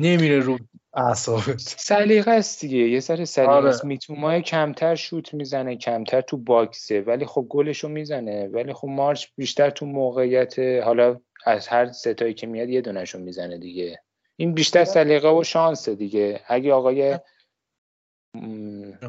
نمیره 0.00 0.38
رو 0.38 0.58
اعصابت 0.94 1.58
سلیقه 1.58 2.30
است 2.30 2.60
دیگه. 2.60 2.76
یه 2.76 3.00
سر 3.00 3.24
سلیقه 3.24 3.52
آره. 3.52 3.68
است. 3.68 3.84
میتومای 3.84 4.42
کمتر 4.42 4.94
شوت 4.94 5.34
می‌زنه 5.34 5.76
کمتر 5.76 6.20
تو 6.20 6.36
باکسه. 6.36 7.00
ولی 7.00 7.26
خب 7.26 7.46
گلشو 7.48 7.88
می‌زنه. 7.88 8.48
ولی 8.48 8.72
خب 8.72 8.88
مارچ 8.88 9.26
بیشتر 9.36 9.70
تو 9.70 9.86
موقعیت 9.86 10.58
حالا 10.58 11.20
از 11.46 11.68
هر 11.68 11.92
ستایی 11.92 12.34
که 12.34 12.46
میاد 12.46 12.68
یه 12.68 12.80
دونشون 12.80 13.22
می‌زنه 13.22 13.58
دیگه. 13.58 14.02
این 14.36 14.54
بیشتر 14.54 14.84
سلیقه 14.84 15.28
و 15.28 15.44
شانسه 15.44 15.94
دیگه. 15.94 16.40
اگه 16.46 16.72
آقای 16.72 17.18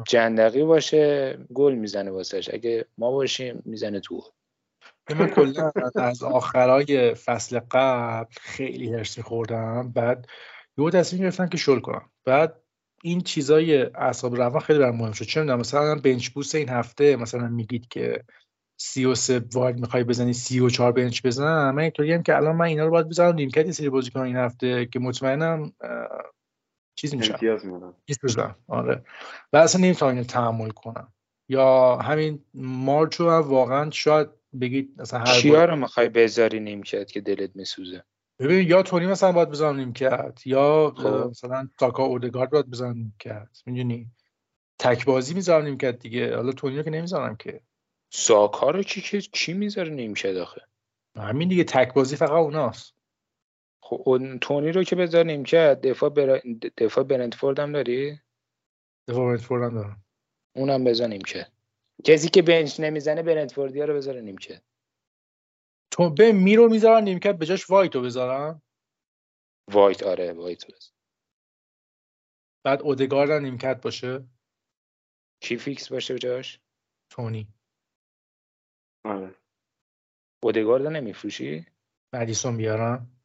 جندقی 0.08 0.64
باشه 0.64 1.38
گل 1.54 1.74
می‌زنه 1.74 2.10
واسش. 2.10 2.50
اگه 2.52 2.86
ما 2.98 3.10
باشیم 3.10 3.62
می‌زنه 3.64 4.00
تو 4.00 4.22
من 5.10 5.28
کلا 5.28 5.72
از 5.94 6.22
آخرای 6.22 7.14
فصل 7.14 7.60
قبل 7.70 8.32
خیلی 8.40 8.94
هرسی 8.94 9.22
خوردم 9.22 9.92
بعد 9.94 10.26
یه 10.78 10.90
تصمیم 10.90 11.22
گرفتن 11.22 11.48
که 11.48 11.56
شل 11.56 11.80
کنم. 11.80 12.10
بعد 12.24 12.60
این 13.02 13.20
چیزای 13.20 13.82
اعصاب 13.82 14.36
روان 14.36 14.60
خیلی 14.60 14.78
برام 14.78 14.96
مهم 14.96 15.12
شد. 15.12 15.24
چه 15.24 15.42
مثلا 15.42 15.94
بنچ 15.94 16.28
بوس 16.28 16.54
این 16.54 16.68
هفته 16.68 17.16
مثلا 17.16 17.48
میگید 17.48 17.88
که 17.88 18.24
سی 18.80 19.04
و 19.04 19.14
سه 19.14 19.42
وارد 19.54 19.80
می‌خوای 19.80 20.04
بزنی 20.04 20.32
سی 20.32 20.60
و 20.60 20.70
چهار 20.70 20.92
بنچ 20.92 21.26
بزنم. 21.26 21.74
من 21.74 21.82
اینطوری 21.82 22.12
هم 22.12 22.22
که 22.22 22.36
الان 22.36 22.56
من 22.56 22.64
اینا 22.64 22.84
رو 22.84 22.90
باید 22.90 23.08
بزنم. 23.08 23.34
نیمکت 23.34 23.70
سری 23.70 23.88
بازی 23.88 24.10
کنم 24.10 24.22
این 24.22 24.36
هفته 24.36 24.86
که 24.86 24.98
مطمئنم 24.98 25.72
چیز 26.96 27.14
میشم. 27.14 27.32
امتیاز 27.32 27.64
آره. 28.68 29.04
و 29.52 29.56
اصلا 29.56 29.80
نمی‌تونم 29.80 30.10
اینو 30.10 30.24
تحمل 30.24 30.70
کنم. 30.70 31.12
یا 31.48 31.96
همین 31.96 32.44
مارچو 32.54 33.30
هم 33.30 33.42
واقعا 33.42 33.90
شاید 33.90 34.28
بگید 34.60 34.94
مثلا 34.98 35.20
هر 35.20 35.26
چیا 35.40 35.64
رو 35.64 35.76
می‌خوای 35.76 36.08
بذاری 36.08 36.60
نیمکت 36.60 37.12
که 37.12 37.20
دلت 37.20 37.56
میسوزه؟ 37.56 38.04
ببین 38.38 38.68
یا 38.68 38.82
تونی 38.82 39.06
مثلا 39.06 39.32
باید 39.32 39.50
بذارم 39.50 39.76
نیمکت 39.76 40.46
یا 40.46 40.94
خب. 40.96 41.06
مثلا 41.06 41.68
تاکا 41.78 42.02
اودگارد 42.02 42.50
باید 42.50 42.70
بذارم 42.70 42.92
نیمکت. 42.92 43.48
می‌دونی؟ 43.66 44.10
تک 44.78 45.04
بازی 45.04 45.34
می‌ذارم 45.34 45.64
نیمکت 45.64 45.98
دیگه. 45.98 46.36
حالا 46.36 46.52
تونی 46.52 46.76
رو 46.76 46.82
که 46.82 46.90
نمی‌ذارم 46.90 47.36
که. 47.36 47.60
ساکا 48.10 48.70
رو 48.70 48.82
کی, 48.82 49.20
کی 49.20 49.52
می‌ذاره 49.52 49.90
نیمکت 49.90 50.36
آخه؟ 50.36 50.62
همین 51.16 51.48
دیگه 51.48 51.64
تک 51.64 51.94
بازی 51.94 52.16
فقط 52.16 52.30
اوناست. 52.30 52.95
خب 53.88 54.18
تونی 54.40 54.72
رو 54.72 54.84
که 54.84 54.96
بذار 54.96 55.24
نیمکت 55.24 55.80
دفاع 55.80 56.10
بر... 56.10 56.42
دفاع 56.78 57.04
برنتفورد 57.04 57.58
هم 57.58 57.72
داری؟ 57.72 58.20
دفاع 59.08 59.26
برنتفورد 59.26 59.62
هم 59.62 59.74
دارم. 59.74 60.04
اونم 60.56 60.84
بزنیم 60.84 61.20
که. 61.20 61.46
کسی 62.04 62.28
که 62.28 62.42
بنچ 62.42 62.80
نمی‌زنه 62.80 63.22
برنتفوردیا 63.22 63.84
رو 63.84 63.94
بذاره 63.94 64.20
نیمکت 64.20 64.62
تو 65.90 66.10
بن 66.10 66.32
می 66.32 66.50
رو 66.50 66.68
می‌ذارن 66.68 67.04
نیمکت 67.04 67.38
به 67.38 67.46
جاش 67.46 67.70
وایت 67.70 67.94
رو 67.94 68.02
بذارم. 68.02 68.62
وایت 69.72 70.02
آره 70.02 70.32
وایت 70.32 70.66
بذار. 70.66 70.92
بعد 72.64 72.82
اودگارد 72.82 73.30
هم 73.30 73.42
نیمکت 73.42 73.80
باشه. 73.82 74.28
کی 75.42 75.56
فیکس 75.56 75.92
باشه 75.92 76.14
به 76.14 76.18
جاش؟ 76.20 76.60
تونی. 77.10 77.48
آره. 79.04 79.34
اودگارد 80.42 80.86
نمیفروشی؟ 80.86 81.66
مدیسون 82.14 82.56
بیارم. 82.56 83.15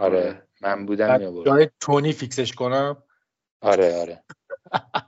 آره 0.00 0.42
من 0.60 0.86
بودم 0.86 1.42
جای 1.44 1.68
تونی 1.80 2.12
فیکسش 2.12 2.52
کنم؟ 2.52 3.02
آره 3.60 4.00
آره. 4.00 4.24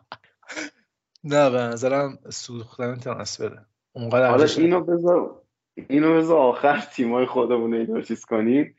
نه 1.24 1.50
به 1.50 1.58
نظرم 1.58 2.18
سوختن 2.30 2.94
transfer 2.94 3.58
ه 3.58 3.66
اونقدر 3.92 4.30
حالا 4.30 4.44
اینو 4.44 4.80
بذار 4.80 5.42
اینو 5.88 6.16
بذار 6.16 6.38
آخر 6.38 6.80
تیمای 6.80 7.26
خودمون 7.26 7.74
اینو 7.74 8.02
چیز 8.02 8.24
کنیم. 8.24 8.76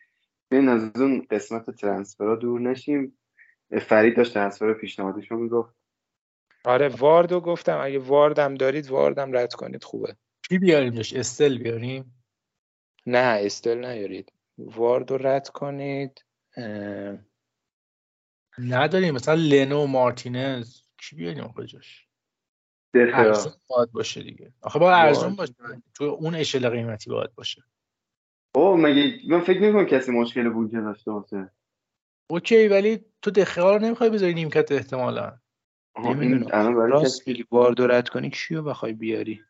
این 0.52 0.70
از 0.70 0.92
اون 0.96 1.28
قسمت 1.30 1.70
ترانسفرها 1.70 2.36
دور 2.36 2.62
نشیم. 2.62 3.18
فرید 3.82 4.18
داشت 4.18 4.34
ترانسفر 4.34 4.74
پیشنهادیشو 4.74 5.36
می‌گفت. 5.36 5.76
آره 6.66 6.88
واردو 6.88 7.42
گفتم. 7.42 7.80
اگه 7.82 8.00
واردم 8.00 8.56
دارید 8.56 8.90
واردم 8.90 9.38
رد 9.38 9.54
کنید 9.54 9.84
خوبه. 9.84 10.16
کی 10.50 10.60
بیاریم 10.60 10.94
داشت؟ 10.94 11.16
استل 11.16 11.58
بیاریم؟ 11.58 12.24
نه 13.06 13.40
استل 13.42 13.78
نیارید. 13.86 14.32
واردو 14.58 15.18
رد 15.18 15.50
کنید. 15.50 16.26
نداریم. 18.58 19.14
مثلا 19.14 19.36
لنو 19.36 19.86
مارتینز. 19.86 20.82
کی 20.98 21.16
بیاریم 21.16 21.44
آقا 21.44 21.64
جاش؟ 21.64 22.08
ارزون 22.96 23.54
باید 23.68 23.92
باشه 23.92 24.24
دیگه. 24.24 24.54
آخه 24.62 24.80
با 24.80 24.94
ارزون 24.94 25.36
باشه. 25.36 25.54
تو 25.94 26.04
اون 26.04 26.36
اشل 26.36 26.70
قیمتی 26.70 27.10
باید 27.10 27.36
باشه. 27.36 27.64
او 28.56 28.78
مگه 28.78 29.20
من 29.28 29.42
فکر 29.42 29.62
نمی‌کنم 29.62 29.86
کسی 29.86 30.12
مشکل 30.12 30.50
بودجه 30.50 30.82
داشته 30.82 31.12
باشه. 31.12 31.52
اوکی 32.30 32.68
ولی 32.68 33.06
تو 33.22 33.32
دخیال 33.32 33.74
رو 33.74 33.80
نمی‌خوای 33.80 34.10
بذاری 34.10 34.34
نیمکت 34.34 34.72
احتمالا. 34.72 35.40
نمی‌دونم. 36.00 36.76
راست 36.76 37.30
بگی 37.30 37.44
باردو 37.44 37.88
رد 37.88 38.10
کنی 38.10 38.30
کیو 38.30 38.62
بخوای 38.62 38.94
بیاری؟ 38.94 39.42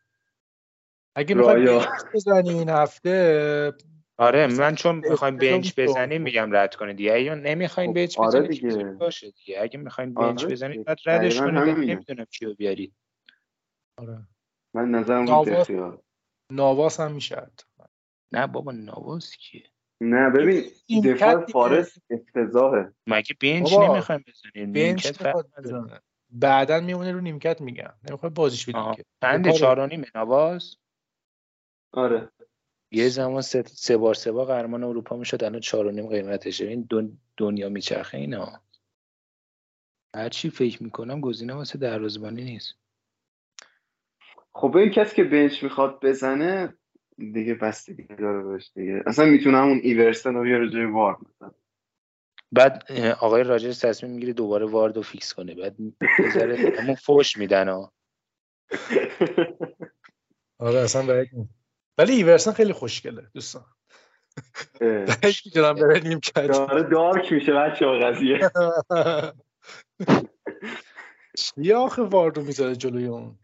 اگه 1.16 1.36
می‌خوای 1.36 1.86
بزنی 2.14 2.50
این 2.50 2.70
هفته 2.70 3.74
آره 4.18 4.48
من 4.48 4.76
چون 4.76 4.96
می‌خوایم 4.96 5.38
بنچ 5.38 5.74
بزنیم 5.78 6.22
میگم 6.22 6.52
رد 6.52 6.76
کنید 6.76 6.96
دیگه. 6.96 7.14
اگه 7.14 7.36
نمی‌خواین 7.36 7.90
خب، 7.90 7.96
بنچ 7.96 8.20
آره 8.20 8.48
دیگه. 8.48 8.84
باشه 8.84 9.32
دیگه. 9.32 9.62
اگه 9.62 9.80
می‌خواین 9.80 10.14
بنچ 10.14 10.44
آره 10.44 10.52
بزنید 10.52 10.84
بعد 10.84 10.98
ردش 11.06 11.40
کنید 11.40 11.58
نمی‌دونم 11.58 12.26
کیو 12.26 12.54
بیارید. 12.54 12.94
آره. 13.98 14.28
من 14.74 14.92
نظرم 14.92 15.24
نواس... 15.24 15.70
نواس 16.52 17.00
هم 17.00 17.12
میشه 17.12 17.48
نه 18.32 18.48
بابا 18.48 18.72
نواس 18.72 19.36
کیه؟ 19.38 19.64
نه 20.02 20.30
ببین 20.30 20.64
دفاع 21.04 21.46
فارس 21.46 21.98
افتضاحه. 22.10 22.94
مگه 23.08 23.36
بنچ 23.42 23.74
نمی‌خوایم 23.74 24.24
بزنیم؟ 24.28 24.74
بنچ 24.74 25.22
بعدا 26.30 26.80
میمونه 26.80 27.12
رو 27.12 27.22
نیمکت 27.22 27.62
میگم. 27.62 27.94
نمی‌خوای 28.10 28.30
بازیش 28.30 28.70
بدیم 28.70 28.94
که. 28.94 29.06
چند 29.22 29.52
چهار 29.52 29.80
و 29.80 29.88
نیمه 29.88 30.08
نواز 30.16 30.78
آره. 31.94 32.30
یه 32.94 33.10
زمان 33.10 33.42
سه, 33.42 33.64
سه 33.64 33.98
بار 33.98 34.14
سه 34.14 34.32
بار 34.32 34.46
قهرمان 34.46 34.84
اروپا 34.84 35.18
می‌شد 35.18 35.44
الان 35.44 35.60
چهار 35.60 35.88
و 35.88 35.92
نیم 35.92 36.08
قیمتشه. 36.08 36.66
این 36.66 36.88
دن... 36.90 37.18
دنیا 37.38 37.70
میچرخه 37.70 38.18
اینا. 38.18 38.62
هر 40.16 40.30
چی 40.30 40.50
فکر 40.50 40.84
می‌کنم 40.84 41.22
گزینه 41.22 41.54
واسه 41.54 41.78
دروازه‌بانی 41.78 42.44
نیست. 42.44 42.74
خب 44.52 44.78
این 44.78 44.92
کسی 44.92 45.16
که 45.16 45.24
بنچ 45.24 45.64
می‌خواد 45.64 46.00
بزنه 46.02 46.78
دیگه 47.18 47.54
بستگی 47.54 48.04
داره 48.04 48.44
بهش 48.44 48.72
دیگه. 48.76 49.04
اصلا 49.06 49.26
می‌تونه 49.26 49.58
همون 49.58 49.80
ایورسن 49.84 50.34
رو 50.34 50.44
بیاره 50.44 50.70
جای 50.70 50.86
وارد 50.86 51.18
مثلا. 51.36 51.52
بعد 52.52 52.92
آقای 53.20 53.44
راجرز 53.44 53.82
تصمیم 53.82 54.12
می‌گیره 54.12 54.34
دوباره 54.34 54.66
وارد 54.66 54.96
رو 54.96 55.02
فیکس 55.02 55.34
کنه. 55.34 55.56
بعد 55.56 55.76
بذاره 56.20 56.74
همون 56.80 56.96
فوش 56.96 57.38
میدن 57.38 57.70
ها. 57.70 57.94
آره 60.60 60.80
اصلا 60.80 61.06
باید 61.06 61.30
ولی 61.98 62.14
ایورسن 62.14 62.52
خیلی 62.52 62.74
خوشگله 62.74 63.30
دوستان. 63.34 63.66
می‌تونم 65.46 65.74
برنیم 65.74 66.20
کرد 66.20 66.52
داره 66.52 66.84
دارک 66.84 67.34
میشه 67.34 67.54
بچه 67.54 67.86
ها 67.86 68.00
قضیه. 68.00 68.40
یا 71.58 71.80
آخه 71.80 72.02
واردو 72.02 72.42
می‌ذاره 72.42 72.76
جلوی 72.76 73.06
اون. 73.06 73.40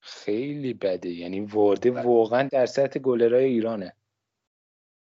خیلی 0.00 0.74
بده. 0.74 1.08
یعنی 1.08 1.40
وارده 1.40 1.90
واقعا 1.90 2.48
در 2.52 2.66
سطح 2.66 3.00
گلرای 3.00 3.44
ایرانه. 3.44 3.92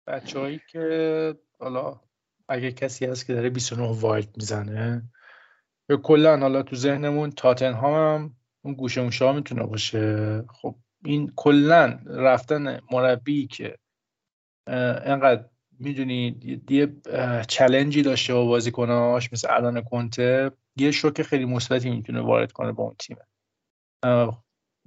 بچههایی 0.08 0.62
که 0.70 1.36
حالا 1.60 2.00
اگه 2.48 2.72
کسی 2.72 3.06
هست 3.06 3.26
که 3.26 3.34
داره 3.34 3.50
29 3.50 4.00
وایلد 4.00 4.38
می‌زنه 4.38 5.04
یا 5.90 5.98
کلا 5.98 6.38
حالا 6.38 6.64
تو 6.64 6.76
ذهنمون 6.76 7.32
تاتن 7.32 7.74
هم 7.74 8.36
اون 8.62 8.74
گوشه 8.74 9.02
اون 9.02 9.36
می‌تونه 9.36 9.64
باشه. 9.64 10.44
خب 10.50 10.76
این 11.04 11.34
کلا 11.36 12.00
رفتن 12.06 12.80
مربی 12.92 13.48
که 13.48 13.78
انقدر 15.06 15.46
می‌دونی 15.80 16.40
یه 16.70 16.96
چلنجی 17.48 18.02
داشته 18.02 18.34
با 18.34 18.46
بازیکناش 18.46 19.34
مثل 19.34 19.48
الان 19.52 19.82
کنته 19.82 20.52
یه 20.76 20.92
شوک 20.92 21.22
خیلی 21.22 21.46
مثبتی 21.46 21.90
می‌تونه 21.90 22.22
وارد 22.22 22.52
کنه 22.52 22.72
با 22.72 22.84
اون 22.84 22.96
تیم 23.00 23.18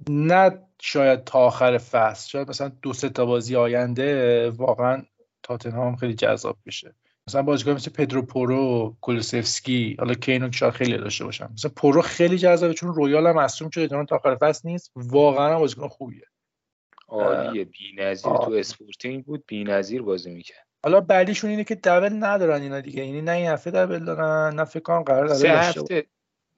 نه 0.09 0.59
شاید 0.81 1.23
تا 1.23 1.39
آخر 1.39 1.77
فصل 1.77 2.29
شاید 2.29 2.49
مثلا 2.49 2.71
دو 2.81 2.93
سه 2.93 3.09
تا 3.09 3.25
بازی 3.25 3.55
آینده 3.55 4.49
واقعا 4.49 5.03
تاتنهام 5.43 5.95
خیلی 5.95 6.13
جذاب 6.13 6.57
بشه 6.65 6.95
مثلا 7.27 7.41
بازیکن 7.41 7.71
مثل 7.71 7.91
پدرو 7.91 8.21
پورو 8.21 8.95
کولوسفسکی 9.01 9.95
حالا 9.99 10.13
کینو 10.13 10.49
که 10.49 10.57
شاید 10.57 10.73
خیلی 10.73 10.97
داشته 10.97 11.25
باشم 11.25 11.49
مثلا 11.53 11.71
پورو 11.75 12.01
خیلی 12.01 12.37
جذابه 12.37 12.73
چون 12.73 12.93
رویال 12.93 13.27
هم 13.27 13.35
مصدوم 13.35 13.69
شده 13.69 14.05
تا 14.05 14.15
آخر 14.15 14.35
فصل 14.35 14.69
نیست. 14.69 14.91
واقعا 14.95 15.59
بازیکن 15.59 15.87
خوبیه. 15.87 16.23
عالیه. 17.07 17.65
بی‌نظیر 17.65 18.33
تو 18.33 18.51
اسپورتینگ 18.51 19.25
بود 19.25 19.43
بی‌نظیر 19.47 20.01
بازی 20.01 20.31
می‌کرد. 20.31 20.67
حالا 20.83 21.01
بعدیشون 21.01 21.49
اینه 21.49 21.63
که 21.63 21.75
double 21.75 22.13
ندارن 22.19 22.61
اینا 22.61 22.81
دیگه. 22.81 23.05
یعنی 23.05 23.21
نه 23.21 23.31
این 23.31 23.47
هفته 23.47 23.71
double 23.71 24.05
دارن 24.05 24.55
نه 24.55 24.63
فکر 24.63 24.83
کنم 24.83 25.03
قرار 25.03 25.33
سه 25.33 25.49
هفته. 25.49 26.07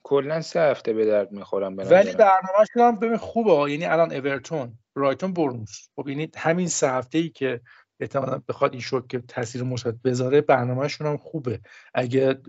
کلا 0.02 0.40
سه 0.40 0.60
هفته 0.60 0.92
به 0.92 1.06
درد 1.06 1.32
می‌خورم 1.32 1.76
ولی 1.76 2.12
برنامه‌شون 2.12 2.82
هم 2.82 2.96
ببین 2.96 3.16
خوبه. 3.16 3.70
یعنی 3.70 3.84
الان 3.84 4.12
اورتون 4.12 4.72
برایتون 4.96 5.32
بورنموس 5.32 5.88
خب 5.96 6.08
یعنی 6.08 6.30
همین 6.36 6.68
سه 6.68 6.90
هفته 6.90 7.18
ای 7.18 7.28
که 7.28 7.60
احتمالا 8.00 8.42
بخواد 8.48 8.72
این 8.72 8.80
شوک 8.80 9.08
که 9.08 9.18
تاثیر 9.18 9.62
مثبت 9.62 9.94
بذاره 9.94 10.40
برنامهشون 10.40 11.06
هم 11.06 11.16
خوبه. 11.16 11.60
اگه 11.94 12.40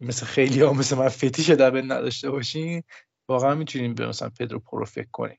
مثل 0.00 0.26
خیلی 0.26 0.60
ها 0.60 0.72
مثل 0.72 0.98
من 0.98 1.08
fetish 1.08 1.50
double 1.50 1.92
نداشته 1.92 2.30
باشین 2.30 2.82
واقعا 3.28 3.54
می‌تونیم 3.54 3.94
به 3.94 4.06
مثلا 4.06 4.30
پدرو 4.38 4.58
پرو 4.58 4.84
فکر 4.84 5.08
کنیم. 5.12 5.38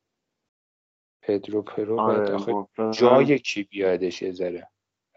پدرو 1.24 1.62
پرو 1.62 2.00
آره 2.00 2.66
جای 2.94 3.40
کی 3.40 3.64
بیادش 3.64 4.32
ذره؟ 4.32 4.68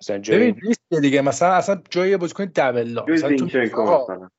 مثلا 0.00 0.18
جای 0.18 0.54
نیست 0.62 1.00
دیگه. 1.00 1.20
مثلا 1.20 1.52
اصلا 1.52 1.82
جای 1.90 2.16
بازیکن 2.16 2.44
double 2.44 3.00
مثلا 3.08 3.36
تو 3.36 3.48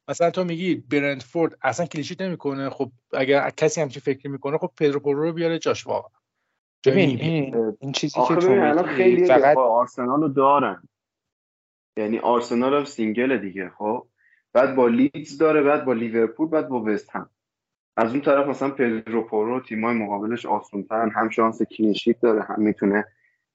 مثلا 0.08 0.32
تو 0.32 0.43
میگی 0.43 0.76
برنتفورد 0.76 1.57
اصلا 1.62 1.86
clean 1.86 2.03
sheet 2.03 2.21
نمی‌کنه. 2.22 2.70
خب 2.70 2.91
اگر 3.14 3.49
کسی 3.49 3.82
همچین 3.82 4.01
فکر 4.01 4.28
می‌کنه 4.28 4.58
خب 4.58 4.72
پدرو 4.78 4.99
پرو 4.99 5.24
رو 5.24 5.34
بیاره 5.34 5.60
جاش. 5.60 5.88
واقعا. 5.88 6.24
ببین 6.86 7.19
این, 7.19 7.75
این 7.79 7.91
چیزی 7.91 8.19
که 8.27 8.36
تو 8.36 8.51
الان 8.51 8.86
خیلی 8.86 9.25
فقط 9.25 9.57
آرسنال 9.57 10.21
رو 10.21 10.27
دارن. 10.27 10.83
یعنی 11.97 12.19
آرسنال 12.19 12.73
هم 12.73 12.86
single 12.86 13.38
دیگه 13.38 13.69
خب؟ 13.69 14.07
بعد 14.53 14.75
با 14.75 14.88
لیدز 14.88 15.38
داره 15.38 15.63
بعد 15.63 15.86
با 15.86 15.93
لیورپول 15.93 16.47
بعد 16.47 16.67
با 16.67 16.83
وست 16.83 17.09
هم. 17.09 17.29
از 17.97 18.11
اون 18.11 18.21
طرف 18.21 18.47
مثلا 18.47 18.69
پدرو 18.69 19.23
پورو 19.23 19.59
تیمای 19.59 19.95
مقابلش 19.95 20.45
آسونترن 20.45 21.09
هم 21.09 21.29
شانس 21.29 21.61
clean 21.61 21.91
sheet 21.91 22.21
داره 22.21 22.43
هم 22.43 22.61
می‌تونه 22.61 23.05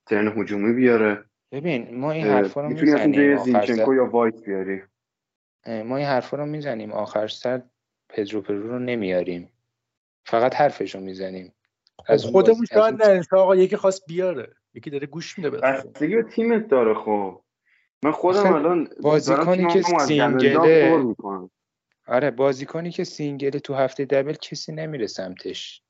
return 0.06 0.40
هجومی 0.40 0.72
بیاره. 0.72 1.24
ببین 1.52 1.96
ما 1.96 2.10
این 2.10 2.26
حرفا 2.26 2.60
رو 2.60 2.68
می‌تونی 2.68 2.92
از 2.92 3.12
جای 3.12 3.38
زینچنکو 3.38 3.94
یا 3.94 4.06
وایت 4.06 4.44
بیاری. 4.44 4.82
ما 5.66 5.96
این 5.96 6.06
حرفا 6.06 6.36
رو 6.36 6.46
می‌زنیم 6.46 6.92
آخر 6.92 7.28
سر 7.28 7.62
پدرو 8.08 8.40
پرو 8.40 8.68
رو 8.68 8.78
نمیاریم. 8.78 9.52
فقط 10.24 10.54
حرفش 10.54 10.94
رو 10.94 11.00
می‌زنیم. 11.00 11.46
خب 11.46 11.59
از 12.08 12.24
خودمون 12.24 12.66
شاید 12.72 13.02
نه. 13.02 13.22
آقا 13.32 13.56
یکی 13.56 13.76
خواست 13.76 14.06
بیاره. 14.06 14.54
یکی 14.74 14.90
داره 14.90 15.06
گوش 15.06 15.38
میده 15.38 15.50
بستگی 15.50 16.16
به 16.16 16.22
تیمت 16.22 16.68
داره 16.68 16.94
خب. 16.94 17.42
من 18.04 18.12
خودم 18.12 18.52
الان 18.52 18.88
بازیکنی 19.02 19.66
که 19.66 19.82
سینگله 19.82 21.04
آره 22.06 22.30
بازیکنی 22.30 22.90
که 22.90 23.04
single 23.04 23.52
ه 23.52 23.60
تو 23.60 23.74
هفته 23.74 24.04
double 24.04 24.32
کسی 24.32 24.72
نمیره 24.72 25.06
سمتش. 25.06 25.82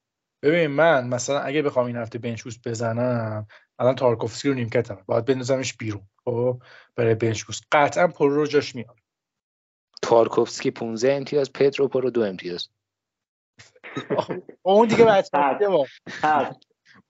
ببین 0.43 0.67
من 0.67 1.09
مثلا 1.09 1.41
اگه 1.41 1.63
بخوام 1.63 1.87
این 1.87 1.97
هفته 1.97 2.19
bench 2.19 2.39
boost 2.39 2.59
بزنم 2.67 3.47
الان 3.79 3.95
تارکوفسکی 3.95 4.49
رو 4.49 4.55
نیمکتم 4.55 4.99
باید 5.07 5.25
بندازمش 5.25 5.77
بیرون 5.77 6.03
خب؟ 6.25 6.63
برای 6.97 7.15
bench 7.15 7.38
boost 7.38 7.61
قطعا 7.73 8.07
پرو 8.07 8.35
رو 8.35 8.47
جاش 8.47 8.75
میاد. 8.75 8.97
تارکوفسکی 10.03 10.71
15 10.71 11.13
امتیاز 11.13 11.53
پدرو 11.53 11.89
پرو 11.89 12.11
دو 12.11 12.23
امتیاز. 12.23 12.69
اون 14.63 14.89
دیگه 14.89 15.05
بچه 15.05 15.69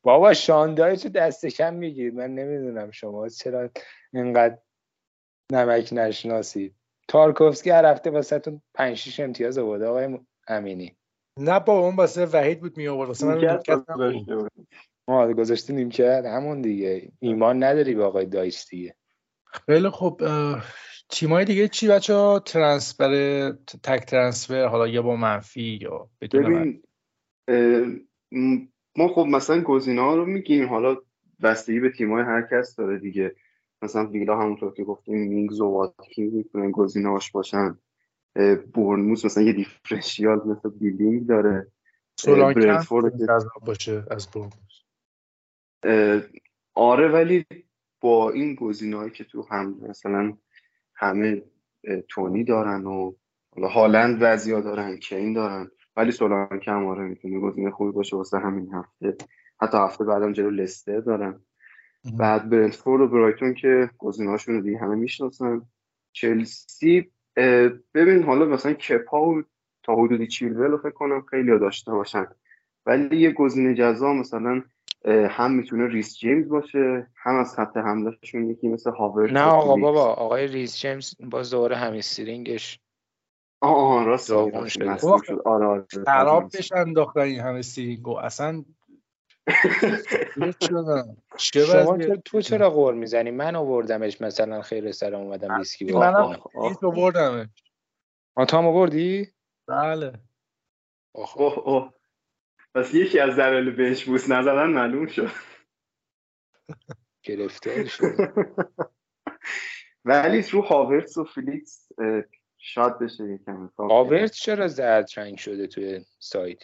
بابا 0.03 0.35
شاندای 0.35 0.97
تو 0.97 1.09
دست 1.09 1.47
کم 1.47 1.75
می‌گیرید 1.75 2.15
من 2.15 2.35
نمی‌دونم 2.35 2.91
شما 2.91 3.29
چرا 3.29 3.71
اینقدر 4.13 4.59
نمک 5.53 5.89
نشناسید. 5.93 6.75
تارکوفسکی 7.09 7.71
هر 7.71 7.85
هفته 7.85 8.11
واسه 8.11 8.39
تون 8.39 8.63
5 8.75 8.97
6 8.97 9.21
امتیاز 9.21 9.59
آورده 9.59 9.87
آقای 9.87 10.19
امینی. 10.49 10.97
نه 11.39 11.61
با 11.61 11.79
اون 11.79 11.97
واسه 11.97 12.27
وحید 12.27 12.61
بود 12.61 12.77
می 12.77 12.89
آورد 12.89 13.09
واسه 13.09 13.27
من 13.27 13.63
ما 15.09 15.33
گذاشتی 15.33 15.73
نیم 15.73 15.91
کرد 15.91 16.27
همون 16.27 16.61
دیگه. 16.61 17.13
ایمان 17.21 17.65
نداری 17.65 17.95
به 17.95 18.05
آقای 18.05 18.27
دایش 18.27 18.67
دیگه. 18.71 18.95
خیلی 19.67 19.89
خوب 19.89 20.23
تیمای 21.11 21.45
دیگه 21.45 21.69
چی 21.69 21.89
بچه 21.89 22.15
ها 22.15 22.39
ترنسفر 22.39 23.53
تک 23.83 24.05
transfer 24.05 24.65
حالا 24.65 24.89
یا 24.89 25.03
با 25.03 25.17
منفی 25.17 25.79
یا 25.83 26.09
بدون 26.21 26.43
ببین 26.43 26.83
ما 28.97 29.09
خب 29.09 29.27
مثلا 29.29 29.61
گزینه 29.61 30.01
ها 30.01 30.17
رو 30.17 30.27
میگیم. 30.27 30.69
حالا 30.69 30.97
بستگی 31.43 31.81
به 31.81 31.91
تیمای 31.91 32.23
هر 32.23 32.49
کس 32.53 32.77
داره 32.77 32.99
دیگه. 32.99 33.35
مثلا 33.83 34.07
ویلا 34.07 34.39
همونطور 34.39 34.75
که 34.75 34.85
گفتیم 34.85 35.29
مینگز 35.29 35.61
و 35.61 35.67
واتکینز 35.67 36.23
می‌تونن 36.23 36.71
گزینه‌اش 36.71 37.31
باشن. 37.31 37.79
بورنموس 38.75 39.25
مثلا 39.25 39.43
یه 39.43 39.53
differential 39.53 40.39
مثل 40.47 40.71
بیلینگ 40.71 41.27
داره. 41.27 41.67
سولانکه 42.21 42.79
باشه 43.67 44.05
از 44.11 44.29
بورنموس 44.31 44.81
آره 46.75 47.09
ولی 47.09 47.47
با 48.01 48.31
این 48.31 48.55
گزینه‌هایی 48.55 49.11
که 49.11 49.25
تو 49.25 49.47
هم 49.51 49.79
مثلا 49.89 50.37
همه 51.01 51.43
تونی 52.09 52.45
دارن 52.45 52.87
و 52.87 53.13
حالا 53.55 53.69
هالند 53.69 54.19
وضعیا 54.21 54.61
دارن 54.61 54.97
کین 54.97 55.33
دارن. 55.33 55.71
ولی 55.97 56.11
سولانکه 56.11 56.71
هم 56.71 56.87
آره 56.87 57.03
می‌تونه 57.03 57.41
گزینه 57.41 57.71
خوبی 57.71 57.93
باشه 57.93 58.17
واسه 58.17 58.39
همین 58.39 58.75
هفته. 58.75 59.17
حتی 59.63 59.79
هفته 59.79 60.05
بعدم 60.05 60.33
جلو 60.33 60.51
لستر 60.51 61.01
دارن. 61.01 61.41
بعد 62.19 62.51
برنتفورد 62.51 63.03
و 63.03 63.09
برایتون 63.09 63.55
که 63.55 63.91
گزینه‌هاشون 63.99 64.55
رو 64.55 64.61
دیگه 64.61 64.79
همه 64.79 64.95
می‌شناسن. 64.95 65.63
چلسی 66.13 67.11
ببین 67.95 68.23
حالا 68.23 68.45
مثلا 68.45 68.73
کپا 68.73 69.29
و 69.29 69.43
تا 69.83 69.95
حدودی 69.95 70.27
چیلول 70.27 70.77
فکر 70.77 70.91
کنم 70.91 71.21
خیلی 71.21 71.59
داشته 71.59 71.93
باشن. 71.93 72.27
ولی 72.87 73.17
یه 73.17 73.33
گزینه 73.33 73.75
جزا 73.75 74.13
مثلا 74.13 74.63
هم 75.05 75.53
می‌تونه 75.53 75.89
ریس 75.89 76.19
جیمز 76.19 76.49
باشه 76.49 77.11
هم 77.17 77.37
از 77.37 77.55
خط 77.55 77.77
حملهشون 77.77 78.51
یکی 78.51 78.69
مثل 78.69 78.91
هاورد 78.91 79.33
نه 79.33 79.43
آقا 79.43 79.77
بابا 79.77 80.05
آقای 80.05 80.47
ریس 80.47 80.77
جیمز 80.77 81.15
باز 81.21 81.51
دوباره 81.51 81.77
همین 81.77 82.01
سیرینگش 82.01 82.81
آه 83.63 83.77
آه 83.77 84.05
راست 84.05 84.27
شد. 84.27 85.43
آره 85.45 85.67
آره 85.67 85.87
خراب 86.07 86.57
بشه 86.57 86.77
انداختن 86.77 87.21
این 87.21 87.41
همه 87.41 87.63
سیرینگو. 87.63 88.17
اصلا 88.17 88.65
شما 91.53 91.99
تو 92.25 92.41
چرا 92.41 92.71
غور 92.71 92.95
می‌زنی؟ 92.95 93.31
من 93.31 93.57
آوردمش 93.57 94.21
مثلا 94.21 94.63
خیر 94.63 94.93
سر 94.93 95.15
اومدم 95.15 95.59
ریسکی 95.59 95.85
منم 95.85 96.37
آوردمش 96.55 97.47
هم 98.53 98.67
آوردی؟ 98.67 99.29
بله. 99.69 100.13
اوه 101.13 101.59
اوه. 101.59 101.93
پس 102.75 102.95
یکی 102.95 103.19
از 103.19 103.37
دلایل 103.37 103.71
بهش 103.71 104.05
بوس 104.05 104.31
نزدن 104.31 104.67
معلوم 104.67 105.07
شد. 105.07 105.31
گرفته 107.23 107.85
شد. 107.85 108.05
ولی 110.05 110.43
رو 110.43 110.63
هاورتس 110.63 111.17
و 111.17 111.25
فیلیکس 111.25 111.89
شاد 112.59 112.99
بشه 112.99 113.25
یکم. 113.25 113.71
هاورتس 113.79 114.37
چرا 114.37 114.69
زرد 114.69 115.09
رنگ 115.17 115.39
شده 115.39 115.67
توی 115.67 116.05
سایت؟ 116.19 116.63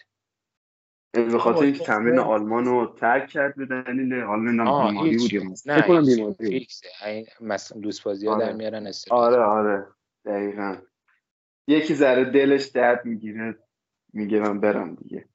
به 1.12 1.38
خاطر 1.38 1.64
اینکه 1.64 1.84
تمرین 1.84 2.18
آلمان 2.18 2.64
رو 2.64 2.94
ترک 2.98 3.28
کرد 3.28 3.56
به 3.56 3.66
دلیل 3.66 4.14
آلمان 4.14 4.90
بیماری 4.90 5.38
بود 5.38 5.58
نه 5.66 6.32
فیکسه 6.32 6.88
مثلا 7.40 7.80
دوست 7.80 8.04
بازی 8.04 8.26
ها 8.26 8.38
در 8.38 8.44
آره. 8.44 8.52
میارن 8.52 8.92
آره 9.10 9.42
آره. 9.42 9.86
دقیقا. 10.24 10.76
یکی 11.68 11.94
ذره 11.94 12.24
دلش 12.24 12.66
درد 12.66 13.04
می‌گیره 13.04 13.58
میگه 14.12 14.40
من 14.40 14.60
برم 14.60 14.94
دیگه. 14.94 15.28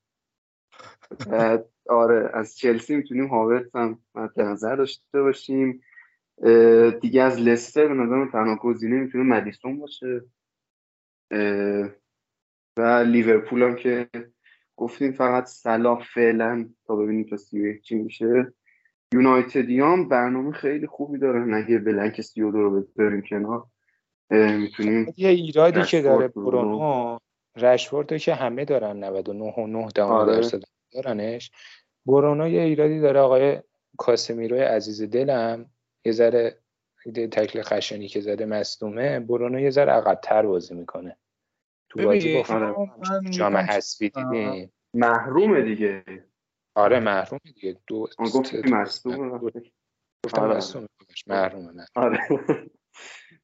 آره 1.90 2.30
از 2.34 2.58
چلسی 2.58 2.96
می‌تونیم 2.96 3.28
هاورت 3.28 3.76
هم 3.76 4.00
مد 4.16 4.42
نظر 4.42 4.76
داشته 4.76 5.22
باشیم. 5.22 5.82
دیگه 7.02 7.22
از 7.22 7.40
لستر 7.40 7.88
به 7.88 7.94
نظرم 7.94 8.32
تنها 8.32 8.56
گزینه 8.56 8.96
می‌تونه 8.96 9.24
مدیسون 9.24 9.80
باشه. 9.80 10.22
و 12.78 13.04
لیورپول 13.06 13.64
هم 13.64 13.76
که 13.76 14.10
گفتیم 14.76 15.12
فقط 15.12 15.46
صلاح 15.46 16.04
فعلا 16.14 16.70
تا 16.86 16.96
ببینیم 16.96 17.26
تا 17.26 17.38
سی 17.38 17.80
چی 17.80 17.96
میشه. 17.96 18.54
یونایتدیان 19.14 20.08
برنامه 20.10 20.52
خیلی 20.52 20.88
خوبی 20.88 21.18
دارن 21.18 21.54
اگه 21.54 21.80
بلنک 21.80 22.22
سی 22.22 22.42
رو 22.42 22.82
بذاریم 22.82 23.22
کنار. 23.22 23.64
می‌تونیم 24.32 25.14
یه 25.18 25.30
ایرادی 25.30 25.82
که 25.82 26.02
داره 26.02 26.28
برونو 26.28 27.18
رشفورد 27.58 28.18
که 28.18 28.34
همه 28.34 28.66
دارن 28.66 29.04
99 29.04 29.54
و 29.58 29.68
9 29.68 30.04
آره. 30.04 30.36
درصد. 30.36 30.62
دارنش. 30.92 31.52
برونو 32.06 32.48
یه 32.48 32.62
ایرادی 32.62 33.00
داره 33.00 33.20
آقای 33.20 33.62
کاسمیرو 33.98 34.58
عزیز 34.58 35.02
دلم. 35.02 35.66
یه 36.06 36.12
ذره 36.12 36.58
تکل 37.32 37.62
خشنی 37.62 38.08
که 38.08 38.22
زده 38.22 38.46
مصدومه. 38.46 39.20
برونو 39.20 39.60
یه 39.60 39.70
ذره 39.70 39.92
عقبتر 39.92 40.46
بازی 40.46 40.74
می‌کنه. 40.74 41.18
تو 41.90 42.04
بازی 42.04 42.44
با 42.44 42.88
جام 43.30 43.58
حذفی 43.58 44.10
دیدیم. 44.10 44.74
محرومه 44.94 45.62
دیگه. 45.62 46.04
آره 46.76 47.00
محرومه 47.00 47.42
دیگه. 47.56 47.78
دو 47.88 48.08
گفتی 48.18 48.62
مصدومه. 48.70 49.40
گفتم 50.26 50.42
آره. 50.42 50.58
مصدومه 50.58 50.88
محرومه 51.28 51.72
نه. 51.72 51.86
آره. 51.96 52.20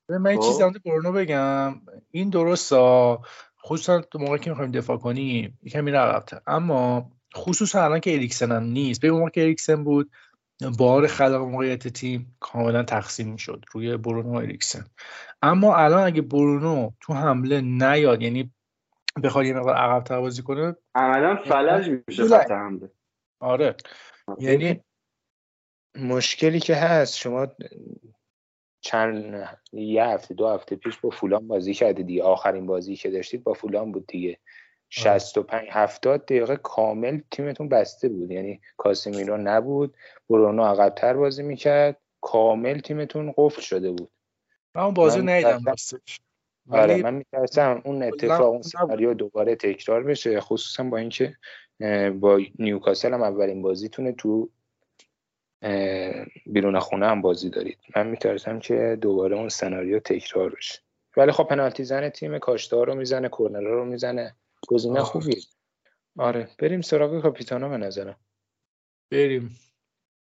من 0.09 0.31
یه 0.31 0.37
چیزی 0.37 0.63
خب. 0.63 0.79
برونو 0.85 1.11
بگم. 1.11 1.81
این 2.11 2.29
درسته 2.29 3.17
خصوصا 3.65 4.01
تو 4.01 4.19
موقعی 4.19 4.39
که 4.39 4.49
می‌خوایم 4.49 4.71
دفاع 4.71 4.97
کنیم 4.97 5.59
یکم 5.63 5.83
میره 5.83 5.97
عقبتر. 5.97 6.41
اما 6.47 7.11
خصوصا 7.37 7.83
الان 7.83 7.99
که 7.99 8.13
اریکسن 8.13 8.51
هم 8.51 8.63
نیست. 8.63 9.01
به 9.01 9.11
موقع 9.11 9.29
که 9.29 9.41
اریکسن 9.41 9.83
بود 9.83 10.11
بار 10.77 11.07
خلق 11.07 11.41
موقعیت 11.41 11.87
تیم 11.87 12.35
کاملا 12.39 12.83
تقسیم 12.83 13.31
می‌شد 13.31 13.65
روی 13.71 13.97
برونو 13.97 14.33
و 14.33 14.35
اریکسن. 14.35 14.85
اما 15.41 15.75
الان 15.75 16.03
اگه 16.03 16.21
برونو 16.21 16.91
تو 17.01 17.13
حمله 17.13 17.61
نیاد 17.61 18.21
یعنی 18.21 18.51
بخواد 19.23 19.45
یه 19.45 19.53
مقدار 19.53 19.75
عقب 19.75 20.19
بازی 20.19 20.41
کنه 20.41 20.75
عملا 20.95 21.35
فلج 21.35 22.01
میشه 22.07 22.27
خط 22.27 22.51
حمله. 22.51 22.91
آره. 23.39 23.75
یعنی 24.39 24.79
مشکلی 25.95 26.59
که 26.59 26.75
هست 26.75 27.17
شما 27.17 27.47
چند 28.81 29.43
یه 29.73 30.03
هفته 30.03 30.33
دو 30.33 30.47
هفته 30.47 30.75
پیش 30.75 30.97
با 30.97 31.09
فولان 31.09 31.47
بازی 31.47 31.73
کردی 31.73 32.03
دیگه. 32.03 32.23
آخرین 32.23 32.65
بازی 32.65 32.95
که 32.95 33.11
داشتید 33.11 33.43
با 33.43 33.53
فولان 33.53 33.91
بود 33.91 34.07
دیگه. 34.07 34.39
65 34.89 35.67
70 35.71 36.25
دقیقه 36.25 36.55
کامل 36.55 37.21
تیمتون 37.31 37.69
بسته 37.69 38.09
بود. 38.09 38.31
یعنی 38.31 38.61
کاسمیرو 38.77 39.37
نبود 39.37 39.97
برونو 40.29 40.63
عقبتر 40.63 41.13
بازی 41.13 41.43
می‌کرد 41.43 41.97
کامل 42.21 42.79
تیمتون 42.79 43.33
قفل 43.37 43.61
شده 43.61 43.91
بود. 43.91 44.09
من 44.75 44.83
اون 44.83 44.93
بازی 44.93 45.21
نیدم 45.21 45.63
آره 46.69 47.03
من 47.03 47.13
میترسم 47.13 47.81
اون 47.85 48.03
اتفاق 48.03 48.49
اون 48.51 48.61
سناریو 48.61 49.13
دوباره 49.13 49.55
تکرار 49.55 50.03
بشه 50.03 50.41
خصوصا 50.41 50.83
با 50.83 50.97
اینکه 50.97 51.35
با 52.19 52.39
نیوکاسل 52.59 53.13
هم 53.13 53.21
اولین 53.21 53.61
بازیتونه 53.61 54.11
تو 54.11 54.49
بیرون 56.45 56.79
خونه 56.79 57.07
هم 57.07 57.21
بازی 57.21 57.49
دارید. 57.49 57.77
من 57.95 58.07
میترسم 58.07 58.59
که 58.59 58.97
دوباره 59.01 59.35
اون 59.35 59.49
سناریو 59.49 59.99
تکرار 59.99 60.55
بشه. 60.55 60.79
ولی 61.17 61.31
خب 61.31 61.43
پنالتی 61.43 61.83
زن 61.83 62.09
تیم 62.09 62.39
کاشتار 62.39 62.87
رو 62.87 62.95
می‌زنه 62.95 63.29
کورنر 63.29 63.69
رو 63.69 63.85
می‌زنه. 63.85 64.35
گزینه 64.67 65.03
خوبیه. 65.03 65.41
آره. 66.17 66.49
بریم 66.59 66.81
سراغ 66.81 67.21
کاپیتانا 67.21 67.69
به 67.69 67.77
نظرم. 67.77 68.19
بریم. 69.11 69.59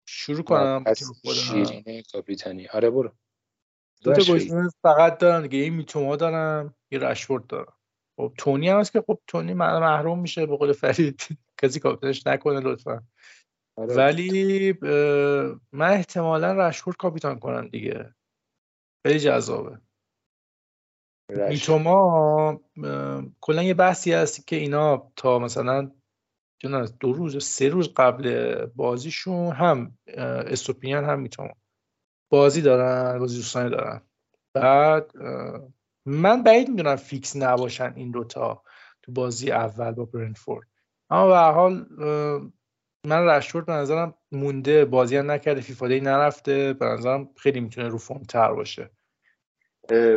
شروع 0.08 0.42
کنم. 0.42 0.84
شیرینه 1.34 2.02
کاپیتانی. 2.12 2.68
آره 2.68 2.90
برو. 2.90 3.12
دو 4.02 4.12
تا 4.12 4.34
گزینه 4.34 4.68
فقط 4.82 5.18
دارم 5.18 5.46
دیگه. 5.46 5.64
این 5.64 5.74
میتوما 5.74 6.16
دارم 6.16 6.74
یه 6.90 6.98
رشورد 6.98 7.46
دارن 7.46 7.72
خب 8.16 8.34
تونی 8.38 8.68
هم 8.68 8.80
هست 8.80 8.92
که 8.92 9.04
خب 9.06 9.20
تونی 9.26 9.54
محروم 9.54 10.18
میشه 10.18 10.46
به 10.46 10.56
قول 10.56 10.72
فرید. 10.72 11.20
کسی 11.62 11.80
کاپیتانش 11.80 12.26
نکنه 12.26 12.60
لطفا. 12.60 13.02
آره. 13.76 13.94
ولی 13.94 14.72
من 15.72 15.90
احتمالا 15.90 16.68
رشورد 16.68 16.96
کاپیتان 16.96 17.38
کنم 17.38 17.68
دیگه. 17.68 18.14
خیلی 19.06 19.20
جذابه. 19.20 19.80
میتوما 21.34 22.60
کلا 23.40 23.62
یه 23.62 23.74
بحثی 23.74 24.12
هست 24.12 24.46
که 24.46 24.56
اینا 24.56 25.12
تا 25.16 25.38
مثلا 25.38 25.90
دو 27.00 27.12
روز 27.12 27.44
سه 27.44 27.68
روز 27.68 27.94
قبل 27.94 28.54
بازیشون 28.66 29.52
هم 29.52 29.98
استوپینیان 30.16 31.04
هم 31.04 31.20
میتوما. 31.20 31.52
بازی 32.30 32.62
دارن 32.62 33.18
بازی 33.18 33.36
دوستانه 33.36 33.68
دارن. 33.68 34.02
بعد 34.54 35.16
من 36.06 36.42
بعید 36.42 36.68
می‌دونم 36.68 36.96
فیکس 36.96 37.36
نباشن 37.36 37.92
این 37.96 38.10
دوتا 38.10 38.62
تو 39.02 39.12
بازی 39.12 39.50
اول 39.50 39.92
با 39.92 40.04
برنفورد. 40.04 40.68
اما 41.10 41.28
به 41.28 41.38
حال 41.38 41.86
من 43.06 43.26
رشورد 43.28 43.66
به 43.66 43.72
نظرم 43.72 44.14
مونده 44.32 44.84
بازی 44.84 45.16
هم 45.16 45.30
نکرده 45.30 45.60
فیفا 45.60 45.86
نرفته 45.86 46.72
به 46.72 46.86
نظرم 46.86 47.28
خیلی 47.36 47.60
می‌تونه 47.60 47.88
رو 47.88 47.98
فرم 47.98 48.22
تر 48.22 48.52
باشه. 48.52 48.90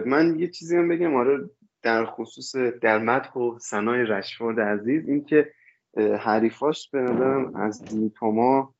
من 0.05 0.39
یه 0.39 0.47
چیزی 0.47 0.77
هم 0.77 0.89
بگم 0.89 1.15
آره 1.15 1.49
در 1.81 2.05
خصوص 2.05 2.55
در 2.55 2.97
مدح 2.97 3.33
و 3.33 3.59
سنای 3.59 4.03
رشفورد 4.03 4.59
عزیز 4.59 5.09
اینکه 5.09 5.51
حریفاش 6.19 6.89
به 6.89 7.01
نظرم 7.01 7.55
از 7.55 7.95
میتوما 7.95 8.75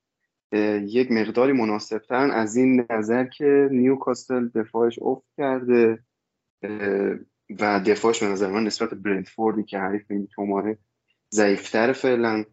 یک 0.81 1.11
مقداری 1.11 1.51
مناسبترن. 1.53 2.31
از 2.31 2.55
این 2.55 2.85
نظر 2.89 3.25
که 3.25 3.69
نیوکاسل 3.71 4.47
دفاعش 4.47 4.99
افت 5.01 5.25
کرده 5.37 5.99
و 7.59 7.79
دفاعش 7.85 8.23
به 8.23 8.29
نظر 8.29 8.51
من 8.51 8.63
نسبت 8.63 8.89
برنتفوردی 8.89 9.63
که 9.63 9.79
حریف 9.79 10.11
میتوماه 10.11 10.75
ضعیفتر 11.33 11.91
فعلا. 11.91 12.43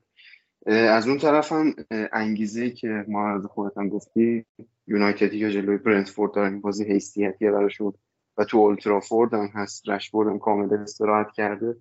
از 0.66 1.08
اون 1.08 1.18
طرف 1.18 1.52
هم 1.52 1.74
انگیزه 2.12 2.70
که 2.70 3.04
ما 3.08 3.34
از 3.34 3.44
خودتم 3.44 3.88
گفتی 3.88 4.46
یونایتدی 4.86 5.36
یا 5.36 5.50
جلوی 5.50 5.76
برنتفورد 5.76 6.32
دارن 6.32 6.60
بازی 6.60 6.84
حیثیتیه 6.84 7.50
براشون 7.50 7.92
و 8.36 8.44
تو 8.44 8.58
اولترافورد 8.58 9.34
هم 9.34 9.50
هست 9.54 9.88
رشبورد 9.88 10.28
هم 10.28 10.38
کامل 10.38 10.74
استراحت 10.74 11.32
کرده. 11.32 11.76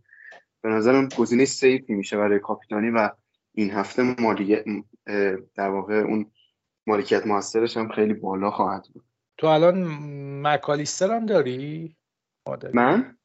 به 0.61 0.69
نظرم 0.69 1.07
گزینه 1.17 1.45
سیفی 1.45 1.93
میشه 1.93 2.17
برای 2.17 2.39
کاپیتانی 2.39 2.89
و 2.89 3.09
این 3.53 3.71
هفته 3.71 4.21
مالی 4.21 4.63
در 5.55 5.69
واقع 5.69 5.93
اون 5.93 6.31
مالکیت 6.87 7.27
موثرش 7.27 7.77
هم 7.77 7.89
خیلی 7.89 8.13
بالا 8.13 8.51
خواهد 8.51 8.87
بود. 8.93 9.03
تو 9.37 9.47
الان 9.47 9.87
مکالیستر 10.41 11.15
هم 11.15 11.25
داری؟ 11.25 11.95
من؟ 12.73 13.17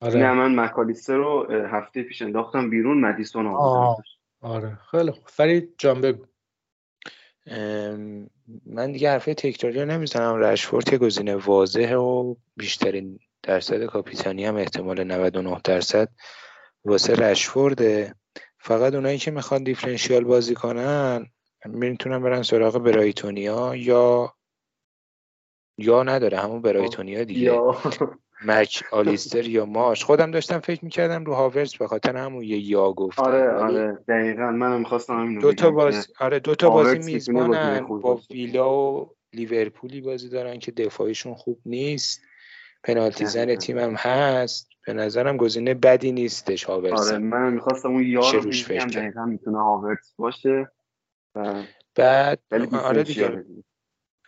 آره. 0.00 0.20
نه 0.20 0.32
من 0.32 0.64
مکالیستر 0.64 1.16
رو 1.16 1.52
هفته 1.52 2.02
پیش 2.02 2.22
انداختم 2.22 2.70
بیرون 2.70 3.00
مدیسون 3.00 3.46
آره. 4.40 4.78
خیلی 4.90 5.10
خوب. 5.10 5.22
فرید 5.26 5.74
جان 5.78 6.00
بگو. 6.00 6.24
من 8.66 8.92
دیگه 8.92 9.10
حرفه 9.10 9.34
تکراری 9.34 9.84
نمی‌زنم. 9.84 10.36
رشفورد 10.36 10.92
یه 10.92 10.98
گزینه 10.98 11.34
واضحه 11.36 11.96
و 11.96 12.34
بیشترین 12.56 13.18
درصد 13.42 13.84
کاپیتانی 13.84 14.44
هم 14.44 14.56
احتمال 14.56 15.04
99 15.04 15.60
درصد 15.64 16.08
واسه 16.84 17.14
رشفورده. 17.14 18.14
فقط 18.58 18.94
اونایی 18.94 19.18
که 19.18 19.30
می‌خوان 19.30 19.62
دیفرنشیال 19.64 20.24
بازی 20.24 20.54
کنن 20.54 21.26
می‌تونن 21.66 22.22
برن 22.22 22.42
سراغ 22.42 22.78
برایتونیا 22.78 23.76
یا 23.76 24.34
یا 25.78 26.02
نداره 26.02 26.38
همون 26.38 26.62
برایتونیا 26.62 27.24
دیگه. 27.24 27.60
مک 28.44 28.84
آلیستر 28.92 29.46
یا 29.46 29.66
ماش. 29.66 30.04
خودم 30.04 30.30
داشتم 30.30 30.58
فکر 30.58 30.84
می‌کردم 30.84 31.24
رو 31.24 31.34
هاورز 31.34 31.74
به 31.74 31.86
خاطر 31.86 32.16
همون 32.16 32.42
یه 32.42 32.58
یا 32.58 32.92
گفتم. 32.92 33.22
آره 33.22 33.50
آره 33.50 33.98
دقیقا 34.08 34.50
منم 34.50 34.78
می‌خواستم 34.78 35.20
همین 35.20 35.38
دو 35.38 35.52
تا 35.52 35.70
بازی 35.70 36.12
آره 36.20 36.40
دو 36.40 36.54
تا 36.54 36.70
بازی 36.70 37.12
میزبانن 37.12 37.80
با 37.80 38.20
ویلا 38.30 38.72
و 38.72 39.14
لیورپولی 39.32 40.00
بازی 40.00 40.28
دارن 40.28 40.58
که 40.58 40.72
دفاعیشون 40.72 41.34
خوب 41.34 41.58
نیست. 41.66 42.20
پنالتی 42.84 43.26
زن 43.26 43.56
تیمم 43.56 43.94
هست. 43.94 44.68
به 44.86 44.92
نظرم 44.92 45.36
گزینه 45.36 45.74
بدی 45.74 46.12
نیستش 46.12 46.64
هاورز. 46.64 47.10
آره 47.10 47.18
منم 47.18 47.52
می‌خواستم 47.52 47.90
اون 47.90 48.02
یا 48.06 48.30
رو 48.30 48.50
دقیقا 48.50 49.24
می‌تونه 49.24 49.58
هاورز 49.58 50.14
باشه. 50.16 50.70
بعد 51.94 52.38
آره 52.72 53.02
دیگه. 53.02 53.44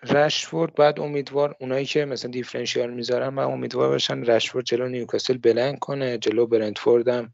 رشفورد 0.04 0.74
بعد 0.74 1.00
امیدوار 1.00 1.56
اونایی 1.60 1.86
که 1.86 2.04
مثلا 2.04 2.30
دیفرنشیال 2.30 2.90
می‌ذارن 2.90 3.34
و 3.34 3.38
امیدوار 3.38 3.88
باشن 3.88 4.24
رشفورد 4.24 4.64
جلو 4.64 4.88
نیوکاسل 4.88 5.36
بلند 5.36 5.78
کنه 5.78 6.18
جلو 6.18 6.46
برنتفورد 6.46 7.08
هم 7.08 7.32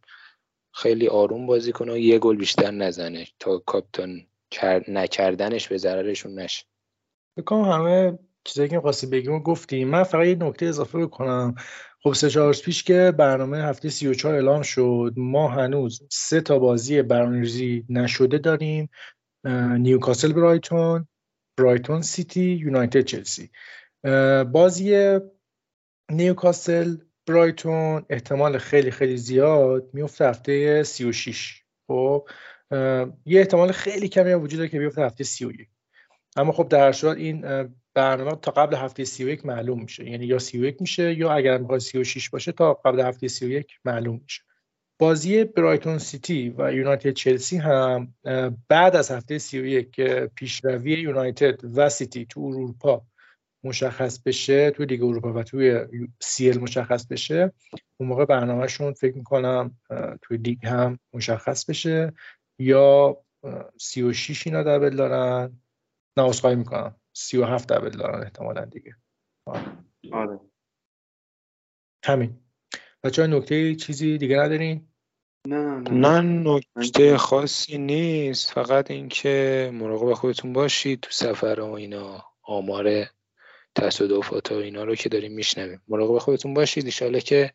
خیلی 0.74 1.08
آروم 1.08 1.46
بازی 1.46 1.72
کنه 1.72 1.92
و 1.92 1.96
یه 1.96 2.18
گل 2.18 2.36
بیشتر 2.36 2.70
نزنه 2.70 3.26
تا 3.38 3.58
کاپتان 3.58 4.26
نکردنش 4.88 5.68
به 5.68 5.78
ضررشون 5.78 6.38
نشه. 6.38 6.64
بکنم 7.38 7.64
همه 7.64 8.18
چیزایی 8.44 8.68
که 8.68 8.80
خواستی 8.80 9.06
بگیم 9.06 9.38
گفتیم 9.38 9.88
من 9.88 10.02
فقط 10.02 10.26
یه 10.26 10.34
نکته 10.34 10.66
اضافه 10.66 10.98
بکنم. 10.98 11.54
خب 12.02 12.12
سه 12.12 12.30
چهار 12.30 12.54
پیش 12.54 12.84
که 12.84 13.14
برنامه 13.18 13.58
هفته 13.58 13.88
34 13.88 14.34
اعلام 14.34 14.62
شد 14.62 15.12
ما 15.16 15.48
هنوز 15.48 16.02
سه 16.10 16.40
تا 16.40 16.58
بازی 16.58 17.02
برنامه‌ریزی 17.02 17.84
نشده 17.88 18.38
داریم. 18.38 18.88
نیوکاسل 19.78 20.32
برایتون. 20.32 21.08
برایتون 21.58 22.02
سیتی 22.02 22.44
یونایتد 22.44 23.00
چلسی. 23.00 23.50
بازی 24.52 25.18
نیوکاسل 26.10 26.96
برایتون 27.26 28.06
احتمال 28.10 28.58
خیلی 28.58 28.90
خیلی 28.90 29.16
زیاد 29.16 29.90
میفته 29.92 30.28
هفته 30.28 30.82
36 30.82 31.62
خب 31.86 32.28
یه 33.26 33.40
احتمال 33.40 33.72
خیلی 33.72 34.08
کمی 34.08 34.34
وجود 34.34 34.58
داره 34.58 34.68
که 34.68 34.78
بیفته 34.78 35.02
هفته 35.02 35.24
31 35.24 35.68
اما 36.36 36.52
خب 36.52 36.68
در 36.68 36.92
صورت 36.92 37.16
این 37.16 37.68
برنامه 37.94 38.36
تا 38.42 38.50
قبل 38.50 38.76
هفته 38.76 39.04
31 39.04 39.46
معلوم 39.46 39.82
میشه. 39.82 40.10
یعنی 40.10 40.26
یا 40.26 40.38
31 40.38 40.80
میشه 40.80 41.14
یا 41.14 41.32
اگر 41.32 41.58
می‌خواد 41.58 41.80
36 41.80 42.30
باشه 42.30 42.52
تا 42.52 42.74
قبل 42.74 43.00
هفته 43.00 43.28
31 43.28 43.66
معلوم 43.84 44.20
میشه. 44.22 44.42
بازی 45.00 45.44
برایتون 45.44 45.98
سیتی 45.98 46.54
و 46.58 46.72
یونایتد 46.72 47.10
چلسی 47.10 47.56
هم 47.56 48.14
بعد 48.68 48.96
از 48.96 49.10
هفته 49.10 49.38
31 49.38 49.90
که 49.90 50.30
پیشروی 50.34 50.92
یونایتد 50.92 51.60
و 51.76 51.88
سیتی 51.88 52.26
تو 52.26 52.40
اروپا 52.40 53.02
مشخص 53.64 54.18
بشه 54.22 54.70
توی 54.70 54.86
لیگ 54.86 55.02
اروپا 55.02 55.32
و 55.32 55.42
توی 55.42 55.86
سیل 56.20 56.58
مشخص 56.60 57.06
بشه 57.06 57.52
اون 57.96 58.08
موقع 58.08 58.24
برنامهشون 58.24 58.92
فکر 58.92 59.16
می‌کنم 59.16 59.78
توی 60.22 60.36
لیگ 60.36 60.66
هم 60.66 60.98
مشخص 61.12 61.64
بشه. 61.64 62.12
یا 62.58 63.16
36 63.80 64.46
اینا 64.46 64.62
دبل 64.62 64.96
دارن. 64.96 65.60
نه 66.16 66.24
اصخایی 66.24 66.56
می‌کنم. 66.56 66.96
37 67.12 67.72
دبل 67.72 67.90
دارن 67.90 68.22
احتمالا 68.22 68.64
دیگه. 68.64 68.96
آره. 70.12 70.40
همین. 72.04 72.40
بچه 73.02 73.26
نکته 73.26 73.74
چیزی 73.74 74.18
دیگه 74.18 74.36
ندارین؟ 74.36 74.87
نه 75.48 76.20
نکته 76.20 77.16
خاصی 77.16 77.78
نیست. 77.78 78.50
فقط 78.50 78.90
اینکه 78.90 79.70
مراقب 79.74 80.12
خودتون 80.12 80.52
باشید 80.52 81.00
تو 81.00 81.10
سفر 81.10 81.60
و 81.60 81.72
اینا 81.72 82.24
آمار 82.42 83.06
تصادفات 83.74 84.52
و 84.52 84.54
اینا 84.54 84.84
رو 84.84 84.94
که 84.94 85.08
داریم 85.08 85.32
میشنویم. 85.32 85.82
مراقب 85.88 86.18
خودتون 86.18 86.54
باشید. 86.54 86.84
ایشاله 86.84 87.20
که 87.20 87.52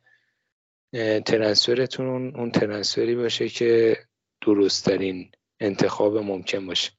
ترنسفرتون 1.25 2.35
اون 2.35 2.51
ترنسفری 2.51 3.15
باشه 3.15 3.49
که 3.49 3.97
درستترین 4.41 5.31
انتخاب 5.59 6.17
ممکن 6.17 6.67
باشه. 6.67 6.91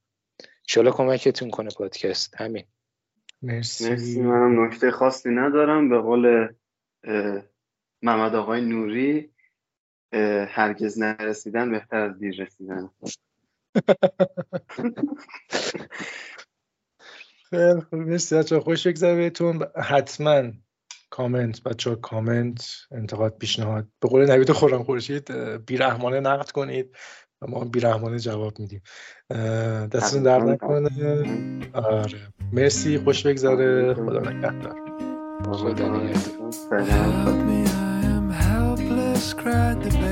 ایشاله 0.68 0.90
کمکتون 0.90 1.50
کنه 1.50 1.70
پادکست. 1.78 2.34
همین. 2.40 2.64
مرسی. 3.42 3.90
مرسی. 3.90 4.20
منم 4.20 4.64
نکته 4.64 4.90
خاصی 4.90 5.30
ندارم. 5.30 5.88
به 5.88 5.98
قول 5.98 6.48
محمد 8.02 8.34
آقای 8.34 8.60
نوری 8.60 9.33
هرگز 10.48 10.98
نرسیدن 10.98 11.70
بهتر 11.70 11.96
از 11.96 12.18
دیر 12.18 12.42
رسیدن. 12.42 12.90
خیلی 17.50 17.80
خوب. 17.80 17.94
مرسی 17.94 18.34
بچه 18.34 18.60
خوش 18.60 18.86
بگذره 18.86 19.14
بهتون. 19.14 19.62
حتما 19.76 20.42
کامنت 21.10 21.62
بچه 21.62 21.94
کامنت 21.94 22.64
انتقاد 22.92 23.38
پیشنهاد. 23.38 23.88
به 24.00 24.08
قول 24.08 24.30
نوید 24.30 24.52
خورم 24.52 24.82
خورشید 24.82 25.32
بیرحمانه 25.66 26.20
نقد 26.20 26.50
کنید 26.50 26.96
و 27.42 27.46
ما 27.46 27.64
بیرحمانه 27.64 28.18
جواب 28.18 28.58
میدیم. 28.58 28.82
دستتون 29.92 30.22
در 30.22 30.38
نکنه. 30.38 31.22
آره. 31.72 32.18
مرسی. 32.52 32.98
خوش 32.98 33.26
بگذره. 33.26 33.94
خدا 33.94 34.18
نگهدار. 34.18 34.76
خدا 35.44 35.96
نگهدار. 35.96 36.34
Cried 39.42 39.78
the 39.82 40.03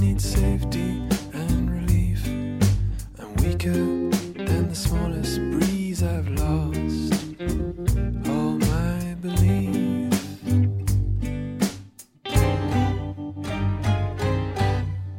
need 0.00 0.20
safety 0.20 1.02
and 1.34 1.70
relief. 1.70 2.26
I'm 3.18 3.34
weaker 3.44 3.70
than 3.70 4.68
the 4.68 4.74
smallest 4.74 5.36
breeze 5.52 6.02
I've 6.02 6.28
lost. 6.30 7.12
All 8.30 8.56
my 8.72 9.14
belief. 9.20 10.10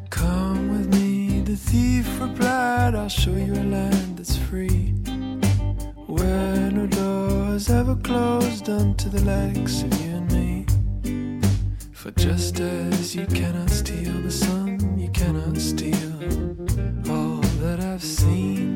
Come 0.09 0.69
with 0.73 0.88
me, 0.95 1.41
the 1.41 1.55
thief 1.55 2.07
replied. 2.19 2.95
I'll 2.95 3.07
show 3.07 3.36
you 3.36 3.53
a 3.53 3.65
land 3.77 4.17
that's 4.17 4.36
free. 4.36 4.93
Where 6.07 6.71
no 6.71 6.88
door 6.88 7.45
has 7.53 7.69
ever 7.69 7.95
closed 7.97 8.67
unto 8.67 9.09
the 9.09 9.21
likes 9.21 9.84
of 9.84 9.93
you 10.01 10.15
and 10.15 10.32
me. 10.32 10.51
For 12.02 12.10
just 12.10 12.60
as 12.60 13.16
you 13.16 13.28
cannot 13.28 13.70
steal 13.70 14.12
the 14.24 14.32
sun, 14.32 14.97
you 14.97 15.08
cannot 15.10 15.56
steal 15.56 16.12
all 17.08 17.41
that 17.62 17.80
I've 17.80 18.04
seen. 18.04 18.70